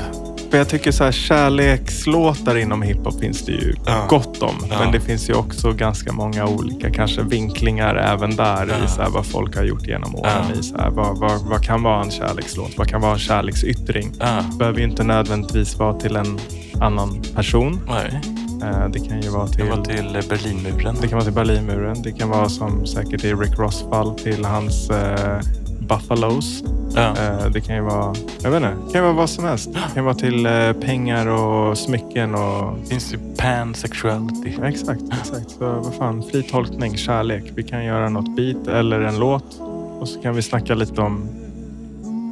För 0.53 0.59
jag 0.59 0.69
tycker 0.69 0.93
så 0.93 1.05
här, 1.05 1.13
kärlekslåtar 1.13 2.57
inom 2.57 2.83
hiphop 2.83 3.21
finns 3.21 3.45
det 3.45 3.53
ju 3.53 3.75
Ja. 3.87 4.07
gott 4.09 4.43
om. 4.43 4.55
Ja. 4.71 4.79
Men 4.79 4.93
det 4.93 5.01
finns 5.01 5.31
ju 5.31 5.35
också 5.35 5.73
ganska 5.73 6.13
många 6.13 6.47
olika 6.47 6.91
kanske 6.91 7.23
vinklingar 7.23 7.95
även 7.95 8.37
där 8.37 8.67
Ja. 8.79 8.85
i 8.85 8.89
så 8.89 9.03
här, 9.03 9.09
vad 9.11 9.27
folk 9.27 9.57
har 9.57 9.65
gjort 9.65 9.87
genom 9.87 10.15
åren. 10.17 10.45
I 10.61 10.63
så 10.63 10.77
här, 10.79 10.91
vad, 10.91 11.19
vad, 11.19 11.41
vad 11.41 11.63
kan 11.65 11.83
vara 11.83 12.03
en 12.05 12.11
kärlekslåt? 12.11 12.71
Vad 12.77 12.89
kan 12.89 13.01
vara 13.01 13.13
en 13.13 13.19
kärleksyttring? 13.19 14.13
Ja. 14.21 14.45
behöver 14.59 14.79
ju 14.79 14.85
inte 14.85 15.05
nödvändigtvis 15.05 15.77
vara 15.79 15.95
till 15.95 16.17
en 16.17 16.39
annan 16.81 17.23
person. 17.35 17.81
Nej. 17.89 18.21
Eh, 18.63 18.89
Det 18.89 18.99
kan 19.09 19.21
ju 19.23 19.29
vara 19.29 19.47
Det 19.47 19.53
till, 19.53 19.65
var 19.65 19.85
till 19.85 20.17
eh, 20.17 20.23
Berlinmuren. 20.29 20.97
det 21.01 21.09
kan 21.09 21.17
vara 21.19 21.25
till 21.25 21.33
Berlinmuren. 21.35 22.03
Det 22.03 22.13
kan 22.13 22.29
vara 22.29 22.49
som 22.49 22.87
säkert 22.87 23.25
i 23.25 23.33
Rick 23.35 23.59
Ross 23.59 23.85
fall 23.91 24.19
till 24.19 24.45
hans 24.45 24.91
eh, 24.91 25.41
Buffalos. 25.89 26.63
Ja. 26.95 27.01
Eh, 27.17 27.47
det 27.53 27.61
kan 27.61 27.77
ju 27.77 27.83
vara, 27.83 28.15
jag 28.43 28.51
vet 28.51 28.63
inte, 28.63 28.75
det 28.87 28.93
kan 28.93 29.03
vara 29.05 29.13
vad 29.13 29.31
som 29.31 29.45
helst. 29.45 29.73
Det 29.75 29.95
kan 29.95 30.05
vara 30.05 30.15
till 30.15 30.47
eh, 30.47 30.73
pengar 30.73 31.27
och 31.27 31.79
smycken 31.79 32.35
och 32.35 32.79
Det 32.83 32.87
finns 32.89 33.15
ju 33.15 33.19
pansexuality. 33.37 34.55
Ja, 34.61 34.69
Exakt, 34.69 35.03
exakt. 35.21 35.51
Så 35.51 35.65
vad 35.81 35.95
fan, 35.95 36.23
fri 36.33 36.43
tolkning, 36.43 36.97
kärlek. 36.97 37.45
Vi 37.55 37.63
kan 37.63 37.85
göra 37.85 38.09
något 38.09 38.37
beat 38.37 38.67
eller 38.67 39.01
en 39.01 39.19
låt 39.19 39.61
och 40.01 40.09
så 40.09 40.21
kan 40.23 40.35
vi 40.35 40.43
snacka 40.43 40.75
lite 40.75 41.01
om 41.01 41.29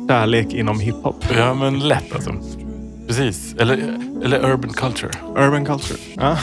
kärlek 0.08 0.52
inom 0.54 0.80
hiphop. 0.80 1.24
Ja, 1.36 1.54
men 1.54 1.78
lätt 1.78 2.14
alltså. 2.14 2.30
Precis. 3.06 3.54
Eller, 3.58 3.98
eller 4.24 4.50
urban 4.50 4.72
culture. 4.72 5.10
Urban 5.36 5.64
culture. 5.64 5.98
Ja. 6.16 6.36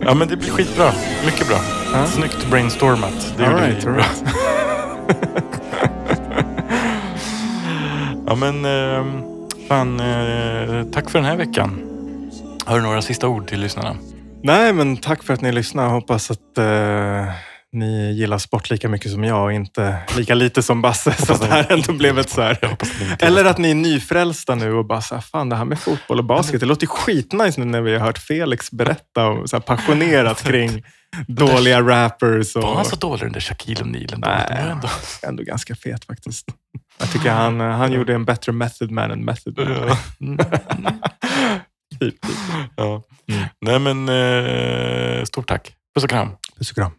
Ja, 0.00 0.14
men 0.14 0.28
det 0.28 0.36
blir 0.36 0.50
skitbra. 0.50 0.90
Mycket 1.24 1.48
bra. 1.48 1.56
Ja. 1.92 2.06
Snyggt 2.06 2.50
brainstormat. 2.50 3.34
Det 3.36 3.44
All 3.46 3.52
gjorde 3.52 3.66
right, 3.66 3.86
all 3.86 3.92
bra. 3.92 4.02
right. 4.02 4.34
Ja, 8.26 8.34
men 8.34 8.64
ehm, 8.64 9.22
fan, 9.68 10.00
eh, 10.00 10.84
tack 10.92 11.10
för 11.10 11.18
den 11.18 11.28
här 11.28 11.36
veckan. 11.36 11.80
Har 12.64 12.76
du 12.76 12.82
några 12.82 13.02
sista 13.02 13.28
ord 13.28 13.48
till 13.48 13.60
lyssnarna? 13.60 13.96
Nej, 14.42 14.72
men 14.72 14.96
tack 14.96 15.22
för 15.22 15.34
att 15.34 15.40
ni 15.40 15.52
lyssnar. 15.52 15.88
Hoppas 15.88 16.30
att 16.30 16.58
eh, 16.58 17.34
ni 17.72 18.12
gillar 18.12 18.38
sport 18.38 18.70
lika 18.70 18.88
mycket 18.88 19.12
som 19.12 19.24
jag 19.24 19.44
och 19.44 19.52
inte 19.52 19.98
lika 20.16 20.34
lite 20.34 20.62
som 20.62 20.82
Basse. 20.82 21.12
Så 21.26 21.32
att 21.32 21.40
det 21.40 21.46
här 21.46 21.72
ändå 21.72 21.92
blev 21.92 22.18
ett 22.18 22.30
så 22.30 22.42
här. 22.42 22.76
Eller 23.20 23.44
att 23.44 23.58
ni 23.58 23.70
är 23.70 23.74
nyfrälsta 23.74 24.54
nu 24.54 24.72
och 24.72 24.86
bara 24.86 25.00
så 25.00 25.14
här, 25.14 25.22
fan 25.22 25.48
det 25.48 25.56
här 25.56 25.64
med 25.64 25.78
fotboll 25.78 26.18
och 26.18 26.24
basket, 26.24 26.60
det 26.60 26.66
låter 26.66 26.86
skitnice 26.86 27.60
nu 27.60 27.64
när 27.64 27.80
vi 27.80 27.92
har 27.92 28.06
hört 28.06 28.18
Felix 28.18 28.70
berätta 28.70 29.26
om, 29.26 29.48
så 29.48 29.56
här, 29.56 29.60
passionerat 29.60 30.42
kring 30.48 30.84
dåliga 31.26 31.80
rappers. 31.80 32.56
Och, 32.56 32.62
Var 32.62 32.74
han 32.74 32.84
så 32.84 32.96
dålig 32.96 33.20
den 33.20 33.32
där 33.32 33.40
Shaquille 33.40 33.82
O'Neal? 33.82 34.14
Nej, 34.18 34.74
ändå 35.22 35.42
ganska 35.42 35.74
fet 35.74 36.04
faktiskt. 36.04 36.46
Jag 36.98 37.12
tycker 37.12 37.30
han, 37.30 37.60
han 37.60 37.92
gjorde 37.92 38.14
en 38.14 38.24
bättre 38.24 38.52
method 38.52 38.90
man 38.90 39.10
än 39.10 39.24
method 39.24 39.58
man. 39.58 39.72
Ja. 39.88 39.96
Typ, 42.00 42.20
typ. 42.26 42.36
ja. 42.76 43.02
Mm. 43.28 43.44
Nej, 43.60 43.78
men 43.78 44.08
eh, 44.08 45.24
stort 45.24 45.48
tack. 45.48 45.74
Puss 45.94 46.04
och 46.04 46.10
kram. 46.10 46.30
Puss 46.58 46.70
och 46.70 46.76
kram. 46.76 46.92